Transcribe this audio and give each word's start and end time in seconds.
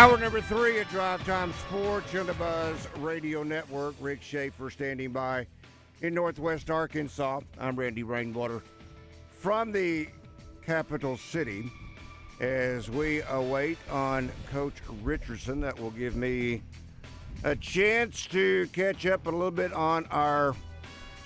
Hour 0.00 0.16
number 0.16 0.40
three 0.40 0.78
at 0.78 0.88
Drive 0.88 1.22
Time 1.26 1.52
Sports 1.68 2.14
on 2.14 2.26
the 2.26 2.32
Buzz 2.32 2.88
Radio 3.00 3.42
Network. 3.42 3.94
Rick 4.00 4.22
Schaefer 4.22 4.70
standing 4.70 5.12
by 5.12 5.46
in 6.00 6.14
Northwest 6.14 6.70
Arkansas. 6.70 7.40
I'm 7.58 7.76
Randy 7.76 8.02
Rainwater 8.02 8.62
from 9.28 9.72
the 9.72 10.08
capital 10.64 11.18
city 11.18 11.70
as 12.40 12.88
we 12.88 13.20
await 13.28 13.76
on 13.90 14.32
Coach 14.50 14.72
Richardson. 15.02 15.60
That 15.60 15.78
will 15.78 15.90
give 15.90 16.16
me 16.16 16.62
a 17.44 17.54
chance 17.54 18.26
to 18.28 18.68
catch 18.72 19.04
up 19.04 19.26
a 19.26 19.30
little 19.30 19.50
bit 19.50 19.74
on 19.74 20.06
our 20.06 20.56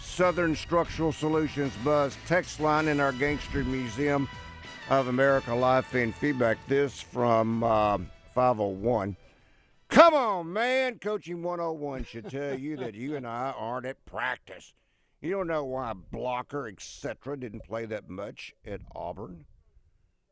Southern 0.00 0.56
Structural 0.56 1.12
Solutions 1.12 1.72
Buzz 1.84 2.16
text 2.26 2.58
line 2.58 2.88
in 2.88 2.98
our 2.98 3.12
Gangster 3.12 3.62
Museum 3.62 4.28
of 4.90 5.06
America 5.06 5.54
live 5.54 5.86
fan 5.86 6.12
feedback. 6.12 6.58
This 6.66 7.00
from. 7.00 7.62
Uh, 7.62 7.98
501. 8.34 9.16
Come 9.88 10.14
on, 10.14 10.52
man. 10.52 10.98
Coaching 10.98 11.42
101 11.42 12.04
should 12.04 12.28
tell 12.28 12.58
you 12.58 12.76
that 12.78 12.94
you 12.94 13.16
and 13.16 13.26
I 13.26 13.54
aren't 13.56 13.86
at 13.86 14.04
practice. 14.06 14.72
You 15.20 15.30
don't 15.30 15.46
know 15.46 15.64
why 15.64 15.92
Blocker, 15.94 16.68
etc., 16.68 17.38
didn't 17.38 17.64
play 17.64 17.86
that 17.86 18.08
much 18.08 18.52
at 18.66 18.80
Auburn. 18.94 19.44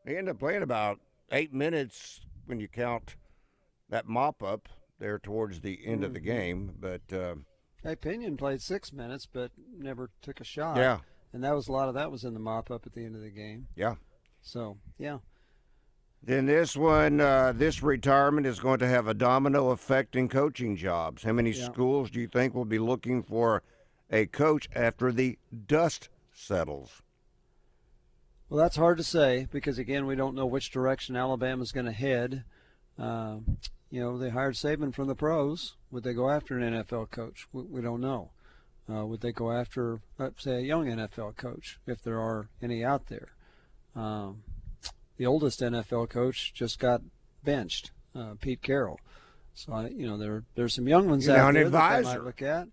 He 0.07 0.17
ended 0.17 0.35
up 0.35 0.41
playing 0.41 0.63
about 0.63 1.01
eight 1.31 1.53
minutes 1.53 2.21
when 2.47 2.61
you 2.61 2.69
count 2.69 3.17
that 3.89 4.09
mop 4.09 4.43
up 4.43 4.69
there 4.99 5.19
towards 5.19 5.61
the 5.61 5.81
end 5.87 6.05
of 6.05 6.13
the 6.13 6.21
mm-hmm. 6.21 6.29
game. 6.29 6.73
But 6.79 7.13
uh, 7.13 7.37
hey, 7.83 7.97
Pinion 7.97 8.37
played 8.37 8.61
six 8.61 8.93
minutes, 8.93 9.27
but 9.33 9.51
never 9.79 10.11
took 10.23 10.41
a 10.41 10.45
shot. 10.45 10.77
Yeah, 10.77 10.99
and 11.33 11.43
that 11.45 11.55
was 11.55 11.69
a 11.69 11.73
lot 11.73 11.89
of 11.89 11.95
that 11.95 12.11
was 12.11 12.25
in 12.25 12.35
the 12.35 12.41
mop 12.41 12.71
up 12.71 12.87
at 12.87 12.93
the 12.93 13.05
end 13.05 13.15
of 13.15 13.23
the 13.23 13.31
game. 13.31 13.69
Yeah. 13.77 13.95
So 14.41 14.77
yeah, 14.99 15.19
then 16.25 16.47
this 16.47 16.77
one, 16.77 17.21
uh, 17.21 17.53
this 17.55 17.83
retirement 17.83 18.47
is 18.47 18.61
going 18.61 18.79
to 18.79 18.89
have 18.89 19.09
a 19.09 19.15
domino 19.15 19.71
effect 19.71 20.15
in 20.15 20.29
coaching 20.29 20.77
jobs. 20.77 21.25
How 21.25 21.33
many 21.33 21.51
yeah. 21.51 21.65
schools 21.65 22.11
do 22.11 22.21
you 22.21 22.29
think 22.29 22.55
will 22.55 22.65
be 22.65 22.79
looking 22.79 23.23
for 23.23 23.63
a 24.11 24.27
coach 24.27 24.69
after 24.75 25.11
the 25.11 25.39
dust 25.67 26.09
settles? 26.33 27.03
Well, 28.49 28.61
that's 28.61 28.77
hard 28.77 28.99
to 28.99 29.05
say 29.05 29.49
because 29.51 29.79
again, 29.79 30.07
we 30.07 30.15
don't 30.15 30.37
know 30.37 30.47
which 30.47 30.71
direction 30.71 31.17
Alabama's 31.17 31.73
going 31.73 31.87
to 31.87 31.93
head. 31.93 32.45
Uh, 32.99 33.39
you 33.91 34.01
know, 34.01 34.17
they 34.17 34.31
hired 34.31 34.55
Saban 34.55 34.95
from 34.95 35.09
the 35.09 35.15
pros. 35.15 35.77
Would 35.91 36.05
they 36.05 36.13
go 36.13 36.31
after 36.31 36.59
an 36.59 36.73
NFL 36.73 37.11
coach? 37.11 37.49
We, 37.53 37.63
we 37.63 37.81
don't 37.81 38.01
know. 38.01 38.31
Uh, 38.93 39.07
would 39.07 39.23
they 39.23 39.33
go 39.33 39.53
after, 39.53 40.01
let's 40.19 40.45
say, 40.45 40.57
a 40.57 40.61
young 40.61 40.87
NFL 40.87 41.37
coach 41.37 41.79
if 41.87 42.03
there 42.03 42.21
are 42.21 42.49
any 42.61 42.85
out 42.85 43.07
there? 43.07 43.29
Um, 43.97 44.43
the 45.17 45.27
oldest 45.27 45.61
NFL 45.61 46.09
coach 46.09 46.53
just 46.55 46.79
got 46.79 47.03
benched, 47.45 47.91
uh, 48.15 48.35
Pete 48.41 48.63
Carroll. 48.63 49.01
So 49.55 49.73
I, 49.73 49.89
you 49.89 50.07
know 50.07 50.17
there 50.17 50.45
there's 50.55 50.75
some 50.75 50.89
young 50.89 51.09
ones 51.09 51.27
you 51.27 51.33
out 51.33 51.53
there 51.53 51.67
advisor. 51.67 52.03
that 52.03 52.09
they 52.11 52.19
might 52.19 52.25
look 52.25 52.43
at. 52.43 52.69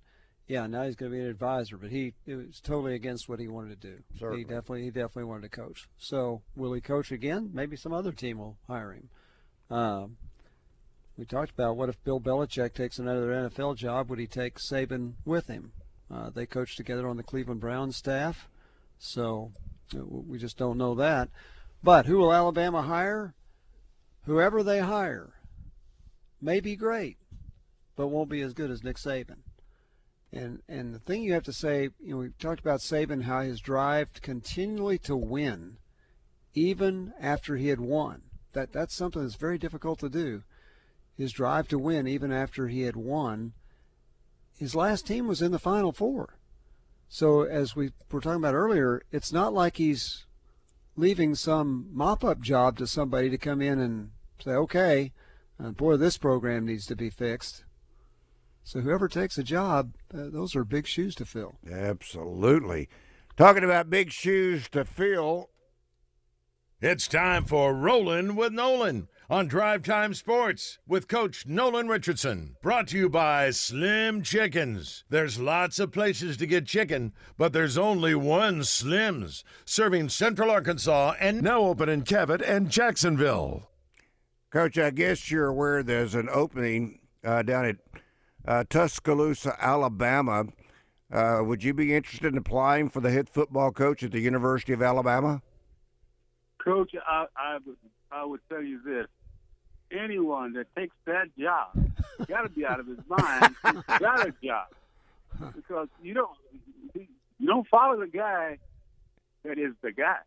Yeah, 0.48 0.66
now 0.66 0.84
he's 0.84 0.96
going 0.96 1.12
to 1.12 1.16
be 1.16 1.22
an 1.22 1.30
advisor, 1.30 1.78
but 1.78 1.92
he 1.92 2.14
it 2.26 2.36
was 2.36 2.60
totally 2.62 2.96
against 2.96 3.30
what 3.30 3.40
he 3.40 3.48
wanted 3.48 3.82
to 3.82 3.88
do. 3.88 3.98
Certainly. 4.18 4.38
He 4.40 4.44
definitely 4.46 4.84
he 4.84 4.90
definitely 4.90 5.26
wanted 5.26 5.52
to 5.52 5.62
coach. 5.62 5.88
So 5.98 6.42
will 6.56 6.74
he 6.74 6.82
coach 6.82 7.12
again? 7.12 7.52
Maybe 7.54 7.76
some 7.76 7.94
other 7.94 8.12
team 8.12 8.40
will 8.40 8.58
hire 8.68 8.94
him. 8.94 9.10
Um, 9.70 10.18
we 11.18 11.26
talked 11.26 11.52
about 11.52 11.76
what 11.76 11.90
if 11.90 12.04
Bill 12.04 12.20
Belichick 12.20 12.74
takes 12.74 12.98
another 12.98 13.28
NFL 13.28 13.76
job? 13.76 14.10
Would 14.10 14.20
he 14.20 14.26
take 14.26 14.58
Saban 14.58 15.14
with 15.26 15.48
him? 15.48 15.74
Uh, 16.10 16.32
they 16.32 16.46
coached 16.46 16.78
together 16.78 17.08
on 17.08 17.18
the 17.18 17.24
Cleveland 17.24 17.60
Browns 17.60 17.98
staff, 17.98 18.50
so 18.98 19.52
uh, 19.96 20.04
we 20.04 20.40
just 20.40 20.58
don't 20.58 20.78
know 20.78 20.96
that. 20.96 21.30
But 21.82 22.06
who 22.06 22.18
will 22.18 22.34
Alabama 22.34 22.82
hire? 22.82 23.34
Whoever 24.26 24.64
they 24.64 24.80
hire 24.80 25.34
may 26.42 26.60
be 26.60 26.76
great, 26.76 27.18
but 27.96 28.08
won't 28.08 28.30
be 28.30 28.42
as 28.42 28.54
good 28.54 28.70
as 28.70 28.84
Nick 28.84 28.98
Saban. 28.98 29.40
And 30.32 30.62
and 30.68 30.94
the 30.94 31.00
thing 31.00 31.24
you 31.24 31.34
have 31.34 31.44
to 31.44 31.54
say, 31.54 31.90
you 32.00 32.14
know, 32.14 32.18
we 32.18 32.30
talked 32.40 32.60
about 32.60 32.82
Saban 32.82 33.24
how 33.24 33.42
his 33.42 33.60
drive 33.60 34.22
continually 34.22 35.00
to 35.00 35.16
win, 35.16 35.78
even 36.54 37.14
after 37.20 37.56
he 37.56 37.70
had 37.70 37.80
won. 37.80 38.22
That 38.54 38.72
that's 38.72 38.96
something 38.96 39.22
that's 39.22 39.36
very 39.36 39.58
difficult 39.58 40.00
to 40.00 40.10
do. 40.10 40.44
His 41.18 41.32
drive 41.32 41.68
to 41.70 41.80
win, 41.80 42.08
even 42.08 42.32
after 42.32 42.68
he 42.68 42.82
had 42.82 42.96
won. 42.96 43.54
His 44.58 44.76
last 44.76 45.08
team 45.08 45.28
was 45.28 45.42
in 45.42 45.52
the 45.52 45.60
Final 45.60 45.92
Four. 45.92 46.38
So 47.08 47.42
as 47.42 47.76
we 47.76 47.92
were 48.12 48.22
talking 48.22 48.38
about 48.38 48.54
earlier, 48.54 49.02
it's 49.12 49.34
not 49.34 49.54
like 49.54 49.78
he's 49.78 50.26
leaving 51.00 51.36
some 51.36 51.88
mop 51.92 52.24
up 52.24 52.42
job 52.42 52.78
to 52.78 52.88
somebody 52.88 53.30
to 53.30 53.38
come 53.38 53.62
in 53.62 53.80
and 53.80 54.12
say, 54.44 54.52
okay, 54.52 55.12
uh, 55.64 55.72
boy, 55.72 55.98
this 55.98 56.18
program 56.18 56.66
needs 56.66 56.86
to 56.88 56.96
be 56.96 57.10
fixed. 57.10 57.64
So 58.64 58.82
whoever 58.82 59.08
takes 59.08 59.38
a 59.38 59.44
job, 59.44 59.94
uh, 60.14 60.30
those 60.32 60.56
are 60.56 60.64
big 60.64 60.86
shoes 60.86 61.16
to 61.16 61.26
fill. 61.26 61.56
Absolutely. 61.72 62.90
Talking 63.36 63.64
about 63.64 63.90
big 63.90 64.12
shoes 64.12 64.70
to 64.70 64.86
fill. 64.86 65.50
It's 66.82 67.08
time 67.08 67.46
for 67.46 67.74
Rolling 67.74 68.36
with 68.36 68.54
Nolan 68.54 69.08
on 69.30 69.48
Drive 69.48 69.84
Time 69.84 70.16
Sports 70.16 70.80
with 70.88 71.08
Coach 71.08 71.46
Nolan 71.46 71.88
Richardson. 71.88 72.56
Brought 72.64 72.88
to 72.88 72.98
you 72.98 73.10
by 73.10 73.52
Slim 73.52 74.24
Chickens. 74.24 75.04
There's 75.10 75.40
lots 75.40 75.78
of 75.78 75.92
places 75.92 76.36
to 76.38 76.48
get 76.48 76.66
chicken, 76.66 77.14
but 77.38 77.54
there's 77.54 77.78
only 77.78 78.16
one 78.16 78.64
Slim's, 78.64 79.44
serving 79.66 80.10
Central 80.10 80.50
Arkansas 80.50 81.14
and 81.20 81.44
now 81.44 81.62
open 81.62 81.90
in 81.90 82.02
Cabot 82.02 82.42
and 82.42 82.72
Jacksonville. 82.72 83.70
Coach, 84.50 84.80
I 84.80 84.90
guess 84.90 85.30
you're 85.30 85.48
aware 85.48 85.84
there's 85.84 86.16
an 86.16 86.28
opening 86.32 87.00
uh, 87.24 87.44
down 87.44 87.66
at 87.66 87.76
uh, 88.48 88.64
Tuscaloosa, 88.68 89.56
Alabama. 89.60 90.46
Uh, 91.14 91.42
would 91.44 91.64
you 91.64 91.76
be 91.76 91.94
interested 91.94 92.32
in 92.34 92.38
applying 92.38 92.90
for 92.90 93.00
the 93.00 93.12
head 93.12 93.30
football 93.30 93.72
coach 93.72 94.02
at 94.02 94.12
the 94.12 94.20
University 94.20 94.74
of 94.74 94.82
Alabama? 94.82 95.44
Coach, 96.64 96.94
I, 97.08 97.26
I 97.36 97.58
would 97.64 97.78
I 98.12 98.26
would 98.26 98.40
tell 98.50 98.64
you 98.64 98.80
this: 98.84 99.06
anyone 99.92 100.54
that 100.54 100.74
takes 100.76 100.96
that 101.06 101.28
job 101.38 101.70
got 102.28 102.42
to 102.42 102.50
be 102.50 102.66
out 102.66 102.80
of 102.80 102.88
his 102.88 103.00
mind. 103.08 103.56
Got 104.00 104.28
a 104.28 104.34
job 104.44 104.68
because 105.56 105.88
you 106.02 106.14
don't 106.14 106.38
you 106.94 107.48
don't 107.48 107.68
follow 107.68 108.00
the 108.00 108.08
guy 108.08 108.58
that 109.44 109.58
is 109.58 109.74
the 109.82 109.92
guy. 109.92 110.18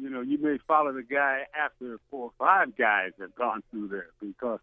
You 0.00 0.08
know, 0.08 0.20
you 0.20 0.38
may 0.38 0.58
follow 0.66 0.92
the 0.92 1.02
guy 1.02 1.46
after 1.58 1.98
four 2.10 2.26
or 2.26 2.32
five 2.38 2.76
guys 2.76 3.10
have 3.20 3.34
gone 3.34 3.62
through 3.70 3.88
there 3.88 4.10
because 4.20 4.60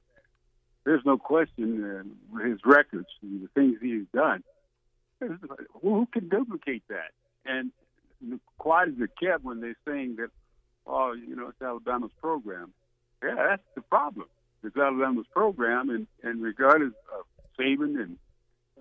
there's 0.83 1.05
no 1.05 1.17
question 1.17 1.83
uh, 1.83 2.39
his 2.39 2.59
records, 2.65 3.07
and 3.21 3.43
the 3.43 3.49
things 3.49 3.77
he's 3.81 4.05
done. 4.13 4.43
Who 5.81 6.07
can 6.11 6.29
duplicate 6.29 6.83
that? 6.89 7.11
And 7.45 7.71
quiet 8.57 8.89
as 8.89 8.95
it 9.01 9.11
kept 9.21 9.43
when 9.43 9.59
they're 9.59 9.75
saying 9.85 10.15
that, 10.17 10.29
oh, 10.85 11.13
you 11.13 11.35
know, 11.35 11.49
it's 11.49 11.61
Alabama's 11.61 12.11
program. 12.21 12.73
Yeah, 13.23 13.35
that's 13.49 13.63
the 13.75 13.81
problem. 13.81 14.27
It's 14.63 14.75
Alabama's 14.75 15.25
program, 15.31 15.89
and, 15.89 16.07
and 16.23 16.41
regardless 16.41 16.93
of 17.17 17.25
Saban 17.59 18.01
and 18.01 18.17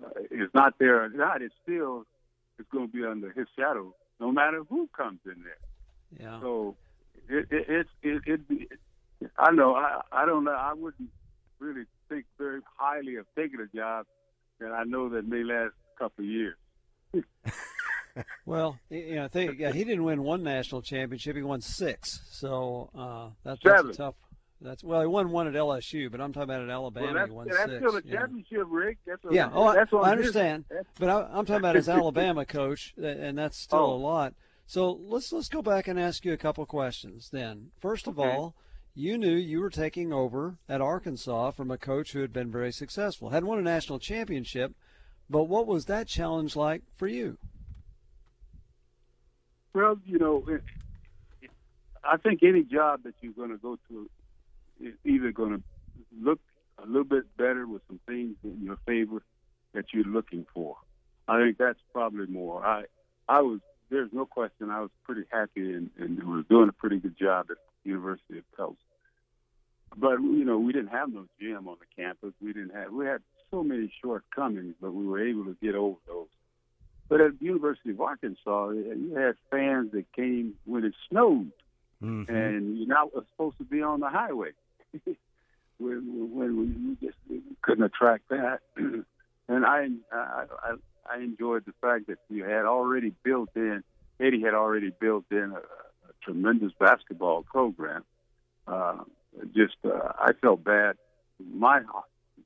uh, 0.03 0.09
is 0.31 0.49
not 0.53 0.75
there 0.79 1.03
or 1.03 1.09
not, 1.09 1.41
it's 1.41 1.55
still 1.63 2.05
it's 2.59 2.67
going 2.71 2.87
to 2.87 2.93
be 2.93 3.05
under 3.05 3.31
his 3.31 3.47
shadow 3.57 3.93
no 4.19 4.31
matter 4.31 4.63
who 4.69 4.89
comes 4.95 5.19
in 5.25 5.43
there. 5.43 6.27
Yeah. 6.27 6.39
So 6.41 6.75
it 7.29 7.47
it 7.51 7.69
it, 7.69 7.87
it, 8.03 8.21
it, 8.49 8.71
it 9.21 9.31
I 9.37 9.51
know 9.51 9.75
I 9.75 10.01
I 10.11 10.25
don't 10.25 10.43
know 10.43 10.51
I 10.51 10.73
wouldn't 10.73 11.09
really 11.59 11.85
think 12.09 12.25
very 12.37 12.61
highly 12.77 13.15
of 13.15 13.25
taking 13.35 13.59
a 13.59 13.75
job 13.75 14.05
that 14.59 14.71
I 14.71 14.83
know 14.83 15.09
that 15.09 15.27
may 15.27 15.43
last 15.43 15.73
a 15.95 15.99
couple 15.99 16.25
of 16.25 16.29
years. 16.29 16.57
Well, 18.47 18.79
you 18.89 19.15
know, 19.15 19.25
I 19.25 19.27
think 19.27 19.59
yeah, 19.59 19.71
he 19.71 19.83
didn't 19.83 20.03
win 20.03 20.23
one 20.23 20.41
national 20.41 20.81
championship; 20.81 21.35
he 21.35 21.43
won 21.43 21.61
six. 21.61 22.19
So 22.31 22.89
uh, 22.97 23.29
that, 23.43 23.59
that's 23.63 23.83
a 23.83 23.93
tough. 23.93 24.15
That's 24.59 24.83
well, 24.83 25.01
he 25.01 25.07
won 25.07 25.29
one 25.29 25.47
at 25.47 25.53
LSU, 25.53 26.09
but 26.11 26.19
I'm 26.19 26.33
talking 26.33 26.45
about 26.49 26.63
at 26.63 26.69
Alabama. 26.69 27.05
well, 27.07 27.13
that's, 27.15 27.31
won 27.31 27.47
that's 27.47 27.65
six. 27.65 27.77
still 27.77 27.95
a 27.97 28.01
yeah. 28.03 28.19
championship, 28.19 28.65
Rick. 28.69 28.97
That's 29.05 29.23
a, 29.25 29.33
Yeah, 29.33 29.49
oh, 29.53 29.65
I- 29.65 29.75
that's 29.75 29.93
on 29.93 30.03
I 30.05 30.11
understand. 30.11 30.65
But 30.99 31.09
I, 31.09 31.21
I'm 31.31 31.45
talking 31.45 31.57
about 31.57 31.75
as 31.75 31.87
Alabama 31.89 32.43
coach, 32.45 32.95
and 32.97 33.37
that's 33.37 33.57
still 33.57 33.79
Oh. 33.79 33.93
a 33.93 33.97
lot. 33.97 34.33
So 34.65 34.91
let's 34.91 35.31
let's 35.31 35.47
go 35.49 35.61
back 35.61 35.87
and 35.87 35.99
ask 35.99 36.25
you 36.25 36.33
a 36.33 36.37
couple 36.37 36.65
questions. 36.65 37.29
Then, 37.29 37.69
first 37.79 38.07
of 38.07 38.17
Okay. 38.19 38.29
all, 38.29 38.55
you 38.95 39.17
knew 39.17 39.35
you 39.35 39.59
were 39.61 39.69
taking 39.69 40.11
over 40.11 40.57
at 40.67 40.81
Arkansas 40.81 41.51
from 41.51 41.69
a 41.69 41.77
coach 41.77 42.13
who 42.13 42.21
had 42.21 42.33
been 42.33 42.51
very 42.51 42.71
successful, 42.71 43.29
had 43.29 43.43
won 43.43 43.59
a 43.59 43.61
national 43.61 43.99
championship. 43.99 44.73
But 45.29 45.43
what 45.43 45.67
was 45.67 45.85
that 45.85 46.07
challenge 46.07 46.55
like 46.55 46.81
for 46.95 47.07
you? 47.07 47.37
Well, 49.73 49.99
you 50.05 50.17
know, 50.17 50.43
it, 50.47 50.63
it, 51.41 51.49
I 52.03 52.17
think 52.17 52.41
any 52.43 52.63
job 52.63 53.03
that 53.03 53.13
you're 53.21 53.33
going 53.33 53.49
to 53.51 53.57
go 53.57 53.77
to 53.89 54.09
is 54.81 54.93
either 55.05 55.31
going 55.31 55.57
to 55.57 55.63
look 56.21 56.39
a 56.81 56.85
little 56.85 57.03
bit 57.03 57.25
better 57.37 57.65
with 57.67 57.81
some 57.87 57.99
things 58.07 58.35
in 58.43 58.61
your 58.63 58.77
favor 58.85 59.21
that 59.73 59.85
you're 59.93 60.03
looking 60.05 60.45
for. 60.53 60.77
I 61.27 61.39
think 61.41 61.57
that's 61.57 61.79
probably 61.91 62.27
more. 62.27 62.65
I, 62.65 62.85
I 63.27 63.41
was. 63.41 63.59
There's 63.89 64.11
no 64.11 64.25
question. 64.25 64.69
I 64.69 64.81
was 64.81 64.89
pretty 65.03 65.23
happy 65.31 65.73
and, 65.73 65.89
and 65.97 66.21
was 66.23 66.45
doing 66.49 66.67
a 66.69 66.73
pretty 66.73 66.97
good 66.99 67.17
job 67.17 67.47
at 67.49 67.57
the 67.83 67.89
University 67.89 68.37
of 68.37 68.43
Tulsa. 68.55 68.75
But 69.95 70.19
you 70.21 70.43
know, 70.45 70.57
we 70.59 70.73
didn't 70.73 70.89
have 70.91 71.11
no 71.11 71.25
gym 71.39 71.67
on 71.67 71.77
the 71.79 72.01
campus. 72.01 72.33
We 72.41 72.53
didn't 72.53 72.75
have. 72.75 72.91
We 72.91 73.05
had 73.05 73.21
so 73.49 73.63
many 73.63 73.91
shortcomings, 74.01 74.75
but 74.81 74.93
we 74.93 75.05
were 75.05 75.25
able 75.25 75.45
to 75.45 75.55
get 75.61 75.75
over 75.75 75.97
those. 76.07 76.27
But 77.09 77.21
at 77.21 77.39
the 77.39 77.45
University 77.45 77.91
of 77.91 78.01
Arkansas, 78.01 78.69
you 78.71 79.13
had 79.15 79.35
fans 79.49 79.91
that 79.93 80.11
came 80.13 80.55
when 80.65 80.83
it 80.83 80.93
snowed, 81.09 81.51
Mhm. 82.03 82.27
and 82.27 82.77
you're 82.77 82.87
not 82.87 83.11
supposed 83.13 83.57
to 83.59 83.63
be 83.63 83.81
on 83.81 84.01
the 84.01 84.09
highway. 84.09 84.51
when 85.79 86.29
when 86.33 86.97
we 86.99 87.07
just 87.07 87.17
couldn't 87.61 87.83
attract 87.83 88.29
that, 88.29 88.59
and 88.77 89.65
I, 89.65 89.87
I 90.11 90.45
I 90.63 90.75
I 91.09 91.17
enjoyed 91.19 91.65
the 91.65 91.73
fact 91.81 92.07
that 92.07 92.19
you 92.29 92.43
had 92.43 92.65
already 92.65 93.13
built 93.23 93.49
in. 93.55 93.83
Eddie 94.19 94.41
had 94.41 94.53
already 94.55 94.91
built 94.99 95.25
in 95.31 95.53
a, 95.55 95.59
a 95.59 96.13
tremendous 96.23 96.71
basketball 96.79 97.43
program. 97.43 98.03
Uh, 98.67 99.03
just 99.55 99.75
uh, 99.85 100.11
I 100.19 100.33
felt 100.41 100.63
bad. 100.63 100.97
My 101.53 101.81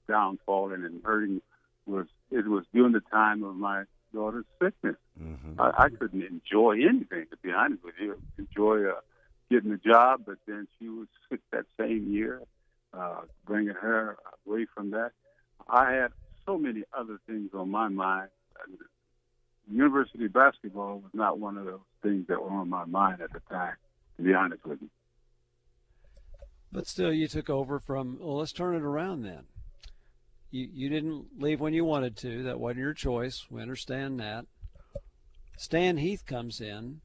downfall 0.07 0.73
and 0.73 1.01
hurting 1.03 1.41
was 1.85 2.07
it 2.29 2.45
was 2.47 2.65
during 2.73 2.91
the 2.93 3.01
time 3.11 3.43
of 3.43 3.55
my 3.55 3.83
daughter's 4.13 4.45
sickness. 4.61 4.97
Mhm. 5.19 5.59
I, 5.59 5.85
I 5.85 5.89
couldn't 5.89 6.23
enjoy 6.23 6.73
anything, 6.87 7.27
to 7.31 7.37
be 7.41 7.51
honest 7.51 7.83
with 7.83 7.95
you. 7.99 8.21
Enjoy 8.37 8.89
uh, 8.89 8.99
getting 9.51 9.71
a 9.71 9.77
job, 9.77 10.21
but 10.25 10.37
then 10.47 10.67
she 10.79 10.87
was 10.87 11.07
sick 11.29 11.41
that 11.51 11.65
same 11.79 12.11
year, 12.11 12.41
uh, 12.93 13.21
bringing 13.45 13.75
her 13.75 14.17
away 14.47 14.65
from 14.73 14.91
that. 14.91 15.11
I 15.69 15.91
had 15.91 16.11
so 16.45 16.57
many 16.57 16.83
other 16.97 17.19
things 17.27 17.51
on 17.53 17.69
my 17.69 17.87
mind. 17.89 18.29
University 19.69 20.27
basketball 20.27 20.99
was 20.99 21.11
not 21.13 21.39
one 21.39 21.57
of 21.57 21.65
those 21.65 21.79
things 22.01 22.25
that 22.27 22.41
were 22.41 22.49
on 22.49 22.69
my 22.69 22.85
mind 22.85 23.21
at 23.21 23.31
the 23.31 23.39
time, 23.49 23.75
to 24.17 24.23
be 24.23 24.33
honest 24.33 24.65
with 24.65 24.81
you. 24.81 24.89
But 26.71 26.87
still, 26.87 27.13
you 27.13 27.27
took 27.27 27.49
over 27.49 27.79
from. 27.79 28.17
Well, 28.19 28.37
let's 28.37 28.53
turn 28.53 28.75
it 28.75 28.81
around 28.81 29.23
then. 29.23 29.43
You 30.49 30.69
you 30.73 30.89
didn't 30.89 31.25
leave 31.37 31.59
when 31.59 31.73
you 31.73 31.85
wanted 31.85 32.17
to. 32.17 32.43
That 32.43 32.59
wasn't 32.59 32.79
your 32.79 32.93
choice. 32.93 33.45
We 33.49 33.61
understand 33.61 34.19
that. 34.19 34.45
Stan 35.57 35.97
Heath 35.97 36.25
comes 36.25 36.59
in. 36.59 37.01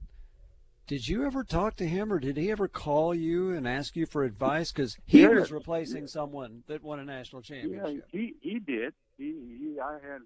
Did 0.86 1.08
you 1.08 1.26
ever 1.26 1.42
talk 1.42 1.74
to 1.76 1.86
him, 1.86 2.12
or 2.12 2.20
did 2.20 2.36
he 2.36 2.50
ever 2.52 2.68
call 2.68 3.12
you 3.12 3.50
and 3.50 3.66
ask 3.66 3.96
you 3.96 4.06
for 4.06 4.22
advice? 4.22 4.70
Because 4.70 4.96
he 5.04 5.22
Yeah. 5.22 5.30
was 5.30 5.50
replacing 5.50 6.06
someone 6.06 6.62
that 6.68 6.82
won 6.82 7.00
a 7.00 7.04
national 7.04 7.42
championship. 7.42 8.04
Yeah, 8.12 8.20
he 8.20 8.36
he 8.40 8.58
did. 8.60 8.94
He, 9.18 9.32
he 9.58 9.80
I 9.80 9.94
had 9.94 10.22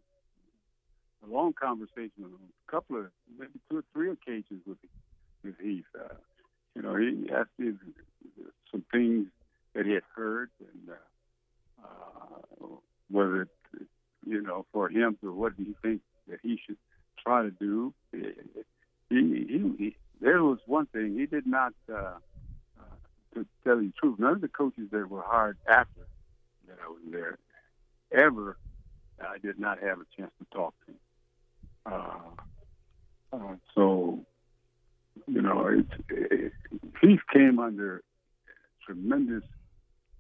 a 1.22 1.26
long 1.26 1.54
conversation 1.54 2.12
with 2.18 2.32
him, 2.32 2.52
a 2.68 2.70
couple 2.70 2.98
of 2.98 3.10
maybe 3.38 3.58
two 3.70 3.78
or 3.78 3.84
three 3.94 4.10
occasions 4.10 4.62
with 4.66 4.78
with 5.42 5.58
Heath. 5.60 5.86
Uh, 5.98 6.14
you 6.74 6.82
know, 6.82 6.94
he 6.94 7.30
asked 7.30 7.58
me 7.58 7.72
some 8.70 8.84
things 8.92 9.28
that 9.72 9.86
he 9.86 9.92
had 9.92 10.02
heard 10.14 10.50
and 10.60 10.90
uh, 10.90 11.86
uh, 11.86 12.66
whether 13.08 13.42
it, 13.42 13.48
you 14.26 14.42
know 14.42 14.66
for 14.72 14.90
him 14.90 15.16
to 15.22 15.32
what 15.32 15.56
do 15.56 15.62
you 15.62 15.74
think 15.80 16.02
that 16.28 16.38
he 16.42 16.60
should 16.66 16.76
try 17.18 17.42
to 17.42 17.50
do. 17.50 17.94
He, 18.12 18.26
he, 19.08 19.74
he 19.78 19.96
there 20.20 20.43
was 20.43 20.58
one 20.67 20.87
thing 20.87 21.17
he 21.19 21.26
did 21.26 21.46
not. 21.46 21.72
Uh, 21.90 22.14
uh, 22.78 22.82
to 23.34 23.46
tell 23.64 23.81
you 23.81 23.88
the 23.88 23.94
truth, 24.00 24.19
none 24.19 24.32
of 24.32 24.40
the 24.40 24.49
coaches 24.49 24.88
that 24.90 25.08
were 25.08 25.22
hired 25.25 25.56
after 25.69 26.06
that 26.67 26.76
I 26.84 26.88
was 26.88 27.02
there 27.11 27.38
ever 28.12 28.56
I 29.20 29.38
did 29.38 29.58
not 29.58 29.82
have 29.82 29.99
a 29.99 30.05
chance 30.17 30.32
to 30.38 30.46
talk 30.56 30.75
to 30.87 30.93
him. 30.93 30.99
Uh, 31.87 33.37
uh, 33.37 33.55
so, 33.75 34.20
you 35.26 35.43
know, 35.43 35.67
it's, 35.69 36.05
it, 36.08 36.52
he 37.00 37.19
came 37.32 37.58
under 37.58 38.02
tremendous 38.84 39.44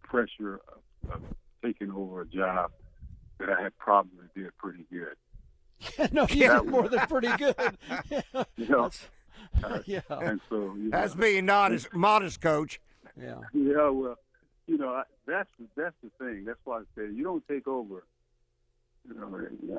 pressure 0.02 0.60
of, 0.68 1.12
of 1.12 1.22
taking 1.64 1.90
over 1.90 2.22
a 2.22 2.26
job 2.26 2.70
that 3.38 3.48
I 3.48 3.62
had 3.62 3.76
probably 3.78 4.26
did 4.34 4.56
pretty 4.58 4.86
good. 4.90 5.16
no, 6.12 6.26
you 6.28 6.48
did 6.48 6.66
more 6.66 6.88
than 6.88 7.00
pretty 7.06 7.34
good. 7.36 7.78
You 8.56 8.68
know, 8.68 8.90
yeah, 9.86 10.00
and 10.10 10.40
so 10.48 10.74
you 10.76 10.90
That's 10.90 11.14
know, 11.14 11.20
being 11.22 11.46
modest, 11.46 11.92
modest, 11.94 12.40
coach. 12.40 12.80
yeah. 13.20 13.36
Yeah, 13.52 13.88
well, 13.90 14.16
you 14.66 14.78
know, 14.78 14.90
I- 14.94 15.02
that's 15.26 15.50
the, 15.58 15.66
that's 15.76 15.94
the 16.02 16.10
thing. 16.24 16.44
That's 16.44 16.58
why 16.64 16.78
I 16.78 16.82
say 16.96 17.12
you 17.12 17.22
don't 17.22 17.46
take 17.46 17.68
over. 17.68 18.04
You 19.08 19.14
know, 19.14 19.46
yeah. 19.66 19.76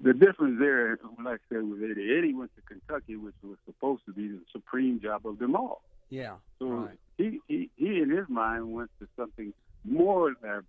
the 0.00 0.12
difference 0.14 0.58
there, 0.58 0.98
like 1.22 1.40
I 1.50 1.54
said 1.54 1.62
with 1.68 1.82
Eddie, 1.82 2.16
Eddie 2.16 2.34
went 2.34 2.50
to 2.56 2.62
Kentucky, 2.62 3.16
which 3.16 3.34
was 3.42 3.58
supposed 3.66 4.04
to 4.06 4.12
be 4.12 4.28
the 4.28 4.40
supreme 4.52 5.00
job 5.00 5.26
of 5.26 5.38
them 5.38 5.54
all. 5.54 5.82
Yeah, 6.10 6.36
So 6.58 6.66
right. 6.68 6.98
he, 7.18 7.40
he 7.48 7.70
he 7.76 8.00
in 8.00 8.08
his 8.10 8.26
mind 8.30 8.72
went 8.72 8.90
to 9.00 9.08
something 9.16 9.52
more 9.84 10.30
elaborate. 10.30 10.64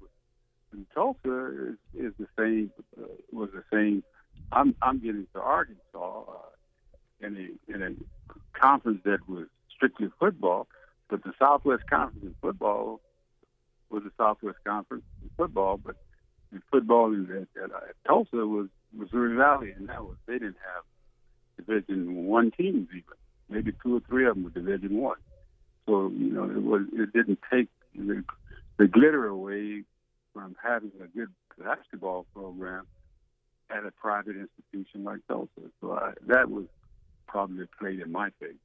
And 0.73 0.85
Tulsa 0.93 1.69
is, 1.69 1.77
is 2.07 2.13
the 2.19 2.27
same 2.37 2.71
uh, 3.01 3.05
was 3.31 3.49
the 3.53 3.63
same. 3.73 4.03
I'm 4.51 4.75
I'm 4.81 4.99
getting 4.99 5.25
to 5.33 5.39
Arkansas 5.39 5.79
uh, 6.27 6.33
in 7.21 7.37
a 7.37 7.73
in 7.73 7.81
a 7.81 8.59
conference 8.59 9.01
that 9.05 9.27
was 9.27 9.47
strictly 9.75 10.09
football, 10.19 10.67
but 11.09 11.23
the 11.23 11.33
Southwest 11.39 11.83
Conference 11.89 12.23
in 12.23 12.35
football 12.41 13.01
was 13.89 14.03
the 14.03 14.11
Southwest 14.17 14.57
Conference 14.65 15.03
in 15.21 15.29
football, 15.37 15.77
but 15.77 15.95
the 16.51 16.61
football 16.71 17.13
in 17.13 17.25
at, 17.31 17.63
at, 17.63 17.71
at 17.71 17.95
Tulsa 18.07 18.45
was 18.45 18.67
Missouri 18.93 19.35
Valley, 19.35 19.71
and 19.71 19.89
that 19.89 20.03
was 20.03 20.15
they 20.25 20.33
didn't 20.33 20.57
have 20.75 21.65
Division 21.65 22.25
One 22.25 22.51
teams 22.51 22.87
even. 22.91 23.03
Maybe 23.49 23.73
two 23.83 23.97
or 23.97 24.01
three 24.01 24.27
of 24.27 24.35
them 24.35 24.43
were 24.43 24.49
Division 24.51 24.97
One. 24.97 25.17
So 25.85 26.11
you 26.15 26.31
know, 26.31 26.43
it 26.43 26.61
was 26.61 26.83
it 26.93 27.13
didn't 27.13 27.39
take 27.51 27.69
the, 27.95 28.23
the 28.77 28.87
glitter 28.87 29.25
away 29.25 29.83
from 30.33 30.55
having 30.61 30.91
a 31.03 31.07
good 31.07 31.29
basketball 31.57 32.25
program 32.33 32.85
at 33.69 33.85
a 33.85 33.91
private 33.91 34.35
institution 34.35 35.03
like 35.03 35.19
Tulsa. 35.27 35.49
So 35.81 35.93
I, 35.93 36.13
that 36.27 36.49
was 36.49 36.65
probably 37.29 37.65
played 37.79 37.99
in 37.99 38.11
my 38.11 38.29
favor. 38.39 38.55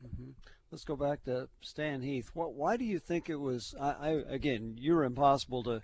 hmm 0.00 0.30
Let's 0.70 0.84
go 0.84 0.96
back 0.96 1.22
to 1.24 1.48
Stan 1.60 2.02
Heath. 2.02 2.30
What? 2.34 2.54
Why 2.54 2.76
do 2.76 2.84
you 2.84 2.98
think 2.98 3.30
it 3.30 3.36
was? 3.36 3.74
I, 3.80 3.90
I 3.90 4.08
again, 4.28 4.76
you're 4.78 5.04
impossible 5.04 5.62
to. 5.64 5.82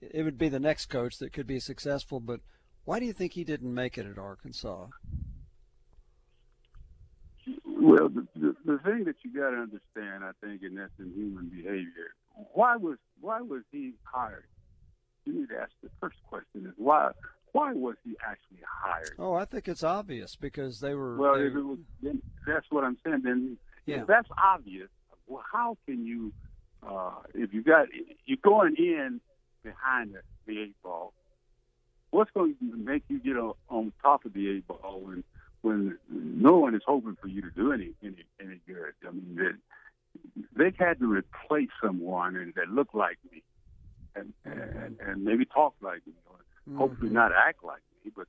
It 0.00 0.22
would 0.22 0.38
be 0.38 0.50
the 0.50 0.60
next 0.60 0.86
coach 0.86 1.18
that 1.18 1.32
could 1.32 1.46
be 1.46 1.58
successful, 1.58 2.20
but 2.20 2.40
why 2.84 3.00
do 3.00 3.06
you 3.06 3.12
think 3.12 3.32
he 3.32 3.42
didn't 3.42 3.74
make 3.74 3.98
it 3.98 4.06
at 4.06 4.18
Arkansas? 4.18 4.86
Well, 7.64 8.08
the, 8.08 8.26
the, 8.36 8.54
the 8.64 8.78
thing 8.78 9.04
that 9.04 9.16
you 9.22 9.32
got 9.34 9.50
to 9.50 9.56
understand, 9.56 10.24
I 10.24 10.32
think, 10.44 10.62
and 10.62 10.76
that's 10.76 10.92
in 10.98 11.12
human 11.14 11.48
behavior. 11.48 12.14
Why 12.52 12.76
was 12.76 12.98
why 13.20 13.40
was 13.40 13.62
he 13.72 13.94
hired? 14.04 14.44
You 15.24 15.40
need 15.40 15.48
to 15.48 15.58
ask 15.58 15.72
the 15.82 15.90
first 16.00 16.16
question: 16.28 16.66
is 16.66 16.74
why 16.76 17.10
why 17.52 17.72
was 17.72 17.96
he 18.04 18.16
actually 18.26 18.58
hired? 18.82 19.14
Oh, 19.18 19.34
I 19.34 19.44
think 19.44 19.68
it's 19.68 19.82
obvious 19.84 20.36
because 20.36 20.80
they 20.80 20.94
were. 20.94 21.16
Well, 21.16 21.34
they- 21.38 21.46
if 21.46 21.54
it 21.54 21.62
was, 21.62 21.78
then 22.02 22.22
that's 22.46 22.66
what 22.70 22.84
I'm 22.84 22.96
saying. 23.04 23.22
Then 23.22 23.58
Yeah. 23.86 24.02
if 24.02 24.06
that's 24.06 24.28
obvious, 24.42 24.88
well, 25.26 25.44
how 25.50 25.76
can 25.86 26.04
you, 26.06 26.32
uh, 26.82 27.22
if 27.34 27.52
you 27.52 27.62
got 27.62 27.88
you're 28.26 28.38
going 28.42 28.76
in 28.76 29.20
behind 29.62 30.14
the, 30.14 30.22
the 30.46 30.60
eight 30.62 30.76
ball, 30.82 31.12
what's 32.10 32.30
going 32.32 32.54
to 32.56 32.76
make 32.76 33.04
you 33.08 33.18
get 33.20 33.36
on, 33.36 33.54
on 33.68 33.92
top 34.02 34.24
of 34.24 34.32
the 34.32 34.50
eight 34.50 34.66
ball 34.66 35.00
when 35.02 35.24
when 35.62 35.98
no 36.08 36.56
one 36.58 36.74
is 36.74 36.82
hoping 36.86 37.16
for 37.20 37.26
you 37.28 37.42
to 37.42 37.50
do 37.50 37.72
any 37.72 37.92
any 38.02 38.24
any 38.40 38.60
good. 38.66 38.92
I 39.06 39.10
mean, 39.10 39.36
they, 39.36 40.54
they've 40.64 40.76
had 40.78 40.98
to 41.00 41.06
replace 41.10 41.68
someone 41.82 42.36
and 42.36 42.54
that 42.54 42.68
looked 42.68 42.94
like 42.94 43.18
me, 43.32 43.42
and 44.14 44.32
and, 44.44 44.98
and 45.00 45.24
maybe 45.24 45.44
talk 45.44 45.74
like 45.80 46.06
me, 46.06 46.12
or 46.26 46.36
mm-hmm. 46.68 46.78
hopefully 46.78 47.10
not 47.10 47.32
act 47.32 47.64
like 47.64 47.82
me, 48.04 48.12
but 48.14 48.26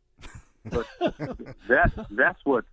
but 0.65 0.87
that 1.67 1.91
that's 2.11 2.39
what 2.43 2.65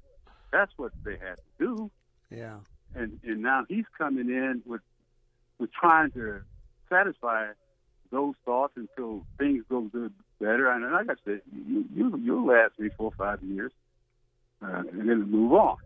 that's 0.53 0.73
what 0.77 0.93
they 1.05 1.13
had 1.13 1.37
to 1.37 1.43
do. 1.59 1.91
Yeah. 2.31 2.59
And 2.95 3.19
and 3.25 3.43
now 3.43 3.65
he's 3.69 3.85
coming 3.99 4.29
in 4.29 4.63
with 4.65 4.83
with 5.59 5.71
trying 5.73 6.11
to 6.13 6.41
satisfy 6.89 7.49
those 8.11 8.35
thoughts 8.45 8.75
until 8.77 9.27
things 9.39 9.65
go 9.69 9.83
good 9.83 10.13
better. 10.41 10.71
And 10.71 10.91
like 10.93 11.09
I 11.11 11.15
said, 11.25 11.41
you, 11.53 11.85
you 11.95 12.21
you'll 12.23 12.47
last 12.47 12.79
me 12.79 12.91
four 12.97 13.07
or 13.07 13.17
five 13.17 13.43
years, 13.43 13.73
uh, 14.63 14.83
and 14.93 15.09
then 15.09 15.31
move 15.31 15.53
on. 15.53 15.77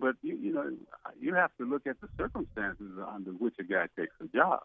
But 0.00 0.14
you 0.22 0.36
you 0.36 0.52
know 0.52 0.70
you 1.20 1.34
have 1.34 1.50
to 1.58 1.64
look 1.64 1.86
at 1.86 2.00
the 2.00 2.08
circumstances 2.16 2.92
under 3.14 3.30
which 3.32 3.54
a 3.58 3.64
guy 3.64 3.86
takes 3.98 4.14
a 4.20 4.26
job. 4.36 4.60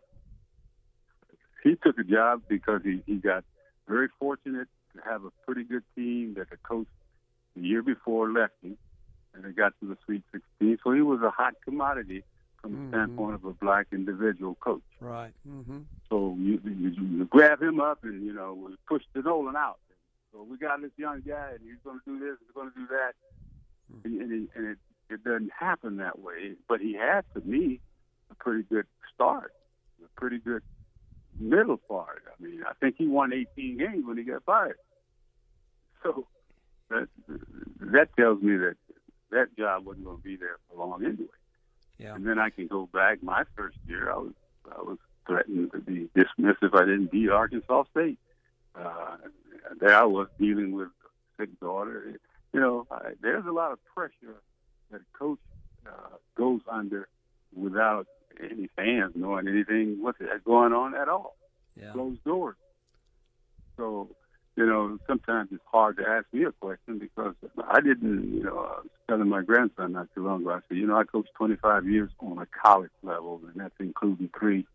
He 1.64 1.76
took 1.76 1.98
a 1.98 2.04
job 2.04 2.44
because 2.48 2.82
he 2.84 3.02
he 3.06 3.16
got 3.16 3.44
very 3.88 4.08
fortunate 4.20 4.68
to 4.96 5.02
have 5.04 5.24
a 5.26 5.32
pretty 5.46 5.64
good 5.64 5.84
team 5.96 6.36
that 6.38 6.50
the 6.50 6.58
coach 6.58 6.88
the 7.56 7.62
year 7.62 7.82
before 7.82 8.32
left 8.32 8.54
him, 8.64 8.78
and 9.34 9.44
they 9.44 9.50
got 9.50 9.74
to 9.80 9.88
the 9.88 9.98
Sweet 10.06 10.24
16. 10.32 10.80
So 10.84 10.92
he 10.92 11.02
was 11.02 11.22
a 11.22 11.30
hot 11.30 11.56
commodity 11.64 12.24
from 12.62 12.72
the 12.72 12.78
mm-hmm. 12.78 12.90
standpoint 12.90 13.36
of 13.36 13.46
a 13.46 13.54
black 13.54 13.88
individual 13.92 14.56
coach. 14.56 14.82
Right. 15.00 15.34
Mm-hmm. 15.48 15.80
So 16.10 16.36
you, 16.40 16.60
you, 16.64 16.90
you 16.90 17.26
grab 17.26 17.62
him 17.62 17.80
up 17.80 18.04
and 18.04 18.26
you 18.26 18.34
know 18.34 18.70
push 18.88 19.04
the 19.14 19.22
Nolan 19.22 19.56
out. 19.56 19.80
So 20.32 20.44
we 20.50 20.58
got 20.58 20.82
this 20.82 20.92
young 20.98 21.22
guy 21.22 21.52
and 21.52 21.60
he's 21.64 21.78
going 21.84 22.00
to 22.00 22.06
do 22.06 22.20
this, 22.20 22.38
he's 22.40 22.54
going 22.56 22.72
to 22.72 22.76
do 22.76 22.88
that, 22.88 23.14
mm-hmm. 23.94 24.22
and, 24.22 24.32
and, 24.32 24.50
and 24.56 24.68
it 24.68 24.78
it 25.10 25.24
doesn't 25.24 25.52
happen 25.58 25.98
that 25.98 26.20
way. 26.20 26.54
But 26.68 26.80
he 26.80 26.94
had 26.94 27.26
to 27.34 27.42
me 27.42 27.80
a 28.32 28.36
pretty 28.36 28.64
good 28.64 28.88
start, 29.14 29.54
a 30.04 30.20
pretty 30.20 30.40
good 30.40 30.64
middle 31.40 31.78
part. 31.78 32.24
I 32.28 32.44
mean, 32.44 32.64
I 32.68 32.74
think 32.80 32.96
he 32.98 33.08
won 33.08 33.34
18 33.34 33.78
games 33.78 34.06
when 34.06 34.18
he 34.18 34.24
got 34.24 34.44
fired. 34.44 34.78
So 36.04 36.28
that 36.90 37.08
that 37.80 38.10
tells 38.18 38.42
me 38.42 38.58
that 38.58 38.76
that 39.32 39.56
job 39.58 39.86
wasn't 39.86 40.06
going 40.06 40.18
to 40.18 40.24
be 40.24 40.36
there 40.36 40.58
for 40.70 40.86
long 40.86 41.04
anyway. 41.04 41.26
Yeah. 41.98 42.16
And 42.16 42.26
then 42.26 42.40
I 42.40 42.50
can 42.50 42.68
go 42.68 42.88
back. 42.92 43.24
My 43.24 43.44
first 43.56 43.78
year, 43.88 44.12
I 44.12 44.18
was 44.18 44.34
I 44.70 44.82
was 44.82 44.98
threatened 45.28 45.72
to 45.72 45.80
be 45.80 46.10
dismissed 46.16 46.60
if 46.62 46.74
I 46.74 46.82
didn't 46.82 47.12
beat 47.12 47.30
Arkansas 47.30 47.86
State. 47.92 48.20
Uh, 48.76 49.18
there 49.80 49.96
I 49.96 50.04
was 50.04 50.28
dealing 50.40 50.74
with 50.74 50.88
a 50.88 51.42
sick 51.42 51.60
daughter. 51.60 52.20
You 52.52 52.60
know, 52.60 52.88
I, 52.92 53.12
there's 53.22 53.46
a 53.46 53.52
lot 53.52 53.72
of 53.72 53.80
pressure 53.86 54.42
that 54.92 55.02
a 55.02 55.18
coach 55.18 55.40
uh, 55.88 56.18
goes 56.36 56.62
under 56.70 57.08
without 57.56 58.08
any 58.42 58.70
fans 58.76 59.14
knowing 59.16 59.48
anything 59.48 59.98
what's 60.02 60.20
going 60.46 60.74
on 60.74 60.96
at 60.96 61.10
all. 61.10 61.36
Yeah. 61.80 61.92
Closed 61.92 62.24
doors. 62.24 62.56
So 63.78 64.10
you 64.56 64.66
know, 64.66 65.00
sometimes 65.08 65.50
it's 65.52 65.64
hard 65.72 65.98
to 65.98 66.08
ask 66.08 66.26
me 66.32 66.44
a 66.44 66.52
question 66.52 67.00
because 67.00 67.34
I 67.68 67.82
didn't, 67.82 68.34
you 68.34 68.44
know, 68.44 68.58
I 68.58 68.80
was 68.82 68.88
telling 69.10 69.28
my 69.28 69.42
grandson 69.42 69.94
not 69.94 70.10
too 70.14 70.26
long 70.26 70.42
ago, 70.42 70.52
I 70.52 70.60
said, 70.68 70.78
you 70.78 70.86
know, 70.86 70.96
I 70.96 71.06
coached 71.06 71.32
25 71.36 71.88
years 71.88 72.12
on 72.20 72.38
a 72.38 72.46
college 72.46 72.92
level, 73.02 73.42
and 73.48 73.60
that's 73.60 73.74
including 73.80 74.30
three. 74.38 74.68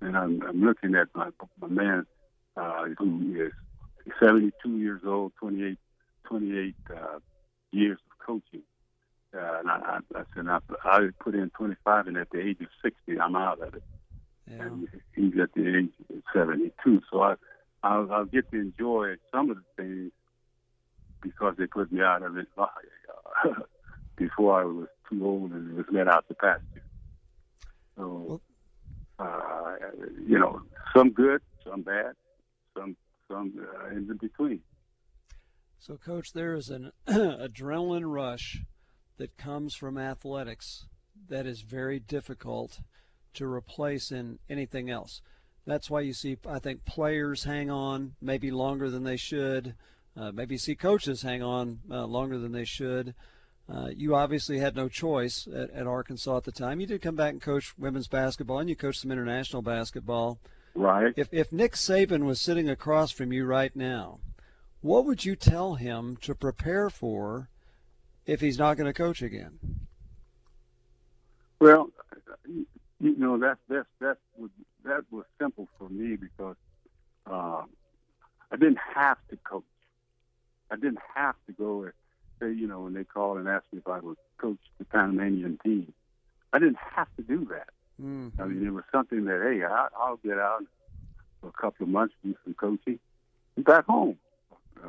And 0.00 0.16
I'm, 0.16 0.42
I'm 0.42 0.64
looking 0.64 0.96
at 0.96 1.08
my, 1.14 1.28
my 1.60 1.68
man 1.68 2.06
uh, 2.56 2.86
who 2.98 3.46
is 3.46 3.52
72 4.20 4.78
years 4.78 5.02
old, 5.06 5.32
28, 5.38 5.78
28 6.24 6.74
uh, 6.90 7.18
years 7.70 7.98
of 8.10 8.26
coaching. 8.26 8.62
Uh, 9.34 9.58
and 9.60 9.70
I, 9.70 9.98
I, 10.14 10.18
I 10.20 10.22
said, 10.34 10.48
I, 10.48 10.58
I 10.84 11.08
put 11.18 11.34
in 11.34 11.50
25, 11.50 12.06
and 12.06 12.16
at 12.16 12.30
the 12.30 12.40
age 12.40 12.60
of 12.60 12.68
60, 12.82 13.18
I'm 13.20 13.34
out 13.34 13.60
of 13.60 13.74
it. 13.74 13.82
Yeah. 14.48 14.62
And 14.62 14.88
he's 15.14 15.32
at 15.42 15.52
the 15.54 15.78
age 15.78 15.92
of 16.10 16.22
72. 16.32 17.02
So 17.10 17.22
I, 17.22 17.34
I'll, 17.82 18.12
I'll 18.12 18.24
get 18.26 18.50
to 18.52 18.60
enjoy 18.60 19.14
some 19.32 19.50
of 19.50 19.56
the 19.56 19.82
things 19.82 20.12
because 21.22 21.54
they 21.58 21.66
put 21.66 21.90
me 21.90 22.02
out 22.02 22.22
of 22.22 22.36
it 22.36 22.46
before 24.16 24.60
I 24.60 24.64
was 24.64 24.88
too 25.10 25.24
old 25.24 25.52
and 25.52 25.76
was 25.76 25.86
let 25.90 26.06
out 26.06 26.28
the 26.28 26.34
pasture. 26.34 26.84
So, 27.96 28.40
uh, 29.18 29.76
you 30.26 30.38
know, 30.38 30.62
some 30.94 31.10
good, 31.10 31.40
some 31.64 31.82
bad, 31.82 32.12
some 32.76 32.96
some 33.28 33.52
uh, 33.58 33.88
in 33.88 34.16
between. 34.20 34.60
So, 35.78 35.96
coach, 35.96 36.32
there 36.32 36.54
is 36.54 36.70
an 36.70 36.92
adrenaline 37.08 38.10
rush 38.12 38.62
that 39.18 39.36
comes 39.36 39.74
from 39.74 39.98
athletics 39.98 40.86
that 41.28 41.46
is 41.46 41.60
very 41.60 41.98
difficult 41.98 42.80
to 43.34 43.46
replace 43.46 44.10
in 44.10 44.38
anything 44.48 44.90
else. 44.90 45.20
That's 45.66 45.90
why 45.90 46.00
you 46.00 46.12
see, 46.12 46.36
I 46.48 46.58
think, 46.58 46.84
players 46.84 47.44
hang 47.44 47.70
on 47.70 48.14
maybe 48.20 48.50
longer 48.50 48.90
than 48.90 49.04
they 49.04 49.16
should. 49.16 49.74
Uh, 50.16 50.30
maybe 50.30 50.56
see 50.56 50.74
coaches 50.74 51.22
hang 51.22 51.42
on 51.42 51.80
uh, 51.90 52.04
longer 52.04 52.38
than 52.38 52.52
they 52.52 52.64
should. 52.64 53.14
Uh, 53.72 53.88
you 53.96 54.14
obviously 54.14 54.58
had 54.58 54.76
no 54.76 54.88
choice 54.88 55.48
at, 55.52 55.70
at, 55.70 55.86
Arkansas 55.86 56.36
at 56.36 56.44
the 56.44 56.52
time. 56.52 56.80
You 56.80 56.86
did 56.86 57.00
come 57.02 57.16
back 57.16 57.32
and 57.32 57.40
coach 57.40 57.76
women's 57.78 58.08
basketball, 58.08 58.58
and 58.58 58.68
you 58.68 58.76
coached 58.76 59.00
some 59.00 59.10
international 59.10 59.62
basketball. 59.62 60.38
Right. 60.74 61.14
If 61.16 61.28
if 61.32 61.50
Nick 61.50 61.72
Saban 61.72 62.24
was 62.24 62.40
sitting 62.40 62.68
across 62.68 63.10
from 63.10 63.32
you 63.32 63.46
right 63.46 63.74
now, 63.74 64.18
what 64.82 65.06
would 65.06 65.24
you 65.24 65.34
tell 65.34 65.76
him 65.76 66.16
to 66.22 66.34
prepare 66.34 66.90
for 66.90 67.48
if 68.26 68.40
he's 68.40 68.58
not 68.58 68.76
going 68.76 68.86
to 68.86 68.92
coach 68.92 69.22
again? 69.22 69.58
Well, 71.60 71.90
you 72.46 73.16
know 73.16 73.38
that's 73.38 73.60
that's 73.68 73.88
that 74.00 74.18
would 74.36 74.50
that 74.84 75.04
was 75.10 75.24
simple 75.40 75.68
for 75.78 75.88
me 75.88 76.16
because 76.16 76.56
um, 77.26 77.70
I 78.50 78.56
didn't 78.56 78.78
have 78.94 79.18
to 79.30 79.36
coach. 79.36 79.64
I 80.70 80.76
didn't 80.76 81.00
have 81.14 81.36
to 81.46 81.52
go 81.52 81.84
and 81.84 81.92
say, 82.40 82.52
you 82.52 82.66
know, 82.66 82.80
when 82.80 82.94
they 82.94 83.04
called 83.04 83.38
and 83.38 83.48
asked 83.48 83.66
me 83.72 83.78
if 83.78 83.88
I 83.88 84.00
would 84.00 84.16
coach 84.38 84.58
the 84.78 84.84
Panamanian 84.84 85.58
team. 85.64 85.92
I 86.52 86.58
didn't 86.58 86.78
have 86.94 87.08
to 87.16 87.22
do 87.22 87.46
that. 87.50 87.70
Mm-hmm. 88.00 88.40
I 88.40 88.46
mean, 88.46 88.66
it 88.66 88.70
was 88.70 88.84
something 88.92 89.24
that, 89.24 89.40
hey, 89.42 89.64
I, 89.64 89.88
I'll 89.98 90.16
get 90.16 90.38
out 90.38 90.64
for 91.40 91.48
a 91.48 91.52
couple 91.52 91.84
of 91.84 91.90
months, 91.90 92.14
do 92.24 92.34
some 92.44 92.54
coaching, 92.54 92.98
and 93.56 93.64
back 93.64 93.86
home. 93.86 94.18
Uh, 94.82 94.88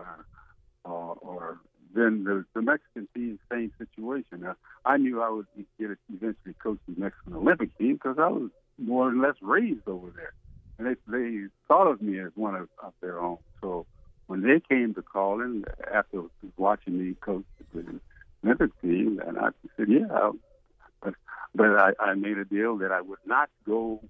uh, 0.85 0.89
or 0.89 1.59
then 1.95 2.25
the, 2.25 2.45
the 2.53 2.61
Mexican 2.61 3.07
team, 3.15 3.39
same 3.49 3.71
situation. 3.77 4.41
Now, 4.41 4.55
I 4.85 4.97
knew 4.97 5.21
I 5.21 5.29
would 5.29 5.47
get 5.79 5.89
eventually 6.13 6.53
coach 6.61 6.77
the 6.87 6.99
Mexican 6.99 7.33
Olympic 7.33 7.75
team 7.77 7.93
because 7.93 8.17
I 8.19 8.27
was 8.27 8.49
more 8.77 9.09
or 9.09 9.15
less 9.15 9.35
raised 9.41 9.87
over 9.87 10.07
there, 10.13 10.33
and 10.77 10.87
they 10.87 11.11
they 11.11 11.47
thought 11.67 11.87
of 11.89 12.01
me 12.01 12.19
as 12.19 12.31
one 12.35 12.55
of, 12.55 12.67
of 12.83 12.93
their 13.01 13.19
own. 13.19 13.37
So 13.61 13.85
when 14.27 14.41
they 14.41 14.59
came 14.59 14.93
to 14.95 15.01
calling 15.01 15.63
after 15.93 16.23
watching 16.57 16.99
me 16.99 17.15
coach 17.21 17.45
the 17.73 17.99
Olympic 18.43 18.71
team, 18.81 19.21
and 19.25 19.37
I 19.39 19.49
said, 19.77 19.87
yeah, 19.87 20.31
but 21.01 21.13
but 21.55 21.67
I, 21.67 21.91
I 21.99 22.13
made 22.15 22.37
a 22.37 22.45
deal 22.45 22.77
that 22.79 22.91
I 22.91 23.01
would 23.01 23.19
not 23.25 23.49
go. 23.65 24.01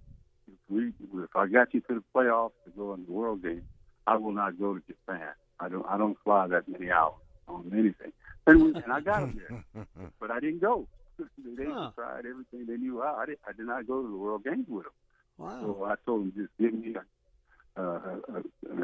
If, 0.47 0.53
we, 0.69 0.93
if 1.23 1.35
I 1.35 1.47
got 1.47 1.73
you 1.73 1.81
to 1.81 1.95
the 1.95 2.03
playoffs 2.15 2.51
to 2.65 2.71
go 2.75 2.93
in 2.93 3.05
the 3.05 3.11
World 3.11 3.43
Game, 3.43 3.63
I 4.05 4.17
will 4.17 4.31
not 4.31 4.59
go 4.59 4.73
to 4.73 4.81
Japan. 4.87 5.29
I 5.59 5.69
don't 5.69 5.85
I 5.87 5.99
don't 5.99 6.17
fly 6.23 6.47
that 6.47 6.67
many 6.67 6.89
hours 6.91 7.13
on 7.47 7.71
anything. 7.73 8.11
And, 8.47 8.63
we, 8.63 8.81
and 8.81 8.91
I 8.91 8.99
got 8.99 9.21
them 9.21 9.41
there, 9.73 9.85
but 10.19 10.31
I 10.31 10.39
didn't 10.39 10.61
go. 10.61 10.87
they 11.57 11.65
huh. 11.65 11.91
tried 11.95 12.25
everything 12.25 12.65
they 12.67 12.77
knew 12.77 13.01
how. 13.01 13.15
I 13.15 13.25
did, 13.25 13.37
I 13.47 13.53
did 13.53 13.65
not 13.65 13.87
go 13.87 14.01
to 14.01 14.07
the 14.07 14.17
World 14.17 14.43
Games 14.43 14.65
with 14.67 14.83
them. 14.83 14.93
Wow. 15.37 15.59
So 15.61 15.83
I 15.85 15.95
told 16.05 16.21
them 16.21 16.33
just 16.35 16.49
give 16.59 16.73
me 16.73 16.95
a, 16.95 17.81
uh, 17.81 17.99
uh, 18.33 18.41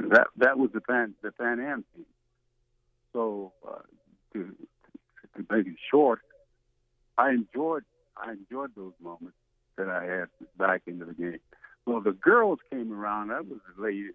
that 0.09 0.27
that 0.37 0.57
was 0.59 0.71
the 0.73 0.81
Pan 0.81 1.13
the 1.21 1.31
Pan 1.31 1.59
Am 1.61 1.85
team. 1.95 2.05
So 3.13 3.53
uh, 3.65 3.79
to 4.33 4.53
to 5.35 5.45
make 5.49 5.67
it 5.67 5.77
short, 5.89 6.19
I 7.17 7.29
enjoyed 7.29 7.83
I 8.17 8.31
enjoyed 8.31 8.71
those 8.75 8.93
moments 9.01 9.37
that 9.77 9.87
I 9.87 10.03
had 10.03 10.27
back 10.57 10.81
into 10.87 11.05
the 11.05 11.13
game. 11.13 11.39
Well, 11.85 12.01
the 12.01 12.11
girls 12.11 12.59
came 12.69 12.91
around. 12.91 13.29
That 13.29 13.47
was 13.47 13.59
late, 13.77 14.11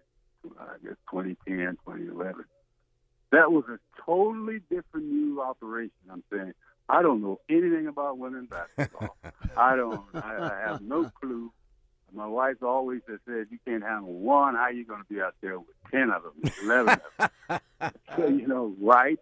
I 0.59 0.75
guess 0.83 0.95
2010, 1.11 1.77
2011. 1.85 2.45
That 3.31 3.51
was 3.51 3.65
a 3.69 3.79
totally 4.05 4.59
different 4.69 5.07
new 5.07 5.41
operation. 5.41 5.91
I'm 6.09 6.23
saying 6.31 6.53
I 6.89 7.01
don't 7.01 7.21
know 7.21 7.39
anything 7.49 7.87
about 7.87 8.17
women's 8.17 8.49
basketball. 8.49 9.17
I 9.57 9.75
don't. 9.75 10.03
I, 10.13 10.37
I 10.39 10.69
have 10.69 10.81
no 10.81 11.11
clue. 11.21 11.51
My 12.13 12.27
wife 12.27 12.63
always 12.63 13.01
has 13.09 13.19
said, 13.25 13.47
"You 13.49 13.59
can't 13.65 13.83
handle 13.83 14.13
one. 14.13 14.55
How 14.55 14.61
are 14.61 14.71
you 14.71 14.85
going 14.85 15.01
to 15.01 15.13
be 15.13 15.21
out 15.21 15.35
there 15.41 15.59
with 15.59 15.75
ten 15.91 16.09
of 16.09 16.23
them, 16.23 16.51
eleven 16.63 16.99
of 17.19 17.29
them?" 17.49 17.91
so, 18.15 18.27
you 18.27 18.47
know, 18.47 18.73
right? 18.79 19.19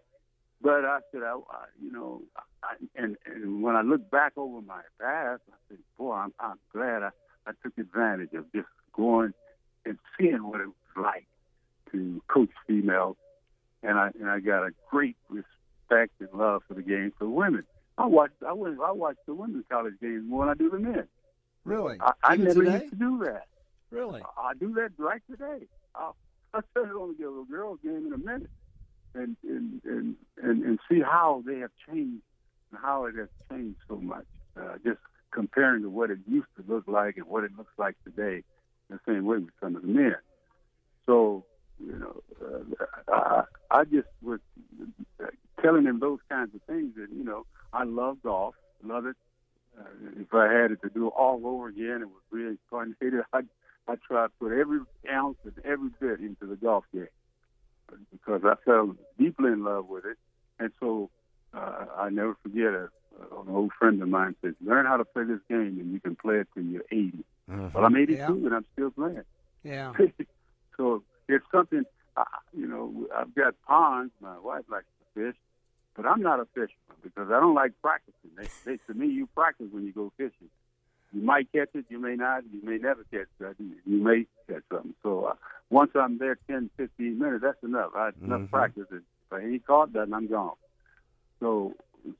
But 0.62 0.84
I 0.84 1.00
said, 1.10 1.22
I, 1.22 1.34
I 1.34 1.64
you 1.82 1.90
know, 1.90 2.22
I, 2.62 2.74
and 2.94 3.16
and 3.26 3.62
when 3.62 3.74
I 3.74 3.82
look 3.82 4.08
back 4.10 4.32
over 4.36 4.62
my 4.62 4.82
past, 5.00 5.42
I 5.50 5.56
said, 5.68 5.78
"Boy, 5.98 6.12
I'm, 6.12 6.32
I'm 6.38 6.58
glad 6.72 7.02
I, 7.02 7.10
I 7.46 7.52
took 7.64 7.76
advantage 7.76 8.32
of 8.34 8.50
just 8.52 8.68
going 8.92 9.34
and 9.84 9.98
seeing 10.16 10.44
what 10.44 10.60
it 10.60 10.68
was 10.68 10.74
like 10.96 11.26
to 11.90 12.22
coach 12.28 12.50
females." 12.68 13.16
And 13.86 13.98
I 13.98 14.10
and 14.18 14.28
I 14.28 14.40
got 14.40 14.64
a 14.64 14.70
great 14.90 15.16
respect 15.28 16.12
and 16.18 16.28
love 16.34 16.62
for 16.66 16.74
the 16.74 16.82
game 16.82 17.12
for 17.16 17.28
women. 17.28 17.64
I 17.96 18.06
watch 18.06 18.32
I 18.46 18.52
went 18.52 18.78
I 18.80 18.90
watch 18.90 19.16
the 19.26 19.34
women's 19.34 19.64
college 19.70 19.94
games 20.00 20.24
more 20.28 20.44
than 20.44 20.50
I 20.50 20.54
do 20.54 20.70
the 20.70 20.78
men. 20.78 21.06
Really? 21.64 21.98
I, 22.00 22.12
I 22.22 22.36
never 22.36 22.64
today? 22.64 22.80
used 22.80 22.90
to 22.90 22.96
do 22.96 23.24
that. 23.24 23.46
Really? 23.90 24.22
I 24.36 24.54
do 24.58 24.74
that 24.74 24.90
right 24.98 25.22
today. 25.30 25.66
I'll, 25.94 26.16
I'll 26.52 26.62
tell 26.74 26.86
you 26.86 27.00
on 27.00 27.14
the 27.16 27.46
girls 27.48 27.78
game 27.82 28.06
in 28.06 28.12
a 28.12 28.18
minute, 28.18 28.50
and 29.14 29.36
and, 29.48 29.80
and 29.84 30.16
and 30.42 30.64
and 30.64 30.78
see 30.88 31.00
how 31.00 31.42
they 31.46 31.58
have 31.60 31.70
changed 31.88 32.22
and 32.72 32.80
how 32.82 33.04
it 33.06 33.14
has 33.14 33.28
changed 33.50 33.78
so 33.88 33.96
much. 33.96 34.26
Uh, 34.60 34.78
just 34.84 34.98
comparing 35.30 35.82
to 35.82 35.90
what 35.90 36.10
it 36.10 36.18
used 36.26 36.48
to 36.56 36.64
look 36.66 36.88
like 36.88 37.16
and 37.18 37.26
what 37.26 37.44
it 37.44 37.52
looks 37.56 37.72
like 37.78 37.94
today, 38.04 38.42
the 38.90 38.98
same 39.06 39.26
way 39.26 39.38
with 39.38 39.54
some 39.60 39.76
of 39.76 39.82
the 39.82 39.88
men. 39.88 40.16
So 41.06 41.44
you 41.84 41.96
know, 41.96 42.22
uh, 42.42 43.12
I, 43.12 43.42
I 43.70 43.84
just 43.84 44.08
was 44.22 44.40
telling 45.62 45.84
him 45.84 46.00
those 46.00 46.20
kinds 46.28 46.54
of 46.54 46.62
things 46.62 46.94
that 46.96 47.08
you 47.14 47.24
know 47.24 47.46
I 47.72 47.84
love 47.84 48.18
golf, 48.22 48.54
love 48.84 49.06
it. 49.06 49.16
Uh, 49.78 49.82
if 50.20 50.32
I 50.32 50.52
had 50.52 50.70
it 50.72 50.80
to 50.82 50.88
do 50.88 51.08
all 51.08 51.46
over 51.46 51.68
again, 51.68 52.00
it 52.02 52.08
was 52.08 52.22
reincarnated. 52.30 53.24
I 53.32 53.40
I 53.88 53.94
tried 54.06 54.26
to 54.26 54.32
put 54.40 54.52
every 54.52 54.80
ounce 55.10 55.38
and 55.44 55.54
every 55.64 55.90
bit 56.00 56.20
into 56.20 56.46
the 56.46 56.56
golf 56.56 56.84
game 56.92 57.08
because 58.10 58.42
I 58.44 58.54
fell 58.64 58.96
deeply 59.18 59.52
in 59.52 59.64
love 59.64 59.86
with 59.88 60.04
it, 60.04 60.16
and 60.58 60.70
so 60.80 61.10
uh, 61.54 61.86
I 61.96 62.10
never 62.10 62.36
forget 62.42 62.74
a, 62.74 62.88
an 63.40 63.48
old 63.48 63.72
friend 63.78 64.02
of 64.02 64.08
mine 64.08 64.34
said, 64.42 64.54
"Learn 64.64 64.86
how 64.86 64.96
to 64.96 65.04
play 65.04 65.24
this 65.24 65.40
game, 65.48 65.78
and 65.80 65.92
you 65.92 66.00
can 66.00 66.16
play 66.16 66.36
it 66.36 66.48
till 66.54 66.64
you're 66.64 66.84
80." 66.90 67.24
Well, 67.48 67.84
I'm 67.84 67.96
82 67.96 68.16
Yeah. 68.18 68.26
and 68.26 68.54
I'm 68.54 68.66
still 68.72 68.90
playing. 68.90 69.22
Yeah. 69.62 69.92
so 70.76 71.02
it's 71.28 71.44
something, 71.52 71.84
uh, 72.16 72.24
you 72.56 72.66
know, 72.66 73.06
I've 73.14 73.34
got 73.34 73.54
ponds. 73.66 74.12
My 74.20 74.38
wife 74.38 74.64
likes 74.70 74.86
to 75.14 75.20
fish, 75.32 75.36
but 75.96 76.06
I'm 76.06 76.22
not 76.22 76.40
a 76.40 76.46
fisherman 76.54 76.98
because 77.02 77.28
I 77.30 77.40
don't 77.40 77.54
like 77.54 77.72
practicing. 77.82 78.30
They, 78.36 78.48
they, 78.64 78.78
to 78.86 78.94
me, 78.94 79.08
you 79.08 79.26
practice 79.34 79.66
when 79.70 79.84
you 79.84 79.92
go 79.92 80.12
fishing. 80.16 80.50
You 81.12 81.22
might 81.22 81.50
catch 81.52 81.68
it, 81.74 81.86
you 81.88 81.98
may 82.00 82.16
not, 82.16 82.42
you 82.52 82.60
may 82.62 82.78
never 82.78 83.04
catch 83.12 83.26
it. 83.40 83.56
You 83.86 84.02
may 84.02 84.26
catch 84.48 84.62
something. 84.70 84.94
So 85.02 85.24
uh, 85.26 85.34
once 85.70 85.92
I'm 85.94 86.18
there 86.18 86.38
10, 86.48 86.70
15 86.76 87.18
minutes, 87.18 87.42
that's 87.42 87.62
enough. 87.62 87.92
I 87.94 88.10
enough 88.24 88.42
Mhm. 88.42 88.50
practice. 88.50 88.86
If 88.90 89.02
I 89.32 89.40
ain't 89.40 89.66
caught 89.66 89.92
that, 89.94 90.12
I'm 90.12 90.26
gone. 90.26 90.56
So, 91.40 91.74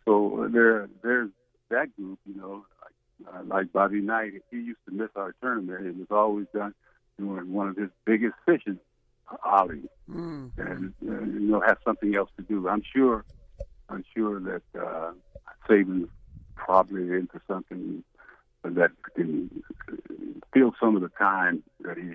so 0.04 0.48
there, 0.52 0.88
there's 1.02 1.30
that 1.70 1.94
group, 1.96 2.18
you 2.26 2.34
know, 2.40 2.64
like, 2.82 3.34
uh, 3.34 3.42
like 3.44 3.72
Bobby 3.72 4.00
Knight. 4.00 4.34
He 4.50 4.56
used 4.58 4.84
to 4.88 4.94
miss 4.94 5.10
our 5.16 5.34
tournament. 5.42 5.86
It 5.86 5.96
was 5.96 6.10
always 6.10 6.46
done 6.54 6.74
during 7.18 7.52
one 7.52 7.68
of 7.68 7.76
his 7.76 7.90
biggest 8.04 8.34
fishing 8.46 8.78
outings, 9.46 9.88
Mm. 10.10 10.50
and 10.58 10.94
uh, 11.08 11.20
you 11.24 11.48
know, 11.50 11.60
have 11.66 11.78
something 11.84 12.14
else 12.16 12.30
to 12.36 12.42
do. 12.42 12.68
I'm 12.68 12.82
sure, 12.94 13.24
I'm 13.88 14.04
sure 14.16 14.38
that 14.40 14.62
uh, 14.80 15.12
Saban's 15.68 16.08
probably 16.54 17.02
into 17.10 17.40
something 17.48 18.04
that 18.62 18.90
can 19.16 19.50
fill 20.52 20.74
some 20.80 20.94
of 20.96 21.02
the 21.02 21.08
time 21.18 21.62
that 21.80 21.96
he 21.96 22.14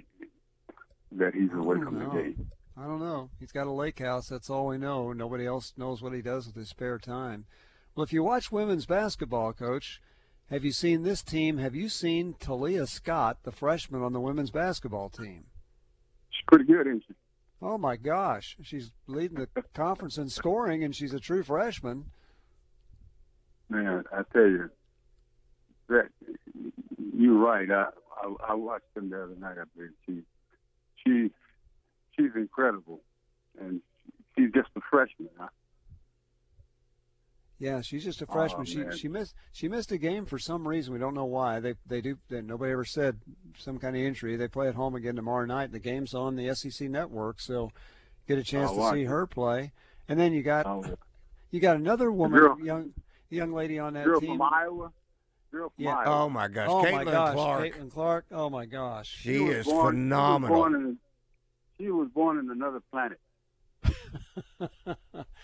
that 1.13 1.33
he's 1.33 1.51
away 1.53 1.77
from 1.81 1.99
the 1.99 2.05
game. 2.05 2.47
I 2.77 2.83
don't 2.85 3.01
know. 3.01 3.29
He's 3.39 3.51
got 3.51 3.67
a 3.67 3.71
lake 3.71 3.99
house. 3.99 4.27
That's 4.29 4.49
all 4.49 4.67
we 4.67 4.77
know. 4.77 5.11
Nobody 5.11 5.45
else 5.45 5.73
knows 5.77 6.01
what 6.01 6.13
he 6.13 6.21
does 6.21 6.47
with 6.47 6.55
his 6.55 6.69
spare 6.69 6.97
time. 6.97 7.45
Well, 7.93 8.05
if 8.05 8.13
you 8.13 8.23
watch 8.23 8.51
women's 8.53 8.85
basketball, 8.85 9.51
Coach, 9.51 10.01
have 10.49 10.63
you 10.63 10.71
seen 10.71 11.03
this 11.03 11.21
team? 11.21 11.57
Have 11.57 11.75
you 11.75 11.89
seen 11.89 12.33
Taliah 12.39 12.87
Scott, 12.87 13.39
the 13.43 13.51
freshman 13.51 14.01
on 14.01 14.13
the 14.13 14.21
women's 14.21 14.51
basketball 14.51 15.09
team? 15.09 15.43
Pretty 16.47 16.65
good, 16.65 16.87
isn't 16.87 17.03
she? 17.07 17.13
Oh 17.61 17.77
my 17.77 17.95
gosh, 17.95 18.57
she's 18.63 18.91
leading 19.07 19.37
the 19.37 19.47
conference 19.73 20.17
in 20.17 20.29
scoring, 20.29 20.83
and 20.83 20.95
she's 20.95 21.13
a 21.13 21.19
true 21.19 21.43
freshman. 21.43 22.05
Man, 23.69 24.03
I 24.11 24.23
tell 24.33 24.47
you, 24.47 24.69
that 25.87 26.07
you're 27.15 27.37
right. 27.37 27.69
I, 27.69 27.87
I 28.21 28.35
I 28.49 28.53
watched 28.55 28.93
them 28.95 29.09
the 29.09 29.23
other 29.23 29.35
night. 29.35 29.57
I 29.59 29.63
believe 29.75 29.91
she 30.05 30.21
she 31.03 31.31
she's 32.15 32.31
incredible, 32.35 33.01
and 33.59 33.81
she's 34.35 34.51
just 34.53 34.69
a 34.75 34.81
freshman. 34.89 35.29
Huh? 35.37 35.49
Yeah, 37.61 37.81
she's 37.81 38.03
just 38.03 38.23
a 38.23 38.25
Oh, 38.27 38.33
freshman. 38.33 38.65
she 38.65 38.77
man. 38.79 38.97
she 38.97 39.07
missed 39.07 39.35
she 39.51 39.67
missed 39.67 39.91
a 39.91 39.97
game 39.99 40.25
for 40.25 40.39
some 40.39 40.67
reason. 40.67 40.93
We 40.93 40.99
don't 40.99 41.13
know 41.13 41.25
why. 41.25 41.59
They 41.59 41.75
they 41.85 42.01
do. 42.01 42.17
They, 42.27 42.41
nobody 42.41 42.71
ever 42.71 42.83
said 42.85 43.19
some 43.57 43.77
kind 43.77 43.95
of 43.95 44.01
injury. 44.01 44.35
They 44.35 44.47
play 44.47 44.67
at 44.67 44.73
home 44.73 44.95
again 44.95 45.15
tomorrow 45.15 45.45
night. 45.45 45.71
The 45.71 45.77
game's 45.79 46.15
on 46.15 46.35
the 46.35 46.53
SEC 46.55 46.89
network, 46.89 47.39
so 47.39 47.71
get 48.27 48.39
a 48.39 48.43
chance 48.43 48.71
I'll 48.71 48.89
to 48.91 48.95
see 48.97 49.03
it. 49.03 49.07
her 49.07 49.27
play. 49.27 49.73
And 50.09 50.19
then 50.19 50.33
you 50.33 50.41
got 50.41 50.65
Oh, 50.65 50.83
you 51.51 51.59
got 51.59 51.75
another 51.75 52.11
woman, 52.11 52.39
girl- 52.39 52.59
young 52.59 52.93
young 53.29 53.53
lady 53.53 53.77
on 53.77 53.93
that 53.93 54.05
girl 54.05 54.19
team. 54.19 54.37
from 54.39 54.41
Iowa. 54.41 54.91
Girl 55.51 55.69
from 55.75 55.83
Yeah. 55.85 55.95
Iowa. 55.97 56.23
Oh 56.23 56.29
my 56.29 56.47
gosh, 56.47 56.67
oh 56.67 56.83
Caitlin 56.83 56.93
my 57.05 57.11
gosh, 57.11 57.33
Clark. 57.35 57.63
Caitlin 57.75 57.91
Clark. 57.91 58.25
Oh 58.31 58.49
my 58.49 58.65
gosh. 58.65 59.07
She 59.21 59.37
was 59.39 59.55
is 59.57 59.65
born- 59.67 59.93
phenomenal. 59.93 60.49
She 60.49 60.51
was, 60.51 60.59
born 60.71 60.75
in, 60.75 60.97
she 61.77 61.91
was 61.91 62.09
born 62.09 62.37
in 62.39 62.49
another 62.49 62.79
planet. 62.91 63.19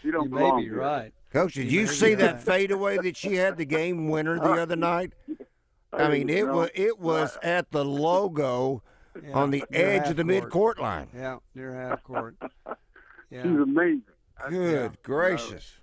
She 0.04 0.12
don't 0.12 0.26
you 0.26 0.30
may 0.30 0.56
be 0.58 0.64
here. 0.64 0.78
right. 0.80 1.14
Coach, 1.32 1.54
did 1.56 1.72
You 1.72 1.82
you 1.82 1.88
see 1.88 2.14
that 2.16 2.42
fadeaway 2.44 2.98
that 2.98 3.18
she 3.18 3.36
had 3.36 3.58
the 3.58 3.66
game 3.66 4.10
winner 4.10 4.40
the 4.40 4.52
other 4.54 4.76
night? 4.76 5.14
I 5.94 6.10
mean, 6.10 6.30
it 6.30 6.48
was 6.48 6.70
it 6.76 7.00
was 7.00 7.38
at 7.44 7.72
the 7.72 7.84
logo 7.84 8.84
Yeah, 9.22 9.34
on 9.34 9.52
the 9.52 9.64
edge 9.72 10.10
of 10.10 10.16
the 10.16 10.22
half 10.24 10.28
mid 10.28 10.42
court. 10.44 10.52
court 10.52 10.80
line. 10.80 11.08
Yeah, 11.16 11.38
near 11.56 11.74
half 11.74 12.04
court. 12.04 12.36
She's 13.32 13.40
amazing. 13.44 14.04
I- 14.44 14.50
Good 14.50 15.02
gracious. 15.04 15.80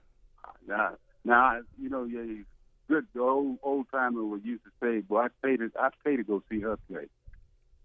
Now, 0.67 0.97
now 1.25 1.61
you 1.81 1.89
know, 1.91 2.05
yeah, 2.05 2.43
good 2.89 3.07
the 3.15 3.21
old 3.21 3.59
old 3.63 3.87
timer 3.91 4.25
would 4.25 4.45
used 4.45 4.63
to 4.65 4.71
say, 4.81 5.01
"Boy, 5.01 5.23
I 5.25 5.29
pay 5.43 5.57
to 5.57 5.71
I 5.79 5.91
pay 6.05 6.17
to 6.17 6.23
go 6.25 6.43
see 6.51 6.61
her 6.61 6.77
play." 6.91 7.07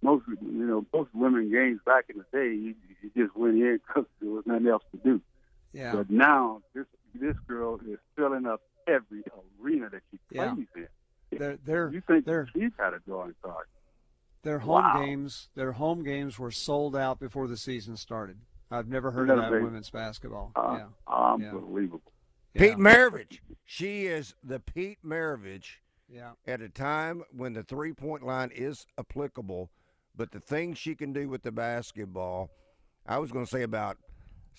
Most 0.02 0.26
you 0.28 0.38
know, 0.66 0.86
most 0.94 1.10
women 1.14 1.52
games 1.52 1.82
back 1.86 2.06
in 2.10 2.18
the 2.20 2.26
day, 2.32 2.54
you, 2.54 2.76
you 3.02 3.26
just 3.26 3.36
went 3.36 3.56
in 3.56 3.80
because 3.86 4.06
there 4.22 4.30
was 4.32 4.46
nothing 4.46 4.68
else 4.68 4.84
to 4.92 4.98
do. 5.04 5.22
Yeah. 5.74 5.94
But 5.96 6.10
now 6.10 6.62
this 6.74 6.86
this 7.14 7.36
girl 7.48 7.80
is 7.88 7.98
filling 8.16 8.46
up 8.46 8.62
every 8.88 9.24
arena 9.62 9.90
that 9.90 10.02
she 10.12 10.20
Yeah. 10.32 10.54
plays 10.56 10.68
in. 10.76 10.88
They're 11.38 11.58
they're 11.58 11.90
You 11.92 12.02
think 12.02 12.26
they're 12.26 12.48
she's 12.54 12.72
got 12.78 12.94
a 12.94 13.00
drawing 13.00 13.36
card? 13.44 13.68
Their 14.44 14.60
home 14.60 14.84
Wow. 14.84 14.94
games, 15.06 15.50
their 15.56 15.74
home 15.74 16.04
games 16.04 16.40
were 16.40 16.52
sold 16.52 16.96
out 16.96 17.20
before 17.20 17.48
the 17.48 17.58
season 17.58 17.98
started. 17.98 18.40
I've 18.72 18.88
never 18.88 19.12
heard 19.12 19.30
of 19.30 19.38
that 19.38 19.52
been. 19.52 19.64
women's 19.64 19.90
basketball. 19.90 20.52
Uh, 20.56 20.78
yeah, 20.80 20.88
Unbelievable. 21.14 22.14
yeah, 22.54 22.62
Pete 22.62 22.78
Maravich. 22.78 23.40
She 23.66 24.06
is 24.08 24.34
the 24.44 24.60
Pete 24.60 25.00
Maravich 25.06 25.78
yeah, 26.08 26.32
at 26.48 26.62
a 26.62 26.70
time 26.70 27.24
when 27.32 27.54
the 27.54 27.64
three 27.64 27.94
point 27.94 28.24
line 28.24 28.50
is 28.54 28.86
applicable, 28.98 29.70
but 30.16 30.32
the 30.32 30.40
things 30.40 30.78
she 30.78 30.96
can 30.96 31.14
do 31.14 31.30
with 31.30 31.44
the 31.44 31.52
basketball, 31.52 32.50
I 33.06 33.18
was 33.20 33.32
going 33.32 33.46
to 33.46 33.50
say 33.52 33.62
about 33.64 33.98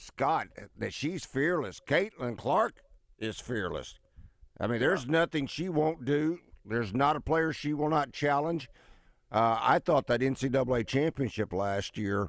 Scott 0.01 0.49
that 0.79 0.93
she's 0.93 1.25
fearless. 1.25 1.81
Caitlin 1.87 2.37
Clark 2.37 2.75
is 3.19 3.39
fearless. 3.41 3.99
I 4.59 4.67
mean, 4.67 4.81
there's 4.81 5.07
nothing 5.07 5.47
she 5.47 5.69
won't 5.69 6.05
do. 6.05 6.39
There's 6.65 6.93
not 6.95 7.17
a 7.17 7.21
player 7.21 7.53
she 7.53 7.73
will 7.73 7.89
not 7.89 8.13
challenge. 8.13 8.69
Uh, 9.33 9.59
I 9.61 9.79
thought 9.79 10.07
that 10.09 10.21
NCAA 10.21 10.87
championship 10.87 11.53
last 11.53 11.97
year 11.97 12.29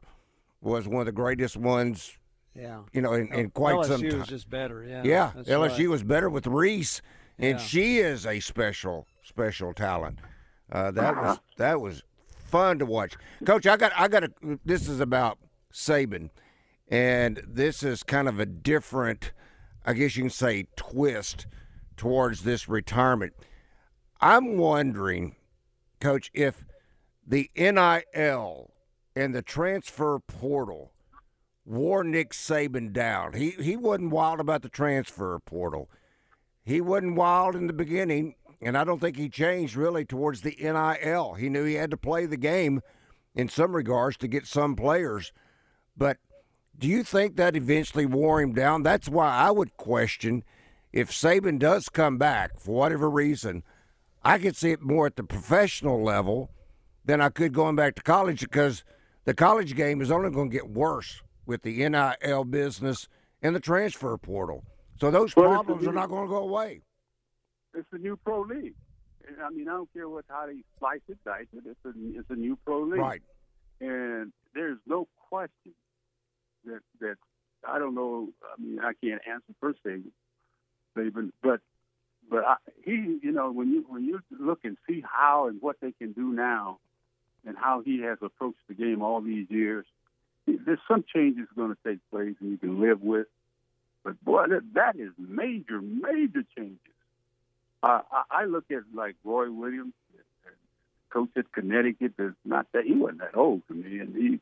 was 0.62 0.88
one 0.88 1.00
of 1.02 1.06
the 1.08 1.12
greatest 1.12 1.58
ones, 1.58 2.18
yeah. 2.56 2.82
you 2.94 3.02
know, 3.02 3.14
in, 3.14 3.34
in 3.34 3.50
quite 3.50 3.76
LSU 3.76 3.86
some 3.88 4.02
time. 4.02 4.20
was 4.20 4.28
just 4.28 4.50
better. 4.50 4.84
Yeah, 4.84 5.02
Yeah, 5.04 5.32
LSU 5.48 5.78
right. 5.80 5.90
was 5.90 6.04
better 6.04 6.30
with 6.30 6.46
Reese, 6.48 7.02
and 7.40 7.58
Yeah. 7.58 7.66
she 7.66 7.98
is 7.98 8.26
a 8.26 8.40
special, 8.40 9.08
special 9.24 9.74
talent. 9.74 10.20
Uh, 10.72 10.92
that 10.92 11.16
was 11.18 11.40
that 11.58 11.82
was 11.82 12.04
fun 12.46 12.80
to 12.80 12.86
watch, 12.86 13.16
Coach. 13.46 13.66
I 13.68 13.76
got 13.76 13.92
I 13.98 14.08
got 14.08 14.24
a. 14.24 14.32
This 14.64 14.88
is 14.88 15.00
about 15.02 15.38
Saban, 15.74 16.30
and 16.92 17.42
this 17.48 17.82
is 17.82 18.04
kind 18.04 18.28
of 18.28 18.40
a 18.40 18.46
different, 18.46 19.32
I 19.86 19.94
guess 19.94 20.16
you 20.18 20.24
can 20.24 20.30
say, 20.30 20.68
twist 20.76 21.48
towards 21.96 22.44
this 22.44 22.68
retirement. 22.68 23.34
I'm 24.20 24.58
wondering, 24.58 25.38
Coach, 26.00 26.30
if 26.34 26.66
the 27.26 27.50
NIL 27.56 28.74
and 29.16 29.34
the 29.34 29.42
transfer 29.42 30.20
portal 30.20 30.92
wore 31.66 32.04
Nick 32.04 32.32
Saban 32.32 32.92
down. 32.92 33.34
He 33.34 33.52
he 33.52 33.76
wasn't 33.76 34.12
wild 34.12 34.40
about 34.40 34.62
the 34.62 34.70
transfer 34.70 35.40
portal. 35.40 35.90
He 36.64 36.82
wasn't 36.82 37.16
wild 37.16 37.56
in 37.56 37.68
the 37.68 37.74
beginning, 37.74 38.36
and 38.62 38.78
I 38.78 38.84
don't 38.84 39.00
think 39.00 39.18
he 39.18 39.30
changed 39.30 39.76
really 39.76 40.06
towards 40.06 40.42
the 40.42 40.56
NIL. 40.60 41.34
He 41.36 41.50
knew 41.50 41.64
he 41.64 41.76
had 41.76 41.92
to 41.92 41.98
play 41.98 42.26
the 42.26 42.38
game 42.38 42.82
in 43.34 43.50
some 43.50 43.76
regards 43.76 44.18
to 44.18 44.28
get 44.28 44.46
some 44.46 44.76
players. 44.76 45.32
But 45.96 46.18
do 46.82 46.88
you 46.88 47.04
think 47.04 47.36
that 47.38 47.56
eventually 47.56 48.06
wore 48.06 48.41
him 48.41 48.54
down? 48.54 48.84
That's 48.84 49.08
why 49.08 49.30
I 49.30 49.52
would 49.52 49.78
question 49.78 50.44
if 50.91 51.12
Saban 51.12 51.60
does 51.60 51.88
come 51.89 52.17
back 52.17 52.60
for 52.60 52.76
whatever 52.76 53.10
reason. 53.10 53.63
I 54.24 54.38
could 54.39 54.56
see 54.56 54.72
it 54.72 54.82
more 54.82 55.06
at 55.06 55.15
the 55.15 55.24
professional 55.24 56.04
level 56.04 56.52
than 57.06 57.22
I 57.22 57.30
could 57.30 57.54
going 57.54 57.76
back 57.76 57.96
to 57.96 58.02
college 58.04 58.41
because 58.41 58.84
the 59.26 59.34
college 59.34 59.76
game 59.76 60.02
is 60.02 60.12
only 60.12 60.32
going 60.32 60.50
to 60.50 60.54
get 60.54 60.70
worse 60.70 61.22
with 61.46 61.62
the 61.62 61.88
NIL 61.88 62.44
business 62.46 63.08
and 63.41 63.56
the 63.56 63.60
transfer 63.60 64.17
portal. 64.17 64.63
So 65.00 65.10
those 65.12 65.36
Well, 65.36 65.50
problems 65.50 65.86
a- 65.86 65.89
are 65.89 65.94
not 65.94 66.10
going 66.10 66.28
to 66.28 66.30
go 66.30 66.38
away. 66.44 66.82
It's 67.74 67.88
a 67.94 67.98
new 67.98 68.17
pro 68.17 68.41
league. 68.41 68.76
And, 69.28 69.38
I 69.41 69.50
mean, 69.50 69.67
I 69.70 69.74
don't 69.74 69.91
care 69.94 70.10
what 70.10 70.26
how 70.28 70.46
they 70.48 70.63
slice 70.80 71.00
it, 71.08 71.17
dice 71.24 71.46
it. 71.54 71.63
It's 71.65 71.80
a 71.86 71.94
it's 72.20 72.30
a 72.30 72.36
new 72.36 72.58
pro 72.65 72.82
league. 72.84 73.00
Right. 73.00 73.22
and 73.80 74.34
there's 74.54 74.78
no 74.86 75.08
question 75.30 75.74
that 76.65 76.82
that 77.00 77.17
I 77.67 77.80
don't 77.80 77.95
know. 77.95 78.30
I 78.43 78.62
mean, 78.62 78.80
I 78.80 78.93
can't 79.04 79.21
answer 79.28 79.54
per 79.60 79.74
se, 79.86 80.02
Saban, 80.95 81.32
but 81.41 81.62
but 82.30 82.45
I, 82.45 82.56
he, 82.84 83.19
you 83.21 83.32
know, 83.32 83.52
when 83.52 83.71
you 83.71 83.86
when 83.88 84.06
you 84.06 84.21
look 84.39 84.60
and 84.63 84.78
see 84.88 85.04
how 85.06 85.47
and 85.47 85.62
what 85.62 85.78
they 85.82 85.91
can 85.91 86.13
do 86.13 86.32
now, 86.34 86.80
and 87.45 87.58
how 87.58 87.82
he 87.82 88.02
has 88.02 88.17
approached 88.21 88.60
the 88.67 88.74
game 88.74 89.02
all 89.02 89.21
these 89.21 89.47
years, 89.50 89.86
there's 90.47 90.80
some 90.88 91.04
changes 91.13 91.47
going 91.56 91.71
to 91.71 91.78
take 91.86 92.00
place, 92.10 92.36
and 92.39 92.52
you 92.52 92.58
can 92.58 92.80
live 92.80 93.02
with. 93.02 93.28
But 94.04 94.24
boy, 94.24 94.47
that, 94.47 94.63
that 94.74 94.95
is 94.95 95.12
major, 95.17 95.82
major 95.82 96.43
changes. 96.58 96.80
Uh, 97.84 98.02
I, 98.12 98.43
I 98.43 98.45
look 98.45 98.65
at 98.71 98.84
like 98.93 99.15
Roy 99.24 99.52
Williams, 99.52 99.93
coach 101.10 101.30
at 101.36 101.52
Connecticut. 101.52 102.13
That's 102.17 102.34
not 102.45 102.67
that 102.74 102.86
he 102.86 102.93
wasn't 102.93 103.19
that 103.19 103.36
old 103.36 103.62
to 103.67 103.74
me, 103.74 104.00
and 104.00 104.15
he 104.15 104.39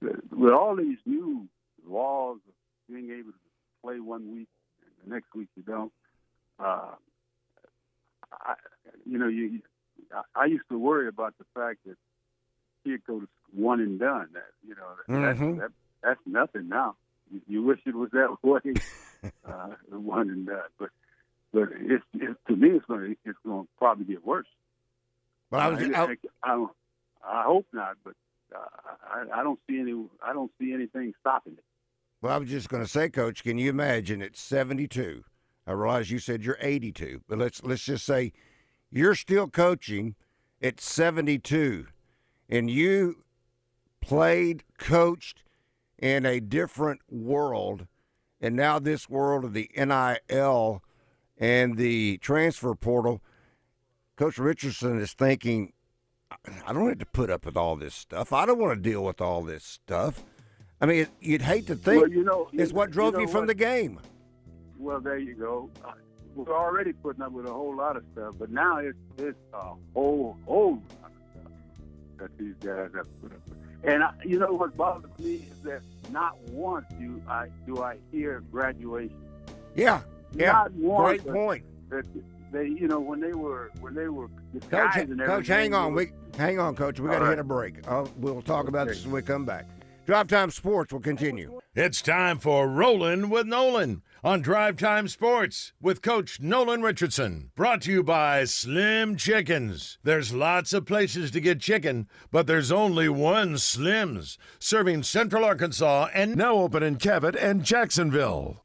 with 0.00 0.52
all 0.52 0.76
these 0.76 0.98
new 1.06 1.46
laws 1.86 2.38
of 2.48 2.54
being 2.94 3.10
able 3.10 3.32
to 3.32 3.38
play 3.82 4.00
one 4.00 4.30
week 4.32 4.48
and 4.82 5.10
the 5.10 5.14
next 5.14 5.34
week 5.34 5.48
you 5.56 5.62
don't. 5.62 5.92
Uh, 6.58 6.94
I, 8.32 8.54
you 9.06 9.18
know, 9.18 9.28
you, 9.28 9.60
I, 10.12 10.22
I 10.42 10.44
used 10.46 10.68
to 10.70 10.78
worry 10.78 11.08
about 11.08 11.34
the 11.38 11.44
fact 11.54 11.78
that 11.86 11.96
he'd 12.84 13.04
go 13.06 13.20
to 13.20 13.28
one 13.54 13.80
and 13.80 13.98
done. 13.98 14.28
That 14.34 14.50
you 14.66 14.74
know, 14.74 14.86
that, 15.20 15.36
Mhm. 15.36 15.58
that, 15.58 15.70
that's 16.02 16.20
nothing 16.26 16.68
now. 16.68 16.96
You, 17.32 17.40
you 17.48 17.62
wish 17.62 17.80
it 17.86 17.94
was 17.94 18.10
that 18.12 18.36
way, 18.42 18.60
uh, 19.46 19.68
one 19.90 20.30
and 20.30 20.46
done. 20.46 20.60
But 20.78 20.90
but 21.52 21.68
it's, 21.72 22.04
it's 22.14 22.38
to 22.48 22.56
me, 22.56 22.70
it's 22.70 22.84
going 22.86 23.00
to 23.00 23.16
it's 23.24 23.38
going 23.44 23.64
to 23.64 23.68
probably 23.78 24.04
get 24.04 24.24
worse. 24.26 24.46
But 25.50 25.60
I 25.60 25.68
was, 25.68 25.78
I, 25.94 26.00
I, 26.02 26.16
I, 26.42 26.52
I, 26.52 26.66
I 27.40 27.42
hope 27.44 27.66
not, 27.72 27.96
but 28.04 28.12
uh, 28.12 28.14
I, 29.10 29.40
I 29.40 29.42
don't 29.42 29.58
see 29.68 29.80
any. 29.80 29.94
I 30.22 30.32
don't 30.32 30.50
see 30.60 30.72
anything 30.72 31.12
stopping 31.20 31.54
it. 31.54 31.64
well, 32.20 32.34
I 32.34 32.38
was 32.38 32.50
just 32.50 32.68
going 32.68 32.82
to 32.82 32.88
say, 32.88 33.08
Coach, 33.08 33.42
can 33.42 33.58
you 33.58 33.70
imagine 33.70 34.22
It's 34.22 34.40
72? 34.40 35.24
I 35.66 35.72
realize 35.72 36.10
you 36.10 36.18
said 36.18 36.42
you're 36.42 36.58
82, 36.60 37.22
but 37.28 37.38
let's 37.38 37.62
let's 37.62 37.84
just 37.84 38.06
say 38.06 38.32
you're 38.90 39.14
still 39.14 39.48
coaching 39.48 40.14
at 40.62 40.80
72, 40.80 41.86
and 42.48 42.70
you 42.70 43.24
played, 44.00 44.64
coached 44.78 45.42
in 45.98 46.24
a 46.24 46.40
different 46.40 47.00
world, 47.10 47.86
and 48.40 48.56
now 48.56 48.78
this 48.78 49.08
world 49.08 49.44
of 49.44 49.52
the 49.52 49.70
NIL 49.76 50.82
and 51.36 51.76
the 51.76 52.18
transfer 52.18 52.74
portal. 52.74 53.20
Coach 54.16 54.38
Richardson 54.38 54.98
is 54.98 55.12
thinking, 55.12 55.72
I 56.66 56.72
don't 56.72 56.88
have 56.88 56.98
to 56.98 57.06
put 57.06 57.30
up 57.30 57.46
with 57.46 57.56
all 57.56 57.76
this 57.76 57.94
stuff. 57.94 58.32
I 58.32 58.44
don't 58.46 58.58
want 58.58 58.82
to 58.82 58.90
deal 58.90 59.04
with 59.04 59.20
all 59.20 59.42
this 59.42 59.64
stuff. 59.64 60.22
I 60.80 60.86
mean, 60.86 61.06
you'd 61.20 61.42
hate 61.42 61.66
to 61.68 61.74
think 61.74 62.02
well, 62.02 62.10
you 62.10 62.24
know, 62.24 62.48
it's 62.52 62.72
what 62.72 62.90
drove 62.90 63.14
you, 63.14 63.20
know 63.20 63.26
from 63.26 63.40
what? 63.42 63.46
the 63.48 63.54
game. 63.54 63.98
Well, 64.78 65.00
there 65.00 65.18
you 65.18 65.34
go. 65.34 65.70
Uh, 65.84 65.92
We're 66.36 66.54
already 66.56 66.92
putting 66.92 67.22
up 67.22 67.32
with 67.32 67.46
a 67.46 67.52
whole 67.52 67.74
lot 67.74 67.96
of 67.96 68.04
stuff, 68.12 68.34
but 68.38 68.50
now 68.50 68.76
it's 68.78 68.96
it's 69.16 69.38
a 69.54 69.72
whole 69.94 70.36
whole 70.46 70.82
lot 71.02 71.10
of 71.10 71.40
stuff 71.40 71.52
that 72.18 72.38
these 72.38 72.54
guys 72.60 72.90
have 72.94 73.06
to 73.06 73.12
put 73.22 73.32
up 73.32 73.40
with. 73.48 73.58
And 73.84 74.02
I, 74.04 74.12
you 74.24 74.38
know 74.38 74.52
what 74.52 74.76
bothers 74.76 75.10
me 75.18 75.46
is 75.50 75.58
that 75.64 75.80
not 76.12 76.38
once 76.50 76.86
do 76.98 77.20
I 77.28 77.48
do 77.66 77.82
I 77.82 77.96
hear 78.12 78.40
graduation. 78.52 79.16
Yeah, 79.74 80.02
yeah. 80.32 80.52
Not 80.52 80.72
once. 80.74 81.08
Great 81.08 81.24
that- 81.24 81.32
point, 81.32 81.64
That 81.88 82.06
they, 82.52 82.66
you 82.66 82.88
know, 82.88 83.00
when 83.00 83.20
they 83.20 83.32
were 83.32 83.70
when 83.80 83.94
they 83.94 84.08
were 84.08 84.28
the 84.54 84.60
Coach. 84.60 84.70
guys 84.94 85.08
and 85.08 85.20
Coach, 85.20 85.46
hang 85.46 85.74
on. 85.74 85.94
they 85.94 86.06
We 86.06 86.12
hang 86.36 86.58
on, 86.58 86.74
Coach. 86.74 87.00
We 87.00 87.08
got 87.08 87.14
to 87.14 87.18
All 87.18 87.24
right. 87.24 87.30
hit 87.30 87.38
a 87.38 87.44
break. 87.44 87.74
Uh, 87.88 88.06
we'll 88.16 88.42
talk 88.42 88.68
about 88.68 88.88
this 88.88 89.04
when 89.04 89.12
we 89.14 89.22
come 89.22 89.44
back. 89.44 89.66
Drive 90.06 90.28
Time 90.28 90.50
Sports 90.50 90.90
will 90.90 91.00
continue. 91.00 91.60
It's 91.74 92.00
time 92.00 92.38
for 92.38 92.66
rolling 92.66 93.28
with 93.28 93.46
Nolan 93.46 94.00
on 94.24 94.40
Drive 94.40 94.78
Time 94.78 95.06
Sports 95.06 95.74
with 95.82 96.00
Coach 96.00 96.40
Nolan 96.40 96.80
Richardson. 96.80 97.50
Brought 97.54 97.82
to 97.82 97.92
you 97.92 98.02
by 98.02 98.44
Slim 98.44 99.16
Chickens. 99.16 99.98
There's 100.02 100.32
lots 100.32 100.72
of 100.72 100.86
places 100.86 101.30
to 101.32 101.40
get 101.40 101.60
chicken, 101.60 102.08
but 102.30 102.46
there's 102.46 102.72
only 102.72 103.10
one 103.10 103.58
Slim's, 103.58 104.38
serving 104.58 105.02
Central 105.02 105.44
Arkansas 105.44 106.08
and 106.14 106.36
now 106.36 106.54
open 106.54 106.82
in 106.82 106.96
Cabot 106.96 107.36
and 107.36 107.62
Jacksonville. 107.62 108.64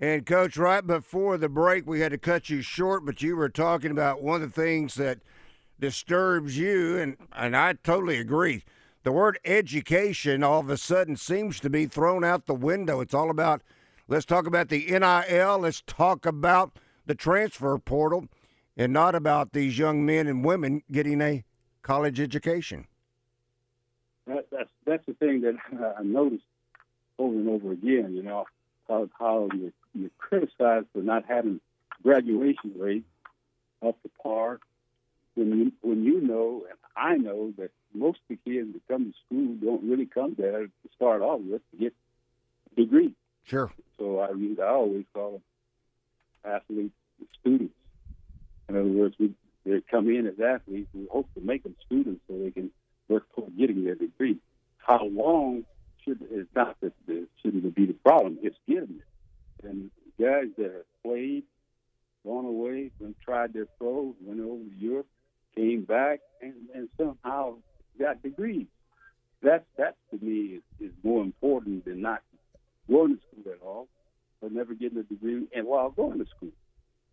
And 0.00 0.26
Coach, 0.26 0.56
right 0.56 0.84
before 0.84 1.38
the 1.38 1.48
break, 1.48 1.86
we 1.86 2.00
had 2.00 2.10
to 2.10 2.18
cut 2.18 2.50
you 2.50 2.62
short, 2.62 3.06
but 3.06 3.22
you 3.22 3.36
were 3.36 3.48
talking 3.48 3.92
about 3.92 4.22
one 4.22 4.42
of 4.42 4.52
the 4.52 4.60
things 4.60 4.96
that 4.96 5.20
disturbs 5.78 6.58
you, 6.58 6.98
and 6.98 7.16
and 7.32 7.56
I 7.56 7.74
totally 7.74 8.18
agree. 8.18 8.64
The 9.04 9.12
word 9.12 9.38
education 9.44 10.42
all 10.42 10.60
of 10.60 10.70
a 10.70 10.76
sudden 10.76 11.16
seems 11.16 11.60
to 11.60 11.70
be 11.70 11.86
thrown 11.86 12.24
out 12.24 12.46
the 12.46 12.54
window. 12.54 13.00
It's 13.00 13.14
all 13.14 13.30
about 13.30 13.62
let's 14.08 14.24
talk 14.24 14.46
about 14.46 14.68
the 14.68 14.86
NIL, 14.86 15.58
let's 15.58 15.82
talk 15.86 16.26
about 16.26 16.78
the 17.06 17.14
transfer 17.14 17.78
portal, 17.78 18.26
and 18.76 18.92
not 18.92 19.14
about 19.14 19.52
these 19.52 19.78
young 19.78 20.04
men 20.04 20.26
and 20.26 20.44
women 20.44 20.82
getting 20.90 21.20
a 21.20 21.44
college 21.82 22.18
education. 22.18 22.86
that, 24.26 24.46
that's 24.50 24.70
that's 24.86 25.06
the 25.06 25.14
thing 25.14 25.42
that 25.42 25.54
I 25.98 26.02
noticed 26.02 26.44
over 27.18 27.34
and 27.34 27.48
over 27.48 27.72
again. 27.72 28.14
You 28.16 28.22
know 28.22 28.44
how, 28.88 29.08
how 29.18 29.48
you're 29.94 30.10
criticized 30.18 30.86
for 30.92 31.02
not 31.02 31.24
having 31.26 31.60
graduation 32.02 32.72
rate 32.76 33.04
up 33.86 34.00
to 34.02 34.10
par 34.22 34.58
when 35.34 35.58
you 35.58 35.72
when 35.82 36.04
you 36.04 36.20
know 36.20 36.64
and 36.68 36.78
I 36.96 37.16
know 37.16 37.52
that 37.58 37.70
most 37.92 38.18
of 38.30 38.36
the 38.44 38.50
kids 38.50 38.72
that 38.72 38.86
come 38.88 39.04
to 39.06 39.12
school 39.26 39.54
don't 39.60 39.88
really 39.88 40.06
come 40.06 40.34
there 40.38 40.66
to 40.66 40.88
start 40.94 41.22
off 41.22 41.40
with 41.40 41.62
to 41.70 41.76
get 41.76 41.94
a 42.72 42.80
degree. 42.80 43.14
Sure. 43.44 43.70
So 43.98 44.20
I 44.20 44.28
I 44.62 44.68
always 44.68 45.04
call 45.12 45.32
them 45.32 45.42
athletes 46.44 46.94
and 47.18 47.28
students. 47.40 47.74
In 48.68 48.76
other 48.76 48.88
words, 48.88 49.16
we 49.18 49.34
they 49.64 49.80
come 49.90 50.08
in 50.08 50.26
as 50.26 50.38
athletes. 50.40 50.88
We 50.94 51.06
hope 51.10 51.28
to 51.34 51.40
make 51.40 51.62
them 51.62 51.74
students 51.86 52.20
so 52.28 52.38
they 52.38 52.50
can 52.50 52.70
work 53.08 53.24
toward 53.34 53.56
getting 53.56 53.84
their 53.84 53.94
degree. 53.94 54.38
How 54.78 55.04
long 55.04 55.64
should 56.04 56.22
is 56.30 56.46
not 56.54 56.76
the, 56.80 56.92
the 57.06 57.26
shouldn't 57.42 57.74
be 57.74 57.86
the 57.86 57.94
problem. 57.94 58.38
It's 58.42 58.56
getting 58.68 58.96
it. 58.96 59.13
And 59.64 59.90
guys 60.20 60.48
that 60.58 60.72
have 60.72 61.02
played, 61.02 61.44
gone 62.24 62.44
away, 62.44 62.90
and 63.00 63.14
tried 63.24 63.52
their 63.52 63.66
pro, 63.78 64.14
went 64.20 64.40
over 64.40 64.62
to 64.62 64.76
Europe, 64.78 65.06
came 65.54 65.84
back, 65.84 66.20
and, 66.40 66.54
and 66.74 66.88
somehow 66.96 67.56
got 67.98 68.22
degrees. 68.22 68.66
That 69.42 69.64
that 69.76 69.96
to 70.10 70.24
me 70.24 70.56
is, 70.56 70.62
is 70.80 70.92
more 71.02 71.22
important 71.22 71.84
than 71.84 72.00
not 72.00 72.22
going 72.90 73.16
to 73.16 73.20
school 73.30 73.52
at 73.52 73.62
all, 73.62 73.88
or 74.40 74.50
never 74.50 74.74
getting 74.74 74.98
a 74.98 75.02
degree, 75.02 75.46
and 75.54 75.66
while 75.66 75.90
going 75.90 76.18
to 76.18 76.26
school. 76.36 76.52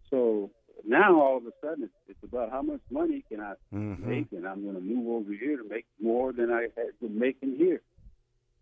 So 0.10 0.50
now 0.86 1.20
all 1.20 1.38
of 1.38 1.46
a 1.46 1.52
sudden 1.62 1.84
it's, 1.84 1.94
it's 2.08 2.24
about 2.24 2.52
how 2.52 2.62
much 2.62 2.82
money 2.90 3.24
can 3.30 3.42
I 3.42 3.54
Mhm. 3.74 4.00
make, 4.00 4.32
and 4.32 4.48
I'm 4.48 4.64
going 4.64 4.76
to 4.76 4.82
move 4.82 5.08
over 5.08 5.34
here 5.34 5.58
to 5.58 5.64
make 5.64 5.86
more 6.00 6.32
than 6.34 6.52
I 6.52 6.70
had 6.76 6.98
been 7.00 7.18
making 7.18 7.56
here. 7.58 7.82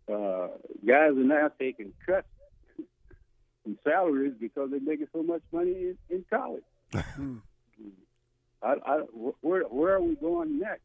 Uh, 0.08 0.48
guys 0.84 1.12
are 1.12 1.24
now 1.24 1.48
taking 1.58 1.92
cuts 2.04 2.26
in 3.70 3.78
salaries 3.84 4.34
because 4.40 4.70
they're 4.70 4.80
making 4.80 5.08
so 5.12 5.22
much 5.22 5.42
money 5.52 5.70
in, 5.70 5.98
in 6.08 6.24
college. 6.30 6.64
Hmm. 7.16 7.38
I, 8.62 8.74
I, 8.84 8.96
where, 9.40 9.62
where 9.62 9.94
are 9.94 10.02
we 10.02 10.16
going 10.16 10.58
next? 10.58 10.82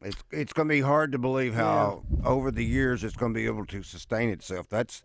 It's 0.00 0.22
it's 0.30 0.52
going 0.52 0.68
to 0.68 0.74
be 0.74 0.80
hard 0.80 1.12
to 1.12 1.18
believe 1.18 1.54
how 1.54 2.04
over 2.24 2.50
the 2.50 2.64
years 2.64 3.04
it's 3.04 3.16
going 3.16 3.34
to 3.34 3.38
be 3.38 3.46
able 3.46 3.66
to 3.66 3.82
sustain 3.82 4.30
itself. 4.30 4.68
That's 4.70 5.02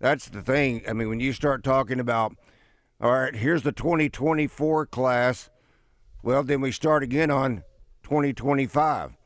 that's 0.00 0.28
the 0.28 0.42
thing. 0.42 0.82
I 0.88 0.92
mean, 0.92 1.08
when 1.08 1.20
you 1.20 1.32
start 1.32 1.62
talking 1.62 2.00
about, 2.00 2.36
all 3.00 3.12
right, 3.12 3.34
here's 3.34 3.62
the 3.62 3.72
2024 3.72 4.86
class. 4.86 5.48
Well, 6.22 6.42
then 6.42 6.60
we 6.60 6.72
start 6.72 7.02
again 7.02 7.30
on 7.30 7.62
2025, 8.02 9.16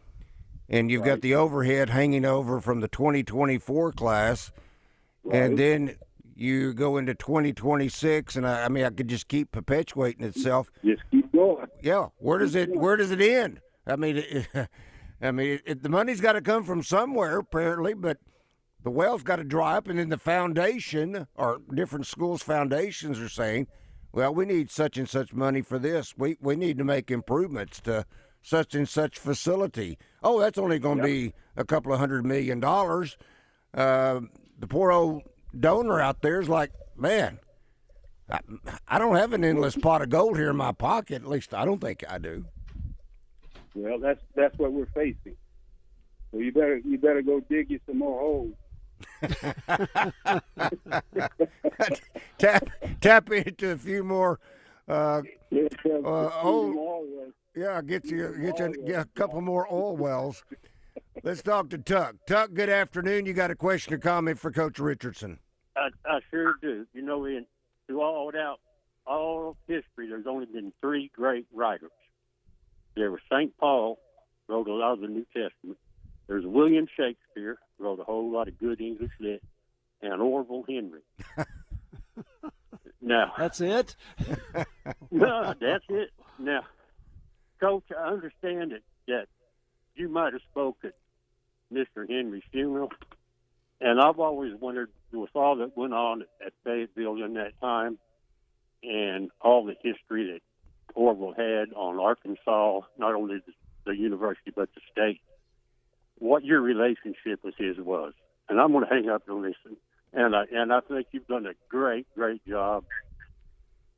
and 0.68 0.90
you've 0.90 1.04
got 1.04 1.22
the 1.22 1.34
overhead 1.34 1.90
hanging 1.90 2.24
over 2.24 2.60
from 2.60 2.80
the 2.80 2.88
2024 2.88 3.92
class, 3.92 4.52
Right. 5.28 5.42
and 5.42 5.58
then 5.58 5.96
you 6.34 6.72
go 6.72 6.96
into 6.98 7.14
2026, 7.14 8.36
and 8.36 8.46
I, 8.46 8.64
I 8.64 8.68
mean, 8.68 8.84
I 8.84 8.90
could 8.90 9.08
just 9.08 9.28
keep 9.28 9.50
perpetuating 9.50 10.24
itself 10.24 10.70
Just 10.84 11.02
keep 11.10 11.30
going. 11.32 11.66
yeah. 11.82 12.06
Where 12.18 12.38
does 12.38 12.54
it 12.54 12.74
Where 12.74 12.96
does 12.96 13.10
it 13.10 13.20
end? 13.20 13.60
I 13.86 13.96
mean, 13.96 14.18
it, 14.18 14.46
I 15.20 15.30
mean, 15.32 15.60
it, 15.66 15.82
the 15.82 15.88
money's 15.88 16.20
got 16.20 16.32
to 16.32 16.40
come 16.40 16.62
from 16.64 16.82
somewhere, 16.82 17.38
apparently, 17.38 17.94
but 17.94 18.18
the 18.84 18.90
well's 18.90 19.22
got 19.24 19.36
to 19.36 19.44
dry 19.44 19.76
up, 19.76 19.88
and 19.88 19.98
then 19.98 20.08
the 20.10 20.18
foundation 20.18 21.26
or 21.34 21.58
different 21.74 22.06
schools' 22.06 22.42
foundations 22.42 23.18
are 23.18 23.28
saying, 23.28 23.66
"Well, 24.12 24.32
we 24.32 24.44
need 24.46 24.70
such 24.70 24.96
and 24.96 25.08
such 25.08 25.34
money 25.34 25.62
for 25.62 25.78
this. 25.80 26.14
We 26.16 26.36
we 26.40 26.54
need 26.54 26.78
to 26.78 26.84
make 26.84 27.10
improvements 27.10 27.80
to 27.82 28.06
such 28.40 28.76
and 28.76 28.88
such 28.88 29.18
facility. 29.18 29.98
Oh, 30.22 30.38
that's 30.38 30.58
only 30.58 30.78
going 30.78 30.98
to 30.98 31.04
be 31.04 31.34
a 31.56 31.64
couple 31.64 31.92
of 31.92 31.98
hundred 31.98 32.24
million 32.24 32.60
dollars. 32.60 33.18
Uh, 33.74 34.20
the 34.58 34.66
poor 34.66 34.90
old 34.92 35.22
donor 35.58 36.00
out 36.00 36.20
there 36.22 36.40
is 36.40 36.48
like, 36.48 36.70
man, 36.96 37.38
I, 38.30 38.40
I 38.86 38.98
don't 38.98 39.16
have 39.16 39.32
an 39.32 39.44
endless 39.44 39.76
pot 39.76 40.02
of 40.02 40.10
gold 40.10 40.36
here 40.36 40.50
in 40.50 40.56
my 40.56 40.72
pocket. 40.72 41.22
At 41.22 41.28
least 41.28 41.54
I 41.54 41.64
don't 41.64 41.80
think 41.80 42.04
I 42.08 42.18
do. 42.18 42.44
Well, 43.74 43.98
that's 43.98 44.20
that's 44.34 44.58
what 44.58 44.72
we're 44.72 44.86
facing. 44.86 45.36
So 46.32 46.38
you 46.38 46.52
better 46.52 46.78
you 46.78 46.98
better 46.98 47.22
go 47.22 47.40
dig 47.40 47.70
you 47.70 47.80
some 47.86 47.98
more 47.98 48.20
holes. 48.20 48.54
tap 52.38 52.68
tap 53.00 53.30
into 53.30 53.70
a 53.70 53.76
few 53.78 54.02
more. 54.04 54.40
Uh, 54.88 55.22
Yeah, 55.50 55.68
Uh, 55.84 56.30
wells. 56.44 57.32
yeah, 57.54 57.80
get 57.82 58.04
you 58.06 58.34
get 58.40 58.58
you 58.58 58.84
get 58.86 59.00
a 59.00 59.04
couple 59.14 59.40
more 59.40 59.66
oil 59.72 59.96
wells. 59.96 60.42
Let's 61.24 61.42
talk 61.42 61.70
to 61.70 61.78
Tuck. 61.78 62.14
Tuck, 62.26 62.54
good 62.54 62.68
afternoon. 62.68 63.26
You 63.26 63.32
got 63.32 63.50
a 63.50 63.56
question 63.56 63.92
or 63.92 63.98
comment 63.98 64.38
for 64.38 64.52
Coach 64.52 64.78
Richardson? 64.78 65.38
I, 65.76 65.88
I 66.06 66.20
sure 66.30 66.54
do. 66.62 66.86
You 66.94 67.02
know, 67.02 67.24
in 67.24 67.44
throughout 67.86 68.58
all 69.06 69.56
history, 69.66 70.08
there's 70.08 70.26
only 70.26 70.46
been 70.46 70.72
three 70.80 71.10
great 71.14 71.46
writers. 71.52 71.90
There 72.94 73.10
was 73.10 73.20
St. 73.32 73.56
Paul, 73.58 73.98
wrote 74.46 74.68
a 74.68 74.72
lot 74.72 74.92
of 74.92 75.00
the 75.00 75.08
New 75.08 75.26
Testament. 75.34 75.78
There's 76.28 76.46
William 76.46 76.86
Shakespeare, 76.96 77.58
wrote 77.78 77.98
a 77.98 78.04
whole 78.04 78.30
lot 78.30 78.48
of 78.48 78.58
good 78.58 78.80
English 78.80 79.12
lit, 79.18 79.42
and 80.02 80.20
Orville 80.20 80.64
Henry. 80.68 81.00
now, 83.00 83.32
That's 83.36 83.60
it. 83.60 83.96
no, 85.10 85.54
that's 85.60 85.84
it. 85.88 86.10
Now, 86.38 86.62
Coach, 87.60 87.84
I 87.98 88.08
understand 88.08 88.72
that, 88.72 88.82
that 89.08 89.26
you 89.96 90.08
might 90.08 90.32
have 90.32 90.42
spoke 90.50 90.76
at 90.84 90.92
Mr. 91.72 92.08
Henry's 92.08 92.42
funeral, 92.50 92.90
and 93.80 94.00
I've 94.00 94.18
always 94.18 94.54
wondered, 94.54 94.90
with 95.12 95.30
all 95.34 95.56
that 95.56 95.76
went 95.76 95.94
on 95.94 96.22
at 96.44 96.52
Fayetteville 96.64 97.22
in 97.22 97.34
that 97.34 97.58
time, 97.60 97.98
and 98.82 99.30
all 99.40 99.64
the 99.64 99.74
history 99.82 100.32
that 100.32 100.40
Orville 100.94 101.34
had 101.34 101.72
on 101.74 101.98
Arkansas, 101.98 102.80
not 102.98 103.14
only 103.14 103.40
the, 103.84 103.96
university 103.96 104.52
but 104.54 104.68
the 104.74 104.80
state, 104.92 105.20
what 106.18 106.44
your 106.44 106.60
relationship 106.60 107.42
with 107.42 107.54
his 107.56 107.78
was. 107.78 108.12
And 108.48 108.60
I'm 108.60 108.72
going 108.72 108.86
to 108.86 108.94
hang 108.94 109.08
up 109.08 109.22
and 109.28 109.40
listen. 109.40 109.76
And 110.12 110.34
I 110.36 110.44
and 110.52 110.72
I 110.72 110.80
think 110.80 111.06
you've 111.12 111.26
done 111.26 111.46
a 111.46 111.54
great, 111.68 112.06
great 112.14 112.46
job 112.46 112.84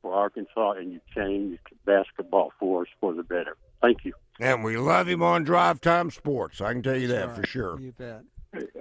for 0.01 0.13
Arkansas, 0.13 0.71
and 0.73 0.93
you 0.93 0.99
changed 1.15 1.59
basketball 1.85 2.51
for 2.59 2.83
us 2.83 2.87
for 2.99 3.13
the 3.13 3.23
better. 3.23 3.55
Thank 3.81 4.05
you. 4.05 4.13
And 4.39 4.63
we 4.63 4.77
love 4.77 5.07
him 5.07 5.21
on 5.21 5.43
Drive 5.43 5.81
Time 5.81 6.09
Sports. 6.11 6.61
I 6.61 6.73
can 6.73 6.81
tell 6.83 6.97
you 6.97 7.07
that 7.09 7.35
for 7.35 7.45
sure. 7.45 7.79
You 7.79 7.93
bet. 7.97 8.21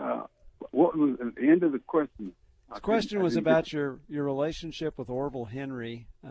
Uh, 0.00 0.22
what 0.70 0.96
was 0.96 1.16
at 1.20 1.34
the 1.34 1.48
end 1.48 1.62
of 1.62 1.72
the 1.72 1.78
question? 1.80 2.32
I 2.70 2.76
The 2.76 2.80
question 2.80 3.22
was 3.22 3.36
about 3.36 3.72
your, 3.72 3.98
your 4.08 4.24
relationship 4.24 4.96
with 4.96 5.10
Orville 5.10 5.44
Henry. 5.44 6.06
Uh, 6.24 6.28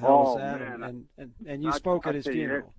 how 0.00 0.06
Oh, 0.08 0.22
was 0.34 0.38
that? 0.38 0.60
man, 0.60 0.82
and, 0.82 1.04
and, 1.16 1.32
and 1.46 1.62
you 1.62 1.70
I- 1.70 1.76
spoke 1.76 2.06
I 2.06 2.10
at 2.10 2.14
his 2.16 2.24
tell 2.24 2.34
you, 2.34 2.40
funeral. 2.40 2.74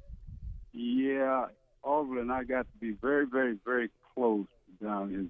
Yeah, 0.74 1.46
Orville 1.84 2.20
and 2.20 2.32
I 2.32 2.44
got 2.44 2.62
to 2.64 2.78
be 2.80 2.92
very, 2.92 3.26
very, 3.26 3.58
very 3.66 3.90
close 4.14 4.46
down 4.84 5.10
his 5.12 5.26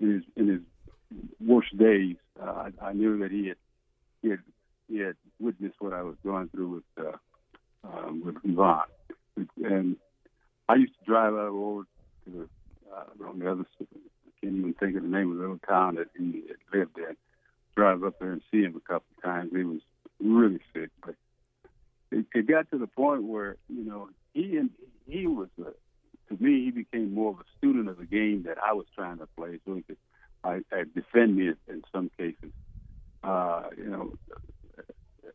in 0.00 0.14
his 0.14 0.22
in 0.36 0.48
his 0.48 0.60
worst 1.44 1.76
days. 1.78 2.16
Uh, 2.40 2.68
I, 2.80 2.86
I 2.88 2.92
knew 2.92 3.18
that 3.18 3.30
he 3.30 3.48
had 3.48 3.56
he 4.22 4.28
had 4.30 4.38
he 4.88 4.98
had 4.98 5.16
witnessed 5.40 5.76
what 5.80 5.92
I 5.92 6.02
was 6.02 6.16
going 6.24 6.48
through 6.50 6.82
with 6.96 7.06
uh, 7.06 7.88
um, 7.88 8.22
with 8.24 8.36
Yvonne, 8.44 8.82
and 9.36 9.96
I 10.68 10.76
used 10.76 10.94
to 10.98 11.04
drive 11.04 11.34
out 11.34 11.48
over 11.50 11.82
to 11.82 12.30
the 12.30 12.48
uh, 12.92 13.28
on 13.28 13.38
the 13.38 13.50
other. 13.50 13.62
s- 13.80 13.86
I 14.26 14.30
can't 14.46 14.56
even 14.56 14.74
think 14.74 14.96
of 14.96 15.02
the 15.02 15.08
name 15.08 15.30
of 15.30 15.36
the 15.36 15.42
little 15.42 15.60
town 15.66 15.96
that 15.96 16.08
he 16.16 16.44
had 16.48 16.78
lived 16.78 16.98
in. 16.98 17.16
Drive 17.76 18.04
up 18.04 18.14
there 18.20 18.32
and 18.32 18.42
see 18.50 18.62
him 18.62 18.76
a 18.76 18.80
couple 18.80 19.06
of 19.16 19.22
times. 19.22 19.50
He 19.54 19.64
was 19.64 19.80
really 20.20 20.60
sick, 20.74 20.90
but 21.04 21.14
it, 22.12 22.26
it 22.34 22.46
got 22.46 22.70
to 22.70 22.78
the 22.78 22.86
point 22.86 23.24
where 23.24 23.56
you 23.68 23.84
know 23.84 24.08
he 24.32 24.56
and 24.56 24.70
he 25.06 25.26
was 25.26 25.48
a, 25.60 25.70
to 26.34 26.42
me 26.42 26.64
he 26.64 26.70
became 26.70 27.12
more 27.14 27.32
of 27.32 27.40
a 27.40 27.44
student 27.58 27.88
of 27.88 27.98
the 27.98 28.06
game 28.06 28.44
that 28.46 28.58
I 28.64 28.72
was 28.72 28.86
trying 28.94 29.18
to 29.18 29.28
play, 29.36 29.58
so 29.66 29.74
he 29.74 29.82
could 29.82 29.96
I, 30.44 30.60
I 30.72 30.84
defend 30.94 31.36
me 31.36 31.52
in, 31.68 31.82
some 31.92 32.10
cases. 32.18 32.52
Uh, 33.22 33.62
you 33.76 33.84
know, 33.86 34.12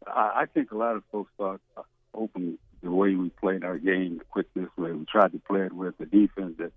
I, 0.07 0.41
I 0.41 0.45
think 0.53 0.71
a 0.71 0.77
lot 0.77 0.95
of 0.95 1.03
folks 1.11 1.31
thought 1.37 1.61
uh, 1.75 1.81
open 2.13 2.59
the 2.81 2.91
way 2.91 3.15
we 3.15 3.29
played 3.29 3.63
our 3.63 3.77
game, 3.77 4.19
the 4.19 4.23
quickness, 4.25 4.69
the 4.75 4.83
way 4.83 4.91
we 4.91 5.05
tried 5.05 5.31
to 5.33 5.39
play 5.39 5.61
it 5.61 5.73
with 5.73 5.97
the 5.97 6.05
defense 6.05 6.55
that 6.59 6.71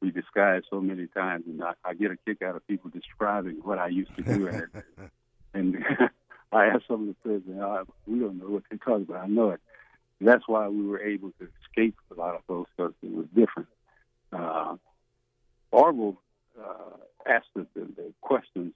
we 0.00 0.10
disguised 0.10 0.66
so 0.70 0.80
many 0.80 1.06
times, 1.06 1.44
and 1.46 1.62
I, 1.62 1.72
I 1.84 1.94
get 1.94 2.10
a 2.10 2.16
kick 2.26 2.42
out 2.42 2.56
of 2.56 2.66
people 2.66 2.90
describing 2.90 3.56
what 3.62 3.78
I 3.78 3.88
used 3.88 4.14
to 4.16 4.22
do. 4.22 4.48
and 4.48 4.68
and 5.54 5.84
I 6.52 6.66
asked 6.66 6.84
some 6.86 7.08
of 7.08 7.08
the 7.08 7.14
players, 7.22 7.42
I, 7.60 7.82
we 8.06 8.18
don't 8.20 8.38
know 8.38 8.48
what 8.48 8.62
they 8.70 8.76
talk 8.76 9.00
about. 9.02 9.24
I 9.24 9.26
know 9.26 9.50
it. 9.50 9.60
And 10.18 10.28
that's 10.28 10.44
why 10.46 10.68
we 10.68 10.86
were 10.86 11.00
able 11.00 11.32
to 11.38 11.48
escape 11.62 11.96
a 12.10 12.14
lot 12.14 12.34
of 12.34 12.42
those 12.48 12.66
because 12.76 12.94
it 13.02 13.12
was 13.12 13.26
different. 13.34 13.68
Uh, 14.32 14.76
Orville 15.70 16.16
uh, 16.58 16.96
asked 17.26 17.48
the, 17.54 17.66
the, 17.74 17.80
the 17.96 18.12
questions, 18.22 18.72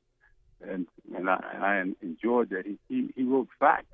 and 0.60 0.86
and 1.14 1.30
I, 1.30 1.42
and 1.54 1.64
I 1.64 1.84
enjoyed 2.02 2.50
that. 2.50 2.66
He, 2.66 2.78
he, 2.88 3.12
he 3.16 3.22
wrote 3.22 3.48
facts. 3.58 3.86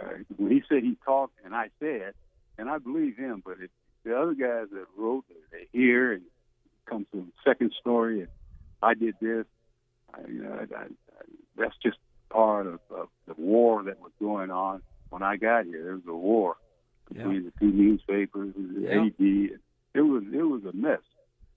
Uh, 0.00 0.08
when 0.36 0.50
he 0.50 0.62
said 0.68 0.82
he 0.82 0.96
talked, 1.04 1.34
and 1.44 1.54
I 1.54 1.68
said, 1.80 2.12
and 2.58 2.68
I 2.68 2.78
believe 2.78 3.16
him, 3.16 3.42
but 3.44 3.56
it, 3.60 3.70
the 4.04 4.16
other 4.16 4.34
guys 4.34 4.66
that 4.72 4.86
wrote, 4.96 5.24
they 5.52 5.66
hear 5.72 6.12
and 6.12 6.22
come 6.88 7.06
to 7.12 7.20
the 7.22 7.32
second 7.44 7.72
story, 7.80 8.20
and 8.20 8.28
I 8.82 8.94
did 8.94 9.14
this. 9.20 9.46
I, 10.14 10.20
you 10.28 10.42
know, 10.42 10.52
I, 10.52 10.78
I, 10.82 10.86
that's 11.56 11.74
just 11.82 11.96
part 12.30 12.66
of, 12.66 12.80
of 12.90 13.08
the 13.26 13.34
war 13.38 13.82
that 13.84 14.00
was 14.00 14.12
going 14.20 14.50
on 14.50 14.82
when 15.10 15.22
I 15.22 15.36
got 15.36 15.64
here. 15.64 15.82
There 15.82 15.94
was 15.94 16.02
a 16.08 16.14
war 16.14 16.56
between 17.12 17.44
the 17.44 17.52
two 17.58 17.72
newspapers, 17.72 18.52
the 18.54 18.80
Yeah. 18.82 19.04
AD. 19.06 19.60
It 19.94 20.00
was 20.02 20.24
it 20.32 20.42
was 20.42 20.62
a 20.64 20.76
mess. 20.76 21.00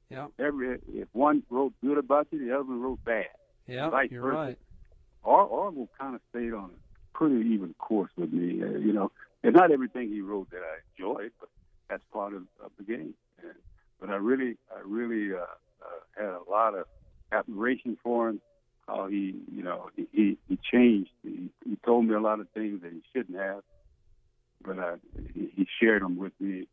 Yeah, 0.10 0.28
Every 0.40 0.80
if 0.88 1.08
one 1.12 1.44
wrote 1.50 1.74
good 1.84 1.98
about 1.98 2.28
you, 2.32 2.40
the 2.40 2.54
other 2.56 2.64
one 2.64 2.82
wrote 2.82 3.04
bad. 3.04 3.26
yeah, 3.68 3.90
you're 4.10 4.22
versa. 4.24 4.36
right. 4.36 4.58
Or 5.24 5.44
Orville 5.44 5.90
kind 6.00 6.16
of 6.16 6.22
stayed 6.30 6.54
on 6.54 6.72
a 6.72 6.89
pretty 7.20 7.50
even 7.50 7.76
course 7.78 8.12
with 8.18 8.32
me. 8.32 8.64
Uh, 8.64 8.78
you 8.80 8.94
know, 8.94 9.12
and 9.44 9.54
not 9.54 9.72
everything 9.72 10.10
he 10.10 10.22
wrote 10.22 10.50
that 10.52 10.62
I 10.62 10.78
enjoyed, 10.98 11.32
but 11.40 11.50
that's 11.90 12.04
part 12.14 12.34
of, 12.34 12.44
of 12.64 12.72
the 12.78 12.84
game. 12.84 13.14
And, 13.42 13.54
but 14.00 14.10
I 14.10 14.16
really, 14.16 14.56
I 14.74 14.80
really 14.86 15.36
uh, 15.36 15.42
uh, 15.42 16.00
had 16.16 16.30
a 16.30 16.50
lot 16.50 16.76
of 16.76 16.86
admiration 17.32 17.98
for 18.02 18.30
him. 18.30 18.42
How 18.88 19.08
he, 19.08 19.36
you 19.54 19.62
know, 19.62 19.90
he 19.96 20.38
he, 20.48 20.60
changed. 20.72 21.12
He, 21.22 21.50
he 21.64 21.78
told 21.86 22.06
me 22.06 22.16
a 22.16 22.20
lot 22.20 22.40
of 22.40 22.50
things 22.56 22.82
that 22.82 22.92
he 22.92 23.02
shouldn't 23.14 23.38
have, 23.38 23.62
but 24.66 24.78
he, 25.36 25.52
he 25.56 25.68
shared 25.80 26.02
them 26.02 26.18
with 26.18 26.34
me, 26.40 26.68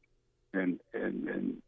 and 0.55 0.81
and 0.95 1.29
and 1.29 1.63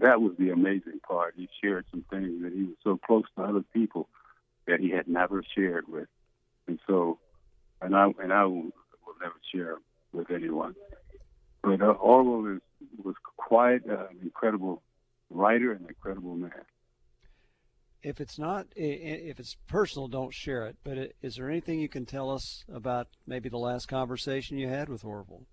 that 0.00 0.20
was 0.20 0.32
the 0.40 0.50
amazing 0.50 1.00
part. 1.06 1.34
He 1.36 1.48
shared 1.62 1.84
some 1.92 2.04
things 2.10 2.42
that 2.42 2.52
he 2.52 2.64
was 2.64 2.74
so 2.82 2.98
close 3.06 3.26
to 3.36 3.44
other 3.44 3.62
people 3.72 4.08
that 4.66 4.80
he 4.80 4.90
had 4.90 5.06
never 5.06 5.44
shared 5.56 5.86
with, 5.86 6.08
and 6.66 6.80
so, 6.88 7.18
and 7.86 7.96
I 7.96 8.08
and 8.22 8.32
I 8.32 8.44
will, 8.44 8.64
will 9.06 9.16
never 9.20 9.36
share 9.52 9.78
with 10.12 10.30
anyone. 10.30 10.74
But 11.62 11.80
uh, 11.80 11.92
Orville 11.92 12.56
is 12.56 12.60
was 13.02 13.14
quite 13.36 13.80
uh, 13.88 14.08
an 14.10 14.18
incredible 14.22 14.82
writer 15.30 15.72
and 15.72 15.88
incredible 15.88 16.34
man. 16.34 16.50
If 18.02 18.20
it's 18.20 18.38
not, 18.38 18.66
if 18.76 19.40
it's 19.40 19.56
personal, 19.66 20.06
don't 20.08 20.34
share 20.34 20.66
it. 20.66 20.76
But 20.84 21.12
is 21.22 21.36
there 21.36 21.50
anything 21.50 21.80
you 21.80 21.88
can 21.88 22.06
tell 22.06 22.30
us 22.30 22.64
about 22.72 23.08
maybe 23.26 23.48
the 23.48 23.58
last 23.58 23.86
conversation 23.86 24.58
you 24.58 24.68
had 24.68 24.88
with 24.88 25.04
Orville? 25.04 25.46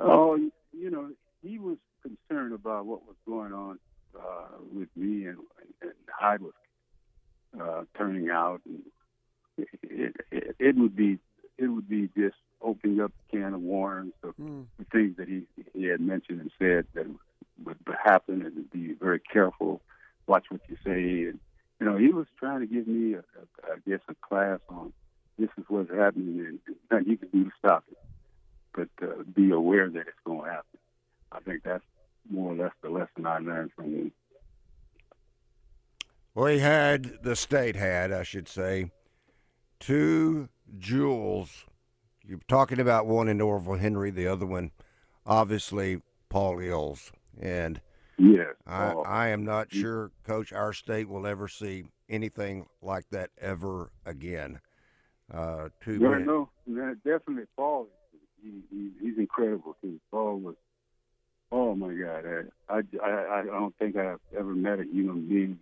Oh, 0.00 0.36
you 0.72 0.90
know, 0.90 1.10
he 1.42 1.58
was 1.58 1.78
concerned 2.02 2.52
about 2.52 2.86
what 2.86 3.06
was 3.06 3.16
going 3.26 3.52
on 3.52 3.78
uh, 4.16 4.58
with 4.72 4.88
me 4.94 5.26
and, 5.26 5.38
and 5.82 5.92
how 6.06 6.28
I 6.28 6.36
was 6.36 6.52
uh, 7.60 7.82
turning 7.96 8.30
out, 8.30 8.60
and 8.66 8.82
it, 9.58 10.16
it, 10.30 10.56
it 10.58 10.76
would 10.76 10.96
be 10.96 11.18
it 11.58 11.66
would 11.66 11.88
be 11.88 12.08
just 12.16 12.36
opening 12.60 13.00
up 13.00 13.12
a 13.12 13.36
can 13.36 13.54
of 13.54 13.60
worms 13.60 14.12
of 14.22 14.34
Mm, 14.40 14.66
the 14.78 14.84
things 14.92 15.16
that 15.16 15.28
he 15.28 15.42
he 15.72 15.84
had 15.84 16.00
mentioned 16.00 16.40
and 16.40 16.50
said 16.58 16.86
that 16.94 17.06
would 17.64 17.78
happen, 18.02 18.42
and 18.42 18.56
to 18.56 18.62
be 18.76 18.94
very 18.94 19.20
careful, 19.20 19.80
watch 20.26 20.46
what 20.48 20.60
you 20.68 20.76
say, 20.84 21.28
and 21.28 21.38
you 21.80 21.86
know, 21.86 21.96
he 21.96 22.08
was 22.08 22.26
trying 22.38 22.60
to 22.60 22.66
give 22.66 22.86
me, 22.86 23.14
a, 23.14 23.18
a, 23.18 23.72
I 23.72 23.76
guess, 23.88 24.00
a 24.08 24.14
class 24.26 24.60
on 24.68 24.92
this 25.38 25.50
is 25.58 25.64
what's 25.68 25.90
happening, 25.90 26.40
and 26.40 26.76
nothing 26.90 27.08
you 27.08 27.16
can 27.16 27.28
do 27.28 27.44
to 27.44 27.50
stop 27.58 27.84
it 27.90 27.98
but 28.74 28.88
uh, 29.02 29.22
be 29.34 29.50
aware 29.50 29.88
that 29.88 30.00
it's 30.00 30.18
going 30.24 30.44
to 30.44 30.50
happen. 30.50 30.78
I 31.32 31.40
think 31.40 31.62
that's 31.64 31.84
more 32.30 32.52
or 32.52 32.56
less 32.56 32.72
the 32.82 32.90
lesson 32.90 33.26
I 33.26 33.38
learned 33.38 33.70
from 33.74 33.86
him. 33.86 34.12
Well, 36.34 36.46
he 36.46 36.58
had, 36.58 37.22
the 37.22 37.36
state 37.36 37.76
had, 37.76 38.12
I 38.12 38.24
should 38.24 38.48
say, 38.48 38.90
two 39.84 40.48
jewels. 40.78 41.64
You're 42.26 42.40
talking 42.48 42.80
about 42.80 43.06
one 43.06 43.28
in 43.28 43.40
Orville 43.40 43.74
Henry, 43.74 44.10
the 44.10 44.26
other 44.26 44.46
one, 44.46 44.70
obviously, 45.26 46.00
Paul 46.30 46.56
Eells. 46.56 47.10
And 47.40 47.80
Yes. 48.16 48.54
I, 48.66 48.92
I 48.92 49.28
am 49.28 49.44
not 49.44 49.72
sure, 49.72 50.10
Coach, 50.24 50.52
our 50.52 50.72
state 50.72 51.08
will 51.08 51.26
ever 51.26 51.48
see 51.48 51.84
anything 52.08 52.66
like 52.80 53.08
that 53.10 53.30
ever 53.40 53.90
again. 54.06 54.60
Uh, 55.32 55.70
too 55.80 55.98
yeah, 56.00 56.10
bad. 56.10 56.26
no, 56.26 56.48
definitely 57.04 57.44
Paul. 57.56 57.88
He, 58.42 58.62
he, 58.70 58.90
he's 59.00 59.18
incredible 59.18 59.76
too. 59.80 59.98
Paul 60.10 60.38
was. 60.38 60.54
Oh 61.50 61.74
my 61.74 61.94
God! 61.94 62.24
I, 62.68 62.82
I 63.02 63.40
I 63.40 63.44
don't 63.44 63.74
think 63.78 63.96
I've 63.96 64.18
ever 64.36 64.54
met 64.54 64.80
a 64.80 64.84
human 64.84 65.28
being 65.28 65.58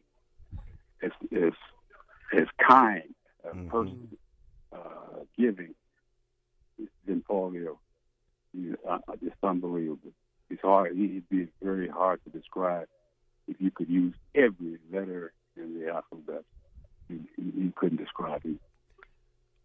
as 1.02 1.10
as 1.32 1.52
as 2.36 2.46
kind 2.66 3.14
a 3.44 3.54
Mhm. 3.54 3.68
person 3.68 4.16
uh, 4.72 5.24
giving 5.36 5.74
than 7.06 7.22
Paul 7.22 7.52
Eells. 7.52 7.78
He, 8.52 8.72
uh, 8.88 8.98
it's 9.20 9.36
unbelievable. 9.42 10.12
It's 10.50 10.62
hard. 10.62 10.96
He'd 10.96 11.28
be 11.28 11.48
very 11.62 11.88
hard 11.88 12.20
to 12.24 12.30
describe 12.30 12.88
if 13.48 13.60
you 13.60 13.70
could 13.70 13.88
use 13.88 14.14
every 14.34 14.78
letter 14.90 15.32
in 15.56 15.78
the 15.78 15.88
alphabet. 15.90 16.44
You, 17.08 17.20
you 17.36 17.52
you 17.64 17.72
couldn't 17.76 17.98
describe 17.98 18.42
him. 18.42 18.60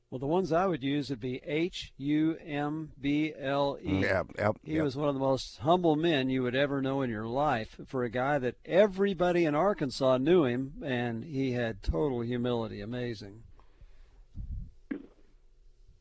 Well, 0.10 0.20
the 0.20 0.26
ones 0.28 0.54
I 0.54 0.66
would 0.68 0.84
use 0.84 1.10
would 1.10 1.20
be 1.20 1.42
H 1.46 1.92
U 1.98 2.38
M 2.46 2.94
B 3.00 3.34
L 3.38 3.78
E. 3.82 4.02
Yeah, 4.04 4.24
yep, 4.38 4.56
He 4.64 4.76
yep. 4.76 4.84
was 4.86 4.96
one 4.96 5.10
of 5.10 5.16
the 5.16 5.20
most 5.20 5.60
humble 5.60 5.98
men 5.98 6.30
you 6.30 6.44
would 6.44 6.56
ever 6.56 6.82
know 6.82 7.02
in 7.02 7.10
your 7.10 7.28
life 7.28 7.76
for 7.88 8.04
a 8.06 8.10
guy 8.10 8.40
that 8.40 8.56
everybody 8.66 9.44
in 9.44 9.54
Arkansas 9.54 10.18
knew 10.18 10.46
him, 10.46 10.82
and 10.84 11.26
he 11.26 11.52
had 11.52 11.84
total 11.84 12.22
humility. 12.22 12.80
Amazing. 12.80 13.44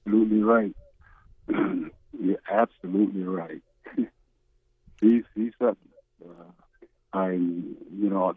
Absolutely 0.06 0.42
right. 0.42 0.74
You're 2.20 2.38
absolutely 2.50 3.22
right. 3.24 3.60
he's 5.00 5.24
he's 5.34 5.52
something. 5.58 5.88
Uh, 6.24 6.32
I 7.12 7.32
you 7.32 7.80
know 8.10 8.34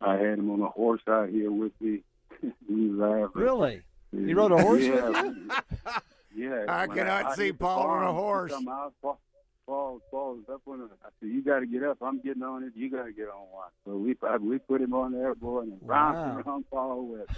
I 0.00 0.16
had 0.16 0.38
him 0.38 0.50
on 0.50 0.60
a 0.60 0.68
horse 0.68 1.02
out 1.08 1.28
here 1.28 1.50
with 1.50 1.72
me. 1.80 2.02
we 2.68 2.90
laughed. 2.90 3.34
Really? 3.34 3.82
He 4.10 4.34
rode 4.34 4.52
a 4.52 4.62
horse 4.62 4.82
yeah. 4.82 5.10
with 5.22 5.36
Yeah. 6.34 6.64
I 6.68 6.86
when 6.86 6.96
cannot 6.96 7.36
see 7.36 7.46
hit 7.46 7.58
the 7.58 7.64
Paul 7.64 7.88
on 7.88 8.04
a 8.04 8.12
horse. 8.12 8.52
out, 8.52 8.92
Paul, 9.02 9.20
Paul, 9.66 10.00
Paul 10.10 10.34
was 10.36 10.44
up 10.52 10.62
on 10.66 10.80
it. 10.80 10.88
I 11.04 11.08
said, 11.20 11.28
"You 11.28 11.42
got 11.42 11.60
to 11.60 11.66
get 11.66 11.82
up. 11.82 11.98
I'm 12.02 12.20
getting 12.20 12.42
on 12.42 12.64
it. 12.64 12.72
You 12.74 12.90
got 12.90 13.04
to 13.04 13.12
get 13.12 13.28
on 13.28 13.46
one." 13.52 13.68
So 13.86 13.96
we 13.96 14.16
I, 14.26 14.36
we 14.38 14.58
put 14.58 14.80
him 14.80 14.92
on 14.92 15.12
there, 15.12 15.34
boy, 15.34 15.60
and 15.60 15.80
Wow. 15.82 16.12
bounced 16.12 16.46
around 16.46 16.64
Paul 16.70 17.06
with. 17.06 17.28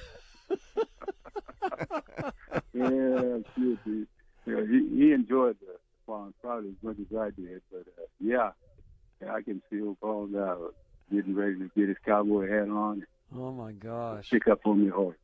Yeah, 2.72 3.38
cute, 3.54 3.84
dude. 3.84 4.06
Yeah, 4.46 4.60
he, 4.68 4.88
he 4.96 5.12
enjoyed 5.12 5.56
the 5.60 5.76
farm 6.06 6.34
probably 6.42 6.70
as 6.70 6.74
much 6.82 6.96
as 7.00 7.16
I 7.16 7.30
did, 7.30 7.62
but 7.70 7.80
uh, 7.80 8.06
yeah, 8.20 8.50
yeah, 9.22 9.34
I 9.34 9.42
can 9.42 9.62
see 9.70 9.80
old 9.80 10.00
Paul 10.00 10.28
now 10.28 10.58
getting 11.12 11.34
ready 11.34 11.56
to 11.58 11.70
get 11.76 11.88
his 11.88 11.96
cowboy 12.04 12.50
hat 12.50 12.68
on, 12.68 13.06
Oh 13.36 13.52
my 13.52 13.72
gosh! 13.72 14.30
pick 14.30 14.48
up 14.48 14.60
on 14.66 14.84
the 14.84 14.92
horse. 14.92 15.16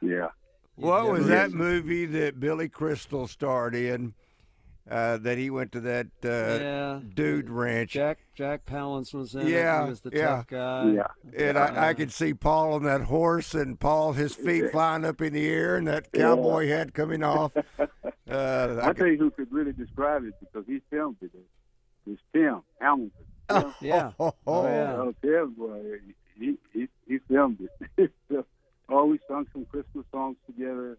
Yeah. 0.00 0.28
What 0.76 1.10
was 1.10 1.26
that 1.28 1.52
movie 1.52 2.04
that 2.04 2.38
Billy 2.38 2.68
Crystal 2.68 3.26
starred 3.26 3.74
in? 3.74 4.12
Uh, 4.88 5.16
that 5.16 5.36
he 5.36 5.50
went 5.50 5.72
to 5.72 5.80
that 5.80 6.06
uh, 6.24 6.28
yeah. 6.62 7.00
dude 7.14 7.50
ranch, 7.50 7.90
Jack 7.90 8.18
Jack 8.36 8.64
Palance 8.66 9.12
was 9.12 9.34
in 9.34 9.40
it. 9.40 9.48
Yeah, 9.48 9.82
He 9.82 9.90
was 9.90 10.00
the 10.00 10.10
yeah. 10.12 10.26
tough 10.26 10.46
guy. 10.46 10.92
Yeah. 10.92 11.06
and 11.36 11.58
I, 11.58 11.88
I 11.88 11.94
could 11.94 12.12
see 12.12 12.34
Paul 12.34 12.74
on 12.74 12.84
that 12.84 13.00
horse, 13.02 13.52
and 13.52 13.80
Paul 13.80 14.12
his 14.12 14.36
feet 14.36 14.70
flying 14.70 15.04
up 15.04 15.20
in 15.20 15.32
the 15.32 15.44
air, 15.48 15.74
and 15.76 15.88
that 15.88 16.06
Yeah. 16.14 16.20
cowboy 16.22 16.68
hat 16.68 16.94
coming 16.94 17.22
off. 17.24 17.52
Uh, 18.28 18.80
I 18.82 18.88
I 18.88 18.92
tell 18.92 19.06
you 19.06 19.16
who 19.18 19.30
could 19.30 19.52
really 19.52 19.72
describe 19.72 20.24
it 20.24 20.34
because 20.40 20.64
he 20.66 20.80
filmed 20.90 21.16
it. 21.22 21.30
It's 22.10 22.20
Tim 22.32 22.60
Hamilton. 22.80 23.12
Tim, 23.48 23.72
Yeah. 23.80 24.10
Oh, 24.18 24.32
Oh, 24.48 24.64
yeah. 24.66 24.96
oh, 24.96 25.14
Tim, 25.22 25.54
boy, 25.54 25.82
he, 26.36 26.56
he 26.72 26.88
he 27.06 27.18
filmed 27.28 27.60
it. 27.96 28.10
oh, 28.88 29.06
we 29.06 29.20
sung 29.28 29.46
some 29.52 29.64
Christmas 29.66 30.04
songs 30.10 30.36
together. 30.46 30.98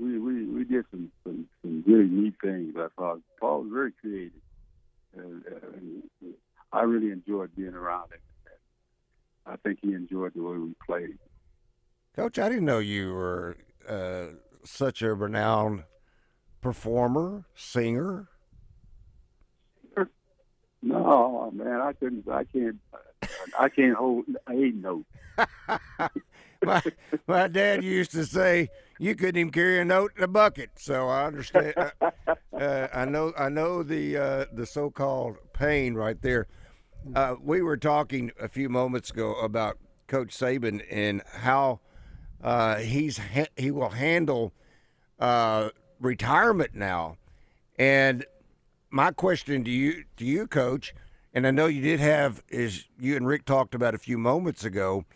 We 0.00 0.18
we 0.18 0.46
we 0.46 0.64
did 0.64 0.84
some 0.90 1.10
some, 1.24 1.46
some 1.62 1.84
really 1.86 2.08
neat 2.08 2.34
things. 2.42 2.74
I 2.76 2.88
thought 2.96 3.20
Paul 3.38 3.62
was 3.62 3.70
very 3.72 3.92
creative. 3.92 4.32
And, 5.16 5.42
uh, 5.46 5.66
and 5.76 6.34
I 6.72 6.82
really 6.82 7.10
enjoyed 7.10 7.54
being 7.56 7.74
around 7.74 8.12
him. 8.12 8.20
I 9.46 9.56
think 9.56 9.80
he 9.82 9.94
enjoyed 9.94 10.32
the 10.34 10.42
way 10.42 10.56
we 10.56 10.74
played. 10.86 11.18
Coach, 12.14 12.38
I 12.38 12.48
didn't 12.48 12.64
know 12.64 12.78
you 12.78 13.12
were 13.12 13.56
uh, 13.88 14.26
such 14.64 15.02
a 15.02 15.12
renowned 15.14 15.84
performer, 16.60 17.44
singer. 17.54 18.28
No, 20.82 21.50
man, 21.54 21.80
I 21.80 21.92
couldn't. 21.92 22.28
I 22.28 22.44
can't. 22.44 22.76
I 23.58 23.68
can't 23.68 23.94
hold 23.94 24.24
a 24.48 24.54
note. 24.54 25.04
my 26.64 26.82
my 27.26 27.48
dad 27.48 27.84
used 27.84 28.12
to 28.12 28.24
say 28.24 28.70
you 29.00 29.14
couldn't 29.14 29.38
even 29.38 29.50
carry 29.50 29.80
a 29.80 29.84
note 29.84 30.12
in 30.16 30.22
a 30.22 30.28
bucket. 30.28 30.72
So 30.76 31.08
I 31.08 31.24
understand. 31.24 31.74
uh, 31.78 31.90
uh, 32.60 32.88
I 32.92 33.06
know. 33.06 33.32
I 33.36 33.48
know 33.48 33.82
the 33.82 34.16
uh, 34.16 34.44
the 34.52 34.66
so-called 34.66 35.38
pain 35.54 35.94
right 35.94 36.20
there. 36.20 36.46
Uh, 37.16 37.36
we 37.42 37.62
were 37.62 37.78
talking 37.78 38.30
a 38.38 38.46
few 38.46 38.68
moments 38.68 39.10
ago 39.10 39.34
about 39.36 39.78
Coach 40.06 40.36
Saban 40.36 40.84
and 40.90 41.22
how 41.32 41.80
uh, 42.44 42.76
he's 42.76 43.16
ha- 43.16 43.48
he 43.56 43.70
will 43.70 43.88
handle 43.88 44.52
uh, 45.18 45.70
retirement 45.98 46.74
now. 46.74 47.16
And 47.78 48.26
my 48.90 49.12
question 49.12 49.64
to 49.64 49.70
you, 49.70 50.04
to 50.18 50.26
you, 50.26 50.46
Coach, 50.46 50.94
and 51.32 51.46
I 51.46 51.52
know 51.52 51.66
you 51.66 51.80
did 51.80 52.00
have 52.00 52.42
is 52.50 52.84
you 52.98 53.16
and 53.16 53.26
Rick 53.26 53.46
talked 53.46 53.74
about 53.74 53.94
a 53.94 53.98
few 53.98 54.18
moments 54.18 54.62
ago 54.62 55.06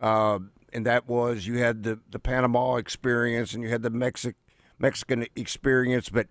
uh, 0.00 0.40
and 0.72 0.86
that 0.86 1.06
was 1.08 1.46
you 1.46 1.58
had 1.58 1.82
the, 1.82 2.00
the 2.10 2.18
Panama 2.18 2.76
experience 2.76 3.54
and 3.54 3.62
you 3.62 3.68
had 3.68 3.82
the 3.82 3.90
Mexic 3.90 4.36
Mexican 4.78 5.26
experience, 5.36 6.08
but 6.08 6.26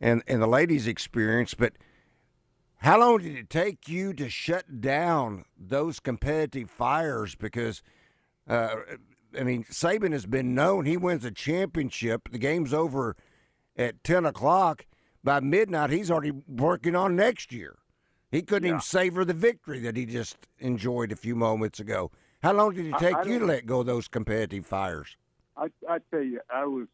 and 0.00 0.22
and 0.26 0.40
the 0.42 0.46
ladies 0.46 0.86
experience. 0.86 1.54
But 1.54 1.72
how 2.78 3.00
long 3.00 3.18
did 3.18 3.36
it 3.36 3.50
take 3.50 3.88
you 3.88 4.12
to 4.14 4.28
shut 4.28 4.80
down 4.80 5.44
those 5.58 5.98
competitive 6.00 6.70
fires? 6.70 7.34
Because 7.34 7.82
uh, 8.48 8.76
I 9.38 9.42
mean, 9.42 9.64
Saban 9.64 10.12
has 10.12 10.26
been 10.26 10.54
known 10.54 10.86
he 10.86 10.96
wins 10.96 11.24
a 11.24 11.30
championship. 11.30 12.28
The 12.30 12.38
game's 12.38 12.72
over 12.72 13.16
at 13.76 14.02
ten 14.04 14.24
o'clock. 14.24 14.86
By 15.24 15.40
midnight, 15.40 15.90
he's 15.90 16.10
already 16.10 16.30
working 16.46 16.94
on 16.94 17.16
next 17.16 17.52
year. 17.52 17.76
He 18.30 18.42
couldn't 18.42 18.64
Yeah. 18.66 18.74
even 18.74 18.80
savor 18.80 19.24
the 19.24 19.34
victory 19.34 19.80
that 19.80 19.96
he 19.96 20.06
just 20.06 20.36
enjoyed 20.58 21.10
a 21.10 21.16
few 21.16 21.34
moments 21.34 21.80
ago. 21.80 22.10
How 22.42 22.52
long 22.52 22.74
did 22.74 22.86
it 22.86 22.94
take 22.98 23.16
I 23.16 23.22
you 23.24 23.40
to 23.40 23.46
let 23.46 23.66
go 23.66 23.80
of 23.80 23.86
those 23.86 24.08
competitive 24.08 24.64
fires? 24.64 25.16
I 25.56 25.70
I 25.88 25.98
tell 26.10 26.22
you, 26.22 26.40
I 26.52 26.66
was, 26.66 26.86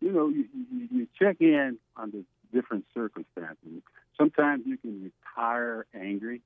you 0.00 0.10
know, 0.12 0.28
you, 0.28 0.46
you, 0.72 0.88
you 0.90 1.08
check 1.18 1.36
in 1.40 1.78
under 1.96 2.18
different 2.52 2.84
circumstances. 2.92 3.82
Sometimes 4.16 4.64
you 4.66 4.76
can 4.76 5.12
retire 5.36 5.86
angry. 5.94 6.42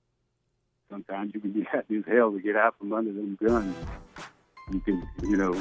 Sometimes 0.90 1.32
you 1.34 1.40
can 1.40 1.52
be 1.52 1.62
happy 1.62 1.96
as 1.96 2.04
hell 2.06 2.32
to 2.32 2.40
get 2.40 2.54
out 2.54 2.76
from 2.78 2.92
under 2.92 3.12
them 3.12 3.38
guns. 3.42 3.74
You 4.70 4.80
can, 4.80 5.08
you 5.22 5.36
know, 5.38 5.54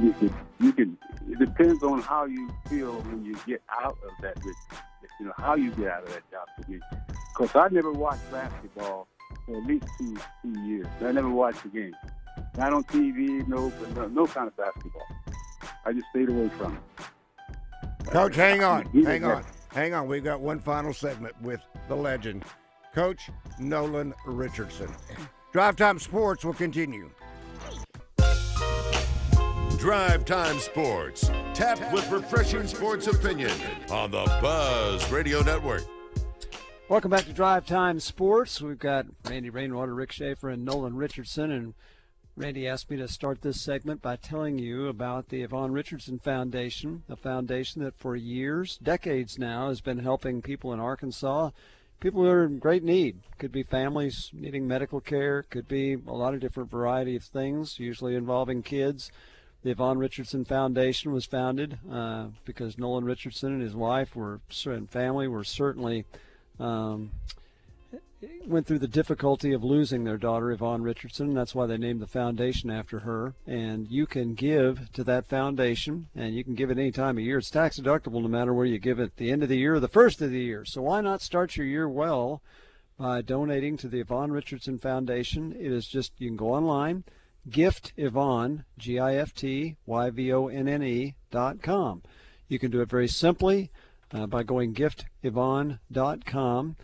you 0.00 0.12
can, 0.14 0.34
you 0.58 0.72
can. 0.72 0.98
It 1.28 1.38
depends 1.38 1.82
on 1.82 2.00
how 2.00 2.24
you 2.24 2.50
feel 2.70 2.94
when 3.02 3.26
you 3.26 3.36
get 3.46 3.62
out 3.70 3.98
of 4.02 4.10
that. 4.22 4.38
You 5.20 5.26
know, 5.26 5.32
how 5.36 5.54
you 5.54 5.70
get 5.72 5.88
out 5.88 6.04
of 6.04 6.08
that 6.14 6.22
job. 6.30 6.48
Because 7.36 7.54
I 7.54 7.68
never 7.68 7.92
watched 7.92 8.30
basketball 8.32 9.06
for 9.46 9.56
at 9.56 9.66
least 9.66 9.86
two 9.98 10.16
two 10.42 10.60
years. 10.62 10.86
I 11.04 11.12
never 11.12 11.28
watched 11.30 11.64
a 11.64 11.68
game. 11.68 11.94
Not 12.56 12.72
on 12.72 12.84
TV, 12.84 13.46
no, 13.48 13.72
no, 13.94 14.06
no 14.08 14.26
kind 14.26 14.48
of 14.48 14.56
basketball. 14.56 15.06
I 15.86 15.92
just 15.92 16.06
stayed 16.10 16.28
away 16.28 16.48
from 16.56 16.74
it. 16.76 18.06
Coach, 18.06 18.36
hang 18.36 18.62
on, 18.62 18.86
He 18.86 19.04
hang 19.04 19.22
was- 19.22 19.38
on, 19.38 19.44
hang 19.72 19.94
on. 19.94 20.06
We've 20.08 20.22
got 20.24 20.40
one 20.40 20.58
final 20.60 20.92
segment 20.92 21.34
with 21.42 21.60
the 21.88 21.96
legend, 21.96 22.44
Coach 22.94 23.30
Nolan 23.58 24.14
Richardson. 24.26 24.88
Drive 25.52 25.76
Time 25.76 25.98
Sports 25.98 26.44
will 26.44 26.54
continue. 26.54 27.10
Drive 29.78 30.24
Time 30.24 30.58
Sports. 30.60 31.30
Tapped 31.52 31.92
with 31.92 32.10
refreshing 32.10 32.66
sports 32.66 33.06
opinion 33.06 33.50
on 33.90 34.10
the 34.10 34.24
Buzz 34.40 35.10
Radio 35.12 35.42
Network. 35.42 35.82
Welcome 36.86 37.10
back 37.10 37.24
to 37.24 37.32
Drive 37.32 37.64
Time 37.64 37.98
Sports. 37.98 38.60
We've 38.60 38.78
got 38.78 39.06
Randy 39.24 39.48
Rainwater, 39.48 39.94
Rick 39.94 40.12
Schaeffer, 40.12 40.50
and 40.50 40.66
Nolan 40.66 40.94
Richardson. 40.94 41.50
And 41.50 41.72
Randy 42.36 42.68
asked 42.68 42.90
me 42.90 42.98
to 42.98 43.08
start 43.08 43.40
this 43.40 43.62
segment 43.62 44.02
by 44.02 44.16
telling 44.16 44.58
you 44.58 44.88
about 44.88 45.30
the 45.30 45.40
Yvonne 45.40 45.72
Richardson 45.72 46.18
Foundation, 46.18 47.02
a 47.08 47.16
foundation 47.16 47.82
that 47.82 47.96
for 47.96 48.14
years, 48.16 48.76
decades 48.76 49.38
now, 49.38 49.70
has 49.70 49.80
been 49.80 50.00
helping 50.00 50.42
people 50.42 50.74
in 50.74 50.78
Arkansas, 50.78 51.50
people 52.00 52.22
who 52.22 52.28
are 52.28 52.44
in 52.44 52.58
great 52.58 52.84
need. 52.84 53.20
Could 53.38 53.50
be 53.50 53.62
families 53.62 54.28
needing 54.34 54.68
medical 54.68 55.00
care, 55.00 55.44
could 55.44 55.66
be 55.66 55.94
a 55.94 56.12
lot 56.12 56.34
of 56.34 56.40
different 56.40 56.70
variety 56.70 57.16
of 57.16 57.24
things, 57.24 57.80
usually 57.80 58.14
involving 58.14 58.62
kids. 58.62 59.10
The 59.62 59.70
Yvonne 59.70 59.96
Richardson 59.96 60.44
Foundation 60.44 61.12
was 61.12 61.24
founded 61.24 61.78
uh, 61.90 62.26
because 62.44 62.76
Nolan 62.76 63.06
Richardson 63.06 63.54
and 63.54 63.62
his 63.62 63.74
wife 63.74 64.14
were 64.14 64.42
and 64.66 64.90
family 64.90 65.28
were 65.28 65.44
certainly 65.44 66.04
um, 66.58 67.10
went 68.46 68.66
through 68.66 68.78
the 68.78 68.88
difficulty 68.88 69.52
of 69.52 69.64
losing 69.64 70.04
their 70.04 70.16
daughter 70.16 70.50
Yvonne 70.50 70.82
Richardson. 70.82 71.34
That's 71.34 71.54
why 71.54 71.66
they 71.66 71.76
named 71.76 72.00
the 72.00 72.06
foundation 72.06 72.70
after 72.70 73.00
her. 73.00 73.34
And 73.46 73.90
you 73.90 74.06
can 74.06 74.34
give 74.34 74.92
to 74.92 75.04
that 75.04 75.26
foundation, 75.26 76.08
and 76.14 76.34
you 76.34 76.44
can 76.44 76.54
give 76.54 76.70
it 76.70 76.78
any 76.78 76.92
time 76.92 77.18
of 77.18 77.24
year. 77.24 77.38
It's 77.38 77.50
tax 77.50 77.78
deductible 77.78 78.22
no 78.22 78.28
matter 78.28 78.54
where 78.54 78.66
you 78.66 78.78
give 78.78 78.98
it, 78.98 79.16
the 79.16 79.30
end 79.30 79.42
of 79.42 79.48
the 79.48 79.58
year 79.58 79.74
or 79.74 79.80
the 79.80 79.88
first 79.88 80.20
of 80.22 80.30
the 80.30 80.40
year. 80.40 80.64
So 80.64 80.82
why 80.82 81.00
not 81.00 81.22
start 81.22 81.56
your 81.56 81.66
year 81.66 81.88
well 81.88 82.42
by 82.98 83.22
donating 83.22 83.76
to 83.78 83.88
the 83.88 84.00
Yvonne 84.00 84.32
Richardson 84.32 84.78
Foundation? 84.78 85.52
It 85.58 85.72
is 85.72 85.86
just 85.86 86.12
you 86.18 86.28
can 86.28 86.36
go 86.36 86.54
online, 86.54 87.04
gift 87.50 87.92
Yvonne 87.96 88.64
G 88.78 88.98
I 88.98 89.16
F 89.16 89.34
T 89.34 89.76
Y 89.86 90.10
V 90.10 90.32
O 90.32 90.48
N 90.48 90.68
N 90.68 90.82
E 90.82 91.14
dot 91.30 91.62
com. 91.62 92.02
You 92.48 92.58
can 92.58 92.70
do 92.70 92.80
it 92.80 92.90
very 92.90 93.08
simply 93.08 93.70
uh, 94.12 94.26
by 94.26 94.42
going 94.42 94.74
giftyvonne.com. 94.74 96.76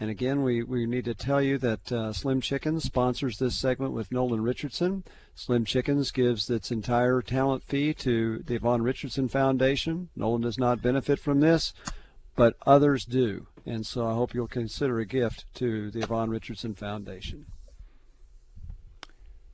And 0.00 0.10
again, 0.10 0.42
we, 0.42 0.62
we 0.62 0.86
need 0.86 1.04
to 1.04 1.14
tell 1.14 1.40
you 1.40 1.56
that 1.58 1.92
uh, 1.92 2.12
Slim 2.12 2.40
Chickens 2.40 2.84
sponsors 2.84 3.38
this 3.38 3.56
segment 3.56 3.92
with 3.92 4.10
Nolan 4.10 4.42
Richardson. 4.42 5.04
Slim 5.34 5.64
Chickens 5.64 6.10
gives 6.10 6.50
its 6.50 6.70
entire 6.70 7.22
talent 7.22 7.62
fee 7.62 7.94
to 7.94 8.38
the 8.38 8.56
Yvonne 8.56 8.82
Richardson 8.82 9.28
Foundation. 9.28 10.08
Nolan 10.16 10.42
does 10.42 10.58
not 10.58 10.82
benefit 10.82 11.20
from 11.20 11.40
this, 11.40 11.72
but 12.34 12.56
others 12.66 13.04
do. 13.04 13.46
And 13.64 13.86
so 13.86 14.06
I 14.06 14.14
hope 14.14 14.34
you'll 14.34 14.48
consider 14.48 14.98
a 14.98 15.06
gift 15.06 15.46
to 15.54 15.90
the 15.90 16.00
Yvonne 16.00 16.30
Richardson 16.30 16.74
Foundation. 16.74 17.46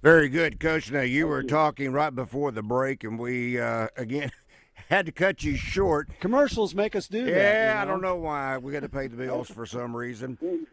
Very 0.02 0.30
good, 0.30 0.58
Coach. 0.58 0.90
Now, 0.90 1.02
you 1.02 1.26
were 1.26 1.42
talking 1.42 1.92
right 1.92 2.14
before 2.14 2.52
the 2.52 2.62
break, 2.62 3.04
and 3.04 3.18
we, 3.18 3.60
uh, 3.60 3.88
again, 3.98 4.32
had 4.90 5.06
to 5.06 5.12
cut 5.12 5.44
you 5.44 5.56
short. 5.56 6.08
Commercials 6.20 6.74
make 6.74 6.96
us 6.96 7.06
do 7.06 7.18
yeah, 7.18 7.24
that. 7.24 7.34
Yeah, 7.34 7.74
you 7.74 7.82
I 7.82 7.84
don't 7.84 8.02
know 8.02 8.16
why 8.16 8.58
we 8.58 8.72
got 8.72 8.80
to 8.80 8.88
pay 8.88 9.06
the 9.06 9.16
bills 9.16 9.48
for 9.48 9.64
some 9.64 9.96
reason. 9.96 10.36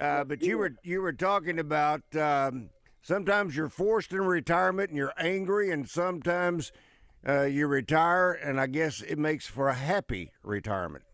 Uh, 0.00 0.24
but 0.24 0.42
you 0.42 0.58
were 0.58 0.74
you 0.82 1.00
were 1.00 1.12
talking 1.12 1.60
about 1.60 2.02
um, 2.16 2.70
sometimes 3.02 3.54
you're 3.54 3.68
forced 3.68 4.10
in 4.10 4.22
retirement 4.22 4.88
and 4.88 4.96
you're 4.96 5.12
angry, 5.16 5.70
and 5.70 5.88
sometimes 5.88 6.72
uh, 7.28 7.42
you 7.42 7.68
retire, 7.68 8.32
and 8.32 8.60
I 8.60 8.66
guess 8.66 9.00
it 9.00 9.16
makes 9.16 9.46
for 9.46 9.68
a 9.68 9.74
happy 9.74 10.32
retirement. 10.42 11.04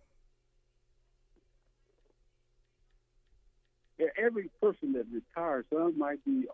Yeah, 3.99 4.07
every 4.17 4.49
person 4.63 4.93
that 4.93 5.05
retires, 5.13 5.67
some 5.71 5.99
might 5.99 6.25
be 6.25 6.47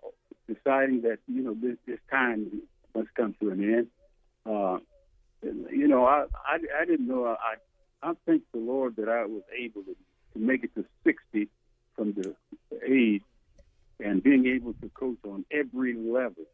deciding 0.48 1.02
that 1.02 1.18
you 1.28 1.42
know 1.42 1.55
this, 1.55 1.76
this 1.86 2.00
time 2.11 2.62
must 2.96 3.14
come 3.14 3.36
to 3.38 3.50
an 3.50 3.62
end. 3.62 3.86
Uh, 4.44 4.78
you 5.70 5.88
know, 5.88 6.05
I, 6.05 6.24
I, 6.47 6.59
I 6.80 6.84
didn't 6.84 7.07
know. 7.07 7.26
I 7.26 7.57
I 8.05 8.12
thank 8.26 8.42
the 8.53 8.59
Lord 8.59 8.97
that 8.97 9.09
I 9.09 9.24
was 9.24 9.42
able 9.59 9.82
to, 9.82 9.97
to 10.34 10.38
make 10.38 10.62
it 10.62 10.74
to 10.74 10.84
60 11.05 11.49
from 11.97 12.12
the 12.12 12.34
age 12.86 13.22
and 13.99 14.22
being 14.22 14.47
able 14.47 14.74
to 14.74 14.90
coach 14.90 15.18
on 15.24 15.45
every 15.51 15.95
level, 15.95 16.45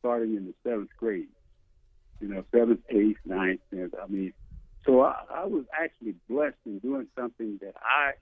starting 0.00 0.34
in 0.34 0.46
the 0.46 0.54
seventh 0.64 0.90
grade. 0.98 1.28
You 2.20 2.28
know, 2.28 2.44
seventh, 2.52 2.80
eighth, 2.88 3.18
ninth, 3.24 3.60
tenth. 3.72 3.94
I 4.00 4.06
mean, 4.06 4.32
so 4.84 5.02
I, 5.02 5.22
I 5.32 5.44
was 5.44 5.64
actually 5.78 6.14
blessed 6.28 6.56
in 6.66 6.78
doing 6.80 7.06
something 7.16 7.58
that 7.62 7.74
I 7.80 8.12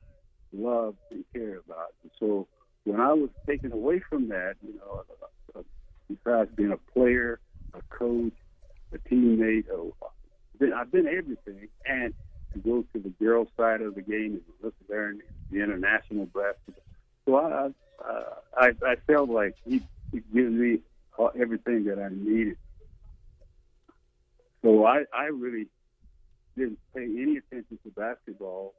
love 0.53 0.97
and 1.11 1.25
care 1.33 1.59
about. 1.59 1.95
And 2.03 2.11
so 2.19 2.47
when 2.85 3.01
I 3.01 3.13
was 3.13 3.31
taken 3.47 3.73
away 3.73 4.01
from 4.01 4.29
that, 4.29 4.55
you 4.67 4.75
know, 4.75 5.05
uh, 5.55 5.63
besides 6.09 6.51
being 6.55 6.73
a 6.73 6.93
player, 6.93 7.41
a 7.75 7.81
coach, 7.95 8.33
a 8.93 8.99
teammate, 9.09 9.65
uh, 9.73 9.91
been, 10.59 10.73
I've 10.73 10.93
been 10.93 11.07
everything. 11.07 11.69
And 11.87 12.13
to 12.53 12.59
go 12.59 12.85
to 12.93 12.99
the 12.99 13.11
girls' 13.11 13.49
side 13.57 13.81
of 13.81 13.95
the 13.95 14.03
game 14.03 14.41
and 14.63 14.67
at 14.67 14.73
there 14.89 15.15
the 15.51 15.63
international 15.63 16.27
basketball. 16.27 16.85
So 17.27 17.37
I, 17.37 17.71
uh, 18.05 18.25
I, 18.57 18.71
I 18.87 18.97
felt 19.07 19.31
like 19.31 19.55
he, 19.65 19.83
he 20.13 20.23
gives 20.35 20.53
me 20.53 20.81
everything 21.41 21.85
that 21.85 21.99
I 21.99 22.09
needed. 22.13 22.57
So 24.63 24.85
I, 24.85 25.05
I 25.15 25.27
really 25.27 25.67
didn't 26.57 26.79
pay 26.95 27.05
any 27.05 27.37
attention 27.37 27.79
to 27.85 27.91
basketball 27.97 28.75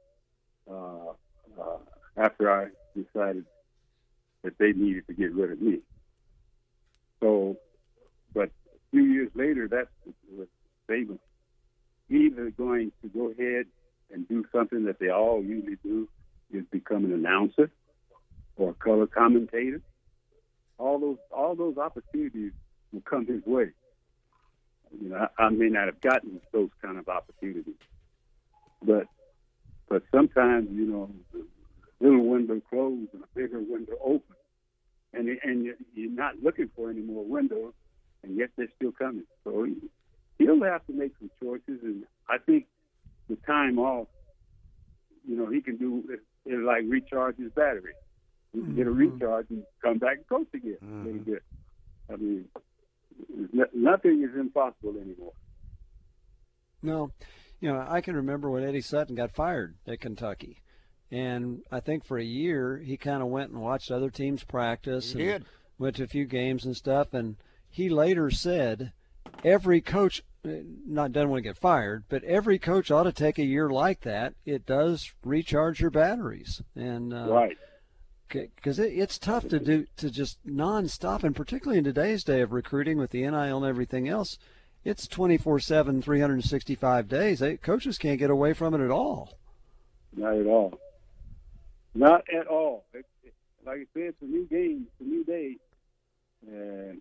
uh, 0.70 1.10
uh, 1.60 1.78
after 2.16 2.50
I 2.50 2.68
decided 2.94 3.46
that 4.44 4.58
they 4.58 4.72
needed 4.72 5.06
to 5.06 5.14
get 5.14 5.32
rid 5.34 5.52
of 5.52 5.60
me. 5.60 5.78
So, 7.20 7.56
but 8.34 8.50
few 8.92 9.04
years 9.04 9.30
later, 9.34 9.68
they 10.86 11.04
were 11.04 11.16
either 12.08 12.50
going 12.50 12.92
to 13.02 13.08
go 13.08 13.30
ahead 13.30 13.66
and 14.12 14.28
do 14.28 14.44
something 14.52 14.84
that 14.84 14.98
they 14.98 15.08
all 15.08 15.42
usually 15.42 15.78
do 15.82 16.08
is 16.52 16.64
become 16.70 17.04
an 17.04 17.12
announcer 17.12 17.70
or 18.56 18.70
a 18.70 18.74
color 18.74 19.06
commentator. 19.06 19.80
All 20.78 20.98
those 20.98 21.16
all 21.30 21.54
those 21.54 21.78
opportunities 21.78 22.52
will 22.92 23.00
come 23.00 23.26
his 23.26 23.42
way. 23.46 23.70
You 25.00 25.08
know, 25.08 25.28
I, 25.38 25.44
I 25.44 25.48
may 25.48 25.68
not 25.68 25.86
have 25.86 26.00
gotten 26.00 26.40
those 26.52 26.68
kind 26.82 26.98
of 26.98 27.08
opportunities, 27.08 27.74
but 28.82 29.06
but 29.88 30.02
sometimes 30.14 30.68
you 30.70 30.86
know, 30.86 31.10
the 31.32 31.46
little 32.00 32.26
window 32.26 32.60
closed 32.68 33.14
and 33.14 33.22
a 33.22 33.26
bigger 33.34 33.60
window 33.60 33.94
open, 34.04 34.36
and 35.14 35.28
and 35.42 35.74
you're 35.94 36.10
not 36.10 36.42
looking 36.42 36.68
for 36.76 36.90
any 36.90 37.00
more 37.00 37.24
windows, 37.24 37.72
and 38.22 38.36
yet 38.36 38.50
they're 38.56 38.68
still 38.76 38.92
coming. 38.92 39.24
So 39.44 39.66
he'll 40.38 40.62
have 40.64 40.84
to 40.86 40.92
make 40.92 41.12
some 41.18 41.30
choices, 41.42 41.80
and 41.82 42.04
I 42.28 42.38
think 42.38 42.66
the 43.28 43.36
time 43.46 43.78
off, 43.78 44.08
you 45.28 45.36
know, 45.36 45.46
he 45.50 45.60
can 45.60 45.76
do 45.76 46.04
it, 46.10 46.20
it 46.44 46.58
like 46.58 46.82
recharge 46.88 47.36
his 47.36 47.52
battery. 47.52 47.94
He 48.52 48.60
can 48.60 48.74
get 48.74 48.86
a 48.86 48.90
recharge 48.90 49.46
and 49.50 49.62
come 49.82 49.98
back 49.98 50.16
and 50.18 50.28
coach 50.28 50.48
again. 50.54 50.76
Mhm. 50.82 51.04
Really 51.06 51.18
good. 51.20 51.40
I 52.10 52.16
mean, 52.16 52.48
nothing 53.72 54.22
is 54.22 54.34
impossible 54.38 54.96
anymore. 55.00 55.32
No, 56.82 57.12
you 57.60 57.68
know, 57.72 57.84
I 57.88 58.00
can 58.00 58.16
remember 58.16 58.50
when 58.50 58.64
Eddie 58.64 58.80
Sutton 58.80 59.14
got 59.14 59.30
fired 59.30 59.76
at 59.86 60.00
Kentucky, 60.00 60.58
and 61.10 61.62
I 61.70 61.78
think 61.80 62.04
for 62.04 62.18
a 62.18 62.24
year 62.24 62.78
he 62.78 62.96
kind 62.96 63.22
of 63.22 63.28
went 63.28 63.52
and 63.52 63.60
watched 63.60 63.90
other 63.90 64.10
teams 64.10 64.42
practice 64.44 65.12
He 65.12 65.28
and 65.30 65.42
did. 65.44 65.48
went 65.78 65.96
to 65.96 66.02
a 66.04 66.08
few 66.08 66.26
games 66.26 66.64
and 66.66 66.76
stuff. 66.76 67.14
And 67.14 67.36
he 67.72 67.88
later 67.88 68.30
said, 68.30 68.92
every 69.42 69.80
coach 69.80 70.22
not 70.44 71.12
doesn't 71.12 71.30
want 71.30 71.38
to 71.38 71.48
get 71.48 71.56
fired, 71.56 72.04
but 72.08 72.22
every 72.24 72.58
coach 72.58 72.90
ought 72.90 73.04
to 73.04 73.12
take 73.12 73.38
a 73.38 73.44
year 73.44 73.70
like 73.70 74.00
that. 74.02 74.34
It 74.44 74.66
does 74.66 75.12
recharge 75.24 75.80
your 75.80 75.90
batteries, 75.90 76.62
and 76.74 77.14
uh, 77.14 77.28
right. 77.30 77.56
because 78.28 78.78
it, 78.78 78.92
it's 78.92 79.18
tough 79.18 79.48
to 79.48 79.58
do 79.58 79.86
to 79.96 80.10
just 80.10 80.44
nonstop, 80.46 81.22
and 81.22 81.34
particularly 81.34 81.78
in 81.78 81.84
today's 81.84 82.24
day 82.24 82.40
of 82.40 82.52
recruiting 82.52 82.98
with 82.98 83.10
the 83.10 83.22
NIL 83.22 83.58
and 83.58 83.66
everything 83.66 84.08
else, 84.08 84.36
it's 84.84 85.06
24/7, 85.06 86.02
365 86.02 87.08
days. 87.08 87.38
They, 87.38 87.56
coaches 87.56 87.96
can't 87.96 88.18
get 88.18 88.30
away 88.30 88.52
from 88.52 88.74
it 88.74 88.84
at 88.84 88.90
all. 88.90 89.38
Not 90.14 90.36
at 90.36 90.46
all. 90.46 90.78
Not 91.94 92.24
at 92.34 92.48
all. 92.48 92.84
It, 92.92 93.06
it, 93.22 93.32
like 93.64 93.78
I 93.78 93.86
said, 93.94 94.02
it's 94.02 94.22
a 94.22 94.26
new 94.26 94.44
game, 94.46 94.88
it's 94.88 95.00
a 95.00 95.04
new 95.04 95.24
day. 95.24 95.56
And 96.48 97.00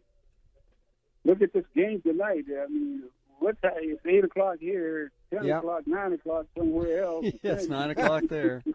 look 1.23 1.41
at 1.41 1.53
this 1.53 1.65
game 1.75 2.01
tonight. 2.01 2.45
I 2.49 2.67
mean, 2.67 3.03
what 3.39 3.61
time? 3.61 3.73
It's 3.81 4.05
eight 4.05 4.23
o'clock 4.23 4.57
here, 4.59 5.11
ten 5.33 5.45
Yep. 5.45 5.57
o'clock, 5.59 5.81
nine 5.87 6.13
o'clock 6.13 6.45
somewhere 6.57 7.03
else. 7.03 7.25
yeah, 7.43 7.53
it's 7.53 7.67
nine 7.67 7.91
o'clock 7.91 8.23
there. 8.29 8.63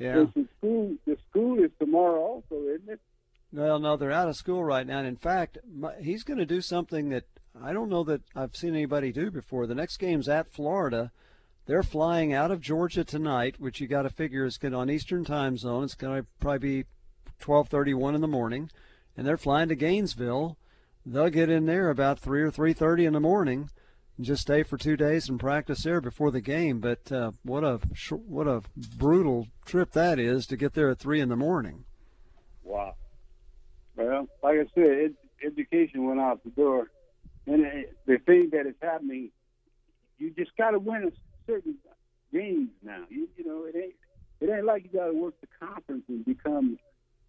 Yeah. 0.00 0.26
The 0.32 0.46
school, 0.58 0.94
the 1.08 1.16
school 1.28 1.58
is 1.58 1.72
tomorrow 1.80 2.20
also, 2.20 2.54
isn't 2.68 2.88
it? 2.88 3.00
Well, 3.52 3.80
no, 3.80 3.96
they're 3.96 4.12
out 4.12 4.28
of 4.28 4.36
school 4.36 4.62
right 4.62 4.86
now. 4.86 4.98
And 4.98 5.08
in 5.08 5.16
fact, 5.16 5.58
my, 5.68 5.94
he's 6.00 6.22
going 6.22 6.38
to 6.38 6.46
do 6.46 6.60
something 6.60 7.08
that 7.08 7.24
I 7.60 7.72
don't 7.72 7.88
know 7.88 8.04
that 8.04 8.20
I've 8.36 8.54
seen 8.54 8.74
anybody 8.76 9.10
do 9.10 9.32
before. 9.32 9.66
The 9.66 9.74
next 9.74 9.96
game's 9.96 10.28
at 10.28 10.52
Florida. 10.52 11.10
They're 11.66 11.82
flying 11.82 12.32
out 12.32 12.52
of 12.52 12.60
Georgia 12.60 13.02
tonight, 13.02 13.56
which 13.58 13.80
you 13.80 13.88
got 13.88 14.02
to 14.02 14.10
figure 14.10 14.44
is 14.44 14.56
good 14.56 14.72
on 14.72 14.88
Eastern 14.88 15.24
time 15.24 15.58
zone. 15.58 15.82
It's 15.82 15.96
going 15.96 16.22
to 16.22 16.26
probably 16.38 16.82
be 16.82 16.84
12:31 17.42 18.14
in 18.14 18.20
the 18.20 18.28
morning, 18.28 18.70
and 19.16 19.26
they're 19.26 19.36
flying 19.36 19.68
to 19.68 19.74
Gainesville. 19.74 20.56
They'll 21.10 21.30
get 21.30 21.48
in 21.48 21.64
there 21.66 21.88
about 21.90 22.18
three 22.18 22.42
or 22.42 22.50
3:30 22.50 23.06
in 23.06 23.12
the 23.14 23.20
morning, 23.20 23.70
and 24.16 24.26
just 24.26 24.42
stay 24.42 24.62
for 24.62 24.76
two 24.76 24.96
days 24.96 25.28
and 25.28 25.40
practice 25.40 25.82
there 25.84 26.00
before 26.00 26.30
the 26.30 26.40
game. 26.42 26.80
But 26.80 27.10
uh, 27.10 27.32
what 27.42 27.64
a 27.64 27.80
what 28.26 28.46
a 28.46 28.62
brutal 28.98 29.46
trip 29.64 29.92
that 29.92 30.18
is 30.18 30.46
to 30.46 30.56
get 30.56 30.74
there 30.74 30.90
at 30.90 30.98
three 30.98 31.20
in 31.20 31.28
the 31.30 31.36
morning. 31.36 31.84
Wow. 32.62 32.94
Well, 33.96 34.28
like 34.42 34.58
I 34.58 34.66
said, 34.74 34.84
ed- 35.04 35.46
education 35.46 36.06
went 36.06 36.20
out 36.20 36.44
the 36.44 36.50
door, 36.50 36.90
and 37.46 37.62
it, 37.64 37.96
the 38.06 38.18
thing 38.18 38.50
that 38.52 38.66
is 38.66 38.74
happening, 38.82 39.30
you 40.18 40.30
just 40.36 40.54
got 40.56 40.72
to 40.72 40.78
win 40.78 41.04
a 41.04 41.50
certain 41.50 41.76
games 42.32 42.68
now. 42.82 43.04
You, 43.08 43.28
you 43.36 43.44
know, 43.46 43.64
it 43.64 43.74
ain't 43.76 43.94
it 44.40 44.54
ain't 44.54 44.66
like 44.66 44.84
you 44.84 44.90
got 44.98 45.06
to 45.06 45.14
work 45.14 45.34
the 45.40 45.48
conference 45.58 46.04
and 46.08 46.24
become 46.24 46.78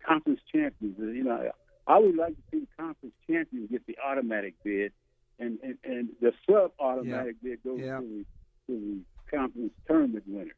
conference 0.06 0.42
champions. 0.52 0.98
Uh, 1.00 1.06
You 1.06 1.24
know, 1.24 1.50
I 1.90 1.98
would 1.98 2.16
like 2.16 2.36
to 2.36 2.42
see 2.52 2.60
the 2.60 2.68
conference 2.78 3.16
champions 3.28 3.70
get 3.72 3.86
the 3.88 3.98
automatic 4.06 4.54
bid, 4.64 4.94
and 5.40 5.58
and, 5.64 5.78
and 5.84 6.10
the 6.22 6.32
sub 6.48 6.72
automatic 6.80 7.36
bid 7.44 7.64
goes 7.64 7.80
Yeah. 7.82 7.98
to 8.00 8.04
the 8.08 8.26
to 8.68 8.80
the 8.80 9.36
conference 9.36 9.74
tournament 9.88 10.24
winner. 10.28 10.54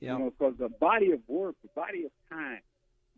Yeah. 0.00 0.12
You 0.12 0.18
know, 0.20 0.30
because 0.30 0.54
the 0.58 0.68
body 0.68 1.10
of 1.10 1.20
work, 1.26 1.56
the 1.62 1.68
body 1.74 2.04
of 2.04 2.12
time 2.30 2.60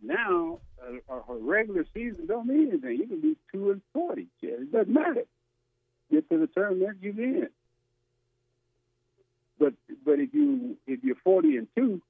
now 0.03 0.61
uh, 0.83 1.13
a, 1.15 1.33
a 1.33 1.39
regular 1.39 1.85
season 1.93 2.27
don't 2.27 2.47
mean 2.47 2.69
anything. 2.69 2.97
You 2.97 3.07
can 3.07 3.21
be 3.21 3.37
two 3.53 3.71
and 3.71 3.83
forty. 3.93 4.29
Yeah, 4.41 4.53
It 4.61 4.73
doesn't 4.73 4.93
matter. 4.93 5.25
Get 6.11 6.29
to 6.31 6.39
the 6.39 6.47
tournament, 6.47 6.99
you 7.03 7.11
in. 7.11 7.49
But 9.59 9.75
but 10.07 10.21
if 10.21 10.33
you 10.33 10.77
if 10.87 11.03
you're 11.05 11.17
forty 11.23 11.57
and 11.59 11.67
two, 11.77 12.01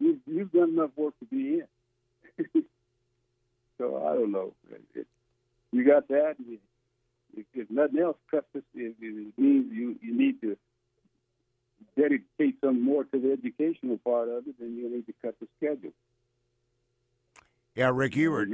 you 0.00 0.18
you've 0.26 0.50
done 0.50 0.70
enough 0.70 0.90
work 0.96 1.14
to 1.20 1.26
be 1.26 1.60
in. 1.60 2.64
so 3.78 4.06
I 4.06 4.14
don't 4.14 4.32
know. 4.32 4.54
It, 4.94 5.06
you 5.72 5.84
got 5.84 6.08
that. 6.08 6.36
If, 7.36 7.44
if 7.54 7.70
nothing 7.70 8.00
else 8.00 8.16
this, 8.32 8.62
it, 8.74 8.94
it 9.00 9.38
means 9.38 9.72
you 9.72 9.96
you 10.02 10.16
need 10.16 10.40
to 10.40 10.56
dedicate 11.96 12.56
some 12.62 12.82
more 12.82 13.04
to 13.04 13.18
the 13.18 13.32
educational 13.32 13.98
part 13.98 14.28
of 14.28 14.46
it, 14.46 14.54
then 14.58 14.76
you 14.76 14.90
need 14.90 15.06
to 15.06 15.14
cut 15.22 15.34
the 15.40 15.46
schedule. 15.56 15.92
Yeah, 17.74 17.90
Rick, 17.92 18.16
you 18.16 18.30
were 18.30 18.46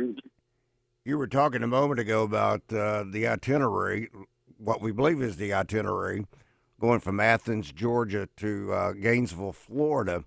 you 1.05 1.19
were 1.19 1.27
talking 1.27 1.63
a 1.63 1.69
moment 1.69 2.01
ago 2.01 2.23
about 2.23 2.63
uh, 2.73 3.05
the 3.09 3.27
itinerary, 3.27 4.09
what 4.59 4.81
we 4.81 4.93
believe 4.93 5.21
is 5.23 5.37
the 5.37 5.53
itinerary, 5.53 6.27
going 6.81 7.01
from 7.01 7.21
Athens, 7.21 7.73
Georgia 7.73 8.29
to 8.37 8.73
uh, 8.73 8.93
Gainesville, 8.93 9.53
Florida. 9.53 10.25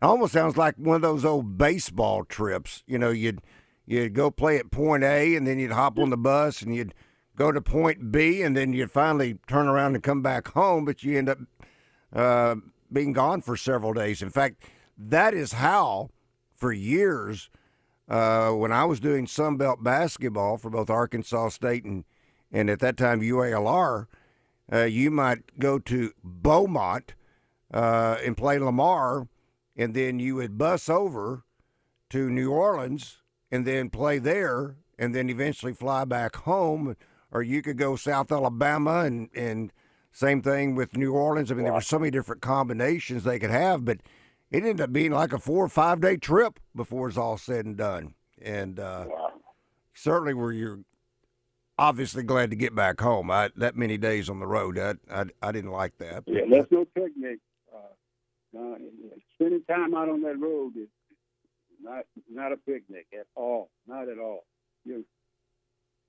It 0.00 0.04
almost 0.04 0.32
sounds 0.32 0.56
like 0.56 0.76
one 0.76 0.96
of 0.96 1.02
those 1.02 1.24
old 1.24 1.58
baseball 1.58 2.24
trips. 2.24 2.84
You 2.86 2.98
know, 2.98 3.10
you'd 3.10 3.40
you'd 3.88 4.12
go 4.12 4.30
play 4.30 4.58
at 4.58 4.70
point 4.70 5.02
A, 5.02 5.34
and 5.34 5.46
then 5.46 5.58
you'd 5.58 5.72
hop 5.72 5.98
on 5.98 6.10
the 6.10 6.16
bus, 6.16 6.62
and 6.62 6.74
you'd 6.74 6.94
go 7.34 7.50
to 7.50 7.60
point 7.60 8.12
B, 8.12 8.42
and 8.42 8.56
then 8.56 8.72
you'd 8.72 8.90
finally 8.90 9.38
turn 9.46 9.66
around 9.66 9.94
and 9.94 10.04
come 10.04 10.22
back 10.22 10.48
home. 10.48 10.84
But 10.84 11.02
you 11.02 11.16
end 11.16 11.30
up 11.30 11.38
uh, 12.14 12.56
being 12.92 13.12
gone 13.12 13.40
for 13.40 13.56
several 13.56 13.94
days. 13.94 14.20
In 14.20 14.30
fact, 14.30 14.62
that 14.96 15.32
is 15.32 15.54
how, 15.54 16.10
for 16.54 16.72
years, 16.72 17.48
uh, 18.08 18.50
when 18.50 18.72
I 18.72 18.84
was 18.84 19.00
doing 19.00 19.26
Sunbelt 19.26 19.82
basketball 19.82 20.58
for 20.58 20.70
both 20.70 20.90
Arkansas 20.90 21.50
State 21.50 21.84
and, 21.84 22.04
and 22.52 22.68
at 22.68 22.80
that 22.80 22.96
time 22.96 23.20
UALR, 23.20 24.06
uh, 24.70 24.84
you 24.84 25.10
might 25.10 25.58
go 25.58 25.78
to 25.78 26.12
Beaumont 26.22 27.14
uh, 27.72 28.16
and 28.24 28.36
play 28.36 28.58
Lamar, 28.58 29.28
and 29.76 29.94
then 29.94 30.18
you 30.18 30.34
would 30.34 30.58
bus 30.58 30.90
over 30.90 31.44
to 32.10 32.28
New 32.28 32.50
Orleans 32.50 33.18
and 33.50 33.66
then 33.66 33.90
play 33.90 34.18
there, 34.18 34.76
and 34.98 35.14
then 35.14 35.30
eventually 35.30 35.72
fly 35.72 36.04
back 36.04 36.36
home. 36.36 36.96
Or 37.30 37.42
you 37.42 37.60
could 37.60 37.76
go 37.76 37.96
South 37.96 38.32
Alabama 38.32 39.00
and, 39.00 39.30
and– 39.34 39.72
same 40.18 40.42
thing 40.42 40.74
with 40.74 40.96
New 40.96 41.12
Orleans. 41.12 41.52
I 41.52 41.54
mean, 41.54 41.64
there 41.64 41.72
were 41.72 41.80
so 41.80 41.98
many 41.98 42.10
different 42.10 42.42
combinations 42.42 43.22
they 43.22 43.38
could 43.38 43.50
have, 43.50 43.84
but 43.84 43.98
it 44.50 44.64
ended 44.64 44.80
up 44.80 44.92
being 44.92 45.12
like 45.12 45.32
a 45.32 45.38
four 45.38 45.64
or 45.64 45.68
five 45.68 46.00
day 46.00 46.16
trip 46.16 46.58
before 46.74 47.08
it's 47.08 47.16
all 47.16 47.38
said 47.38 47.66
and 47.66 47.76
done. 47.76 48.14
And 48.42 48.80
uh, 48.80 49.06
certainly, 49.94 50.34
were 50.34 50.52
you 50.52 50.84
obviously 51.78 52.24
glad 52.24 52.50
to 52.50 52.56
get 52.56 52.74
back 52.74 53.00
home. 53.00 53.30
I, 53.30 53.50
that 53.56 53.76
many 53.76 53.96
days 53.96 54.28
on 54.28 54.40
the 54.40 54.46
road, 54.48 54.76
I, 54.76 54.94
I, 55.08 55.26
I 55.40 55.52
didn't 55.52 55.70
like 55.70 55.98
that. 55.98 56.24
Yeah, 56.26 56.40
that's 56.50 56.70
no 56.72 56.84
picnic. 56.84 57.38
Uh, 57.72 58.58
uh, 58.58 58.74
spending 59.34 59.62
time 59.70 59.94
out 59.94 60.08
on 60.08 60.22
that 60.22 60.40
road 60.40 60.72
is 60.76 60.88
not 61.88 62.04
not 62.30 62.52
a 62.52 62.56
picnic 62.56 63.06
at 63.12 63.26
all. 63.34 63.70
Not 63.86 64.08
at 64.08 64.18
all. 64.18 64.44
You 64.84 65.04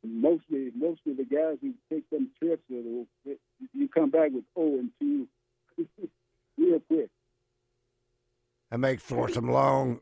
mostly 0.04 0.72
most 0.76 1.02
of 1.08 1.18
the 1.18 1.26
guys 1.26 1.58
who 1.62 1.74
take 1.92 2.10
them 2.10 2.30
trips, 2.40 2.64
you 2.70 3.88
come 3.94 4.10
back 4.10 4.32
with 4.32 4.46
oh 4.56 4.80
and 4.80 4.92
two 5.00 5.28
real 6.58 6.80
quick. 6.88 7.10
And 8.72 8.82
make 8.82 9.00
for 9.00 9.30
some 9.30 9.50
long 9.50 10.02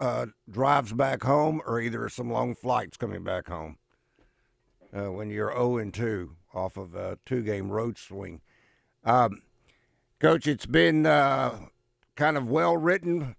uh, 0.00 0.26
drives 0.48 0.92
back 0.92 1.22
home, 1.22 1.60
or 1.66 1.80
either 1.80 2.08
some 2.08 2.30
long 2.30 2.54
flights 2.54 2.96
coming 2.96 3.22
back 3.22 3.48
home. 3.48 3.76
Uh, 4.96 5.12
when 5.12 5.28
you're 5.28 5.52
0 5.52 5.76
and 5.76 5.92
2 5.92 6.34
off 6.54 6.78
of 6.78 6.94
a 6.94 7.18
two 7.26 7.42
game 7.42 7.70
road 7.70 7.98
swing. 7.98 8.40
Um, 9.04 9.42
Coach, 10.18 10.46
it's 10.46 10.64
been 10.64 11.04
uh, 11.04 11.58
kind 12.16 12.36
of 12.38 12.48
well 12.48 12.76
written, 12.76 13.36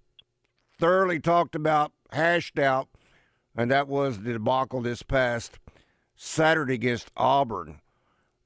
thoroughly 0.79 1.19
talked 1.19 1.55
about, 1.55 1.91
hashed 2.11 2.57
out, 2.57 2.87
and 3.55 3.69
that 3.69 3.87
was 3.87 4.21
the 4.21 4.33
debacle 4.33 4.81
this 4.81 5.03
past 5.03 5.59
Saturday 6.15 6.75
against 6.75 7.11
Auburn. 7.15 7.81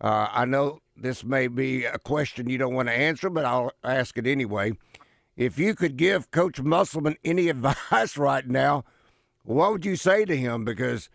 Uh, 0.02 0.28
I 0.32 0.46
know 0.46 0.80
this 0.98 1.24
may 1.24 1.48
be 1.48 1.86
a 1.86 1.98
question 1.98 2.50
you 2.50 2.58
don't 2.58 2.74
want 2.74 2.90
to 2.90 2.94
answer, 2.94 3.30
but 3.30 3.46
I'll 3.46 3.72
ask 3.84 4.18
it 4.18 4.28
anyway. 4.28 4.74
If 5.38 5.58
you 5.58 5.74
could 5.76 5.98
give 5.98 6.32
Coach 6.32 6.60
Musselman 6.62 7.16
any 7.24 7.50
advice 7.50 8.18
right 8.18 8.48
now, 8.48 8.84
what 9.44 9.72
would 9.72 9.86
you 9.86 9.96
say 9.96 10.26
to 10.26 10.36
him? 10.36 10.66
Because 10.66 11.10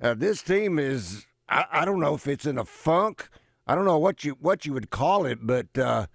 uh, 0.00 0.14
this 0.14 0.42
team 0.42 0.78
is, 0.78 1.26
I, 1.48 1.64
I, 1.70 1.84
don't 1.84 2.00
know 2.00 2.14
if 2.14 2.26
it's 2.26 2.46
in 2.46 2.58
a 2.58 2.64
funk. 2.64 3.28
I 3.66 3.74
don't 3.74 3.84
know 3.84 3.98
what 3.98 4.24
you 4.24 4.36
what 4.40 4.66
you 4.66 4.72
would 4.74 4.90
call 4.90 5.24
it, 5.26 5.38
but 5.42 5.76
uh, 5.78 6.06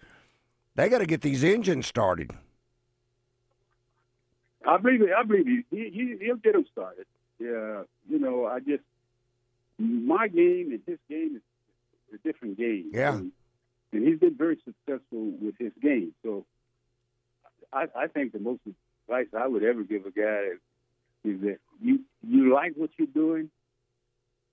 they 0.75 0.89
got 0.89 0.99
to 0.99 1.05
get 1.05 1.21
these 1.21 1.43
engines 1.43 1.87
started. 1.87 2.31
I 4.66 4.78
believe 4.78 5.01
it. 5.01 5.10
I 5.18 5.24
believe 5.24 5.45
he, 5.45 5.64
he 5.72 6.18
he'll 6.20 6.36
get 6.36 6.55
him 6.55 6.66
started. 6.72 7.05
Yeah, 7.39 7.84
you 8.10 8.20
know, 8.20 8.45
I 8.45 8.60
just 8.60 8.84
my 9.80 10.28
game 10.28 10.72
and 10.72 10.82
his 10.86 10.99
game 11.10 11.38
is 11.38 12.20
a 12.20 12.28
different 12.28 12.57
game. 12.57 12.91
Yeah. 12.93 13.16
And, 13.16 13.32
and 13.91 14.07
he's 14.07 14.20
been 14.20 14.36
very 14.36 14.57
successful 14.66 15.32
with 15.41 15.55
his 15.57 15.72
game. 15.82 16.14
So 16.24 16.45
I, 17.72 17.86
I 17.95 18.07
think 18.07 18.34
the 18.34 18.39
most 18.39 18.62
advice 19.07 19.28
I 19.38 19.47
would 19.47 19.64
ever 19.64 19.84
give 19.84 20.05
a 20.05 20.12
guy 20.12 20.49
is, 20.53 20.60
is 21.24 21.41
that 21.41 21.57
you 21.82 22.01
you 22.28 22.53
like 22.53 22.74
what 22.76 22.89
you're 22.97 23.07
doing. 23.07 23.49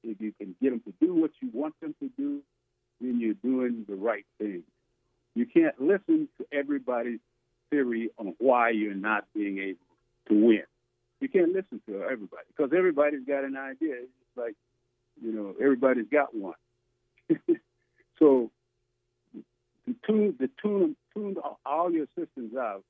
If 0.05 0.21
you 0.21 0.33
can 0.39 0.55
get 0.63 0.71
them 0.71 0.81
to 0.81 0.93
do 1.05 1.15
what 1.15 1.33
you 1.43 1.51
want 1.53 1.75
them 1.81 1.95
to 2.01 2.11
do, 2.17 2.41
then 3.01 3.21
you're 3.21 3.35
doing 3.35 3.85
the 3.89 3.97
right 3.97 4.25
thing. 4.39 4.63
You 5.35 5.47
can't 5.47 5.81
listen 5.81 6.29
to 6.39 6.47
everybody's 6.53 7.19
theory 7.71 8.11
on 8.17 8.35
why 8.39 8.71
you're 8.71 8.95
not 8.95 9.25
being 9.35 9.59
able 9.59 9.86
to 10.29 10.35
win. 10.35 10.63
You 11.21 11.29
can't 11.29 11.53
listen 11.53 11.81
to 11.89 12.03
everybody 12.03 12.45
because 12.55 12.73
everybody's 12.77 13.27
got 13.27 13.45
an 13.45 13.57
idea. 13.57 13.95
It's 13.95 14.37
like 14.37 14.55
you 15.23 15.33
know, 15.33 15.55
everybody's 15.61 16.09
got 16.11 16.35
one. 16.35 16.55
so 18.19 18.51
to 19.35 19.95
tune, 20.07 20.37
to 20.39 20.51
tune, 20.63 20.97
tune 21.15 21.37
all 21.65 21.91
your 21.91 22.07
systems 22.19 22.55
out 22.57 22.85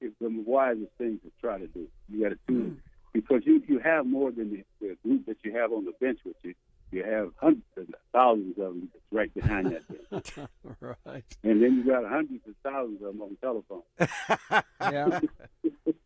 is 0.00 0.12
the 0.20 0.28
wisest 0.46 0.90
thing 0.98 1.20
to 1.24 1.30
try 1.40 1.58
to 1.58 1.66
do. 1.68 1.88
You 2.08 2.22
got 2.22 2.30
to 2.30 2.38
tune 2.46 2.80
mm. 2.80 3.12
because 3.12 3.42
you 3.44 3.62
you 3.66 3.78
have 3.78 4.06
more 4.06 4.30
than 4.30 4.50
the, 4.50 4.64
the 4.80 4.96
group 5.02 5.26
that 5.26 5.38
you 5.44 5.52
have 5.56 5.72
on 5.72 5.84
the 5.84 5.92
bench 6.00 6.20
with 6.24 6.36
you. 6.42 6.54
You 6.90 7.04
have 7.04 7.32
hundreds 7.36 7.64
of 7.76 7.86
thousands 8.12 8.58
of 8.58 8.64
them 8.64 8.88
right 9.10 9.32
behind 9.34 9.72
that 9.72 10.10
bench. 10.10 10.32
right. 10.80 11.24
And 11.42 11.62
then 11.62 11.76
you 11.76 11.84
got 11.84 12.08
hundreds 12.08 12.46
of 12.48 12.54
thousands 12.62 13.02
of 13.02 13.12
them 13.12 13.22
on 13.22 13.36
the 13.40 13.46
telephone. 13.46 13.82
yeah. 14.80 15.20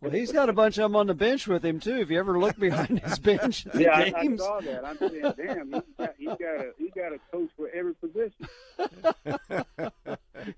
Well, 0.01 0.11
he's 0.11 0.33
got 0.33 0.49
a 0.49 0.53
bunch 0.53 0.79
of 0.79 0.83
them 0.83 0.97
on 0.97 1.07
the 1.07 1.15
bench 1.15 1.47
with 1.47 1.65
him 1.65 1.79
too. 1.79 1.97
If 1.99 2.11
you 2.11 2.19
ever 2.19 2.37
look 2.37 2.59
behind 2.59 2.99
his 2.99 3.21
bench, 3.21 3.67
yeah, 3.73 3.91
I, 3.91 4.13
I, 4.17 4.37
saw 4.37 4.59
that. 4.59 4.85
I'm 4.85 4.99
saying, 4.99 5.35
damn, 5.37 5.73
he's 5.73 5.83
got, 5.97 6.15
he's 6.19 6.29
got 6.29 6.41
a 6.41 6.73
he 6.77 6.91
got 6.91 7.13
a 7.13 7.21
coach 7.31 7.51
for 7.57 7.71
every 7.71 7.95
position. 7.95 8.49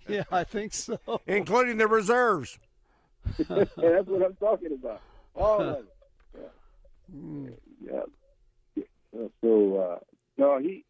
yeah, 0.08 0.22
I 0.32 0.44
think 0.44 0.72
so, 0.72 0.98
including 1.26 1.76
the 1.76 1.86
reserves. 1.86 2.58
yeah, 3.50 3.64
that's 3.76 4.08
what 4.08 4.24
I'm 4.24 4.36
talking 4.36 4.72
about. 4.72 5.02
All 5.36 5.60
of 5.60 5.76
it. 5.76 5.84
Yeah. 6.34 7.14
Mm. 7.14 7.52
yeah. 7.84 8.00
So 9.42 9.76
uh, 9.76 9.98
no, 10.36 10.58
he. 10.58 10.84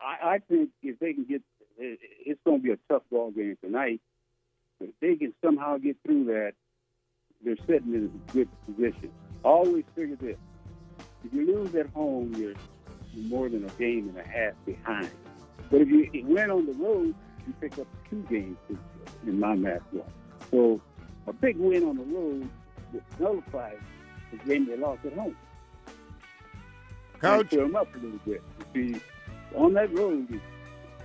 I, 0.00 0.34
I 0.34 0.38
think 0.48 0.70
if 0.82 0.98
they 0.98 1.12
can 1.12 1.24
get, 1.24 1.42
it, 1.78 1.98
it's 2.24 2.40
going 2.44 2.58
to 2.58 2.62
be 2.62 2.70
a 2.70 2.78
tough 2.88 3.02
ball 3.10 3.30
game 3.30 3.56
tonight. 3.62 4.00
If 4.80 4.90
they 5.00 5.16
can 5.16 5.34
somehow 5.44 5.78
get 5.78 5.96
through 6.04 6.24
that, 6.26 6.52
they're 7.44 7.56
sitting 7.66 7.94
in 7.94 8.12
a 8.28 8.32
good 8.32 8.48
position. 8.66 9.10
Always 9.44 9.84
figure 9.96 10.16
this: 10.16 10.36
if 11.24 11.32
you 11.32 11.46
lose 11.46 11.74
at 11.74 11.88
home, 11.90 12.34
you're, 12.36 12.54
more 13.28 13.48
than 13.48 13.64
a 13.64 13.68
game 13.70 14.08
and 14.08 14.18
a 14.18 14.28
half 14.28 14.52
behind. 14.64 15.10
But 15.70 15.80
if 15.80 15.88
you 15.88 16.08
win 16.24 16.50
on 16.50 16.66
the 16.66 16.72
road, 16.72 17.14
you 17.46 17.54
pick 17.60 17.78
up 17.78 17.86
two 18.08 18.24
games 18.30 18.56
in 19.26 19.40
my 19.40 19.56
math 19.56 19.82
one. 19.90 20.06
So 20.50 20.80
a 21.26 21.32
big 21.32 21.56
win 21.56 21.84
on 21.84 21.96
the 21.96 22.04
road 22.04 22.48
nullifies 23.18 23.78
the 24.30 24.36
game 24.48 24.66
they 24.66 24.76
lost 24.76 25.04
at 25.04 25.14
home. 25.14 25.36
Coach, 27.20 27.50
them 27.50 27.76
up 27.76 27.94
a 27.94 27.98
little 27.98 28.18
bit. 28.26 28.42
You 28.74 28.94
see, 28.94 29.00
on 29.54 29.74
that 29.74 29.92
road 29.94 30.30
is, 30.30 30.40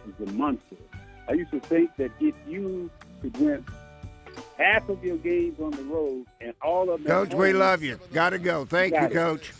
is 0.07 0.30
a 0.30 0.32
monster. 0.34 0.76
I 1.28 1.34
used 1.34 1.51
to 1.51 1.59
think 1.59 1.95
that 1.97 2.11
if 2.20 2.36
you 2.47 2.89
could 3.22 3.38
win 3.38 3.66
half 4.57 4.88
of 4.89 5.03
your 5.03 5.18
games 5.18 5.59
on 5.59 5.72
the 5.72 5.84
road 5.84 6.26
and 6.41 6.53
all 6.61 6.89
of 6.89 7.03
them. 7.03 7.07
Coach, 7.07 7.34
we 7.34 7.53
love 7.53 7.82
you. 7.84 7.99
Got 8.11 8.32
to 8.32 8.39
go. 8.39 8.66
Thank 8.66 8.93
you, 8.93 9.01
you 9.01 9.09
Coach. 9.09 9.53